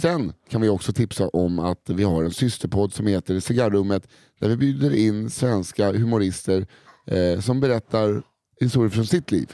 Sen 0.01 0.34
kan 0.49 0.62
vi 0.62 0.70
också 0.70 0.93
tipsa 0.93 1.28
om 1.28 1.60
att 1.60 1.89
vi 1.89 2.03
har 2.03 2.24
en 2.24 2.32
systerpodd 2.32 2.93
som 2.93 3.07
heter 3.07 3.39
Cigarrummet 3.39 4.07
där 4.39 4.49
vi 4.49 4.57
bjuder 4.57 4.95
in 4.95 5.30
svenska 5.30 5.91
humorister 5.91 6.68
eh, 7.05 7.39
som 7.39 7.60
berättar 7.60 8.22
historier 8.60 8.89
från 8.89 9.05
sitt 9.05 9.32
liv. 9.32 9.53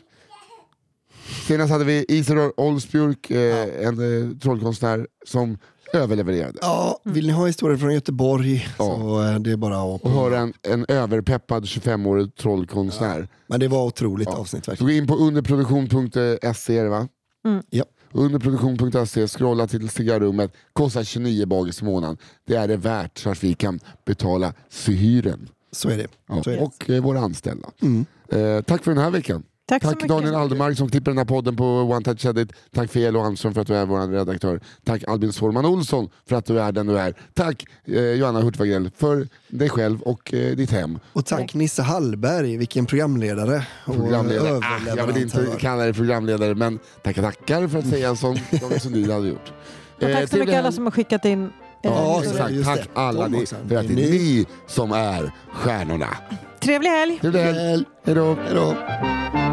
Senast 1.47 1.71
hade 1.71 1.85
vi 1.85 2.05
Isidor 2.07 2.59
Olsbjörk, 2.59 3.31
eh, 3.31 3.87
en 3.87 4.29
eh, 4.31 4.37
trollkonstnär 4.37 5.07
som 5.25 5.57
överlevererade. 5.93 6.57
Ja, 6.61 6.99
vill 7.03 7.27
ni 7.27 7.33
ha 7.33 7.45
historier 7.45 7.77
från 7.77 7.93
Göteborg 7.93 8.67
Ja. 8.77 8.95
så 8.95 9.23
eh, 9.23 9.39
det 9.39 9.51
är 9.51 9.57
bara 9.57 9.95
att... 9.95 10.01
Och 10.01 10.11
höra 10.11 10.37
en, 10.39 10.53
en 10.61 10.85
överpeppad 10.87 11.63
25-årig 11.63 12.35
trollkonstnär. 12.35 13.27
Men 13.47 13.59
det 13.59 13.67
var 13.67 13.85
otroligt 13.85 14.27
avsnitt 14.27 14.65
Så 14.65 14.71
verkligen. 14.71 14.87
gå 14.87 14.97
in 14.97 15.07
på 15.07 15.15
underproduktion.se 15.15 16.83
va? 16.87 17.07
Ja. 17.69 17.83
Underproduktion.se, 18.11 19.27
scrolla 19.27 19.67
till 19.67 19.89
cigarrummet, 19.89 20.53
kostar 20.73 21.03
29 21.03 21.45
bagis 21.45 21.81
i 21.81 21.85
månaden. 21.85 22.17
Det 22.47 22.55
är 22.55 22.67
det 22.67 22.77
värt 22.77 23.17
så 23.17 23.29
att 23.29 23.43
vi 23.43 23.53
kan 23.53 23.79
betala 24.05 24.53
hyren 24.87 25.49
Så 25.71 25.89
är 25.89 25.97
det. 25.97 26.07
ja, 26.29 26.43
Så 26.43 26.49
är 26.49 26.55
det. 26.55 26.61
och 26.61 26.89
eh, 26.89 27.03
våra 27.03 27.19
anställda. 27.19 27.69
Mm. 27.81 28.05
Eh, 28.29 28.61
tack 28.61 28.83
för 28.83 28.91
den 28.91 29.03
här 29.03 29.11
veckan. 29.11 29.43
Tack, 29.67 29.81
Tack. 29.81 30.07
Daniel 30.07 30.35
Aldermark 30.35 30.77
som 30.77 30.89
klipper 30.89 31.11
den 31.11 31.17
här 31.17 31.25
podden 31.25 31.55
på 31.55 31.65
One 31.65 32.01
Touch 32.01 32.25
Edit. 32.25 32.51
Tack 32.75 32.91
för 32.91 32.99
Elo 32.99 33.19
Andersson 33.19 33.53
för 33.53 33.61
att 33.61 33.67
du 33.67 33.75
är 33.75 33.85
vår 33.85 34.07
redaktör. 34.07 34.59
Tack 34.83 35.03
Albin 35.07 35.33
Sårman 35.33 35.65
Olsson 35.65 36.09
för 36.29 36.35
att 36.35 36.45
du 36.45 36.59
är 36.59 36.71
den 36.71 36.87
du 36.87 36.99
är. 36.99 37.13
Tack 37.33 37.65
eh, 37.87 38.01
Johanna 38.03 38.41
Hurtig 38.41 38.91
för 38.97 39.27
dig 39.47 39.69
själv 39.69 40.01
och 40.01 40.33
eh, 40.33 40.55
ditt 40.55 40.71
hem. 40.71 40.99
Och 41.13 41.25
tack 41.25 41.53
Nisse 41.53 41.81
Hallberg, 41.81 42.57
vilken 42.57 42.85
programledare 42.85 43.67
och 43.85 43.95
Programledare. 43.95 44.57
Ah, 44.57 44.95
jag 44.97 45.07
vill 45.07 45.17
inte 45.17 45.47
kalla 45.59 45.83
dig 45.83 45.93
programledare 45.93 46.55
men 46.55 46.79
tackar 47.03 47.21
tackar 47.21 47.67
för 47.67 47.79
att 47.79 47.87
säga 47.87 48.09
en 48.09 48.17
sån 48.17 48.35
sak 48.61 48.81
som 48.81 48.91
du 48.91 49.11
hade 49.11 49.27
gjort. 49.27 49.53
Och 49.95 50.01
tack 50.01 50.29
så 50.29 50.37
mycket 50.37 50.55
alla 50.55 50.71
som 50.71 50.83
har 50.83 50.91
skickat 50.91 51.25
in. 51.25 51.43
eh, 51.43 51.49
Ja. 51.81 52.21
Exakt, 52.23 52.63
tack 52.65 52.79
det. 52.79 52.89
alla 52.93 53.27
ni, 53.27 53.45
för 53.45 53.55
att 53.55 53.67
det 53.69 53.75
är 53.75 53.83
Ni. 53.83 54.45
som 54.67 54.91
är 54.91 55.31
stjärnorna. 55.53 56.17
Trevlig 56.59 56.89
helg! 56.89 57.19
Trevlig 57.21 57.39
helg. 57.41 57.57
Väl, 57.57 57.85
Hej 58.05 58.15
då. 58.15 58.33
Hej 58.45 58.55
då. 58.55 59.44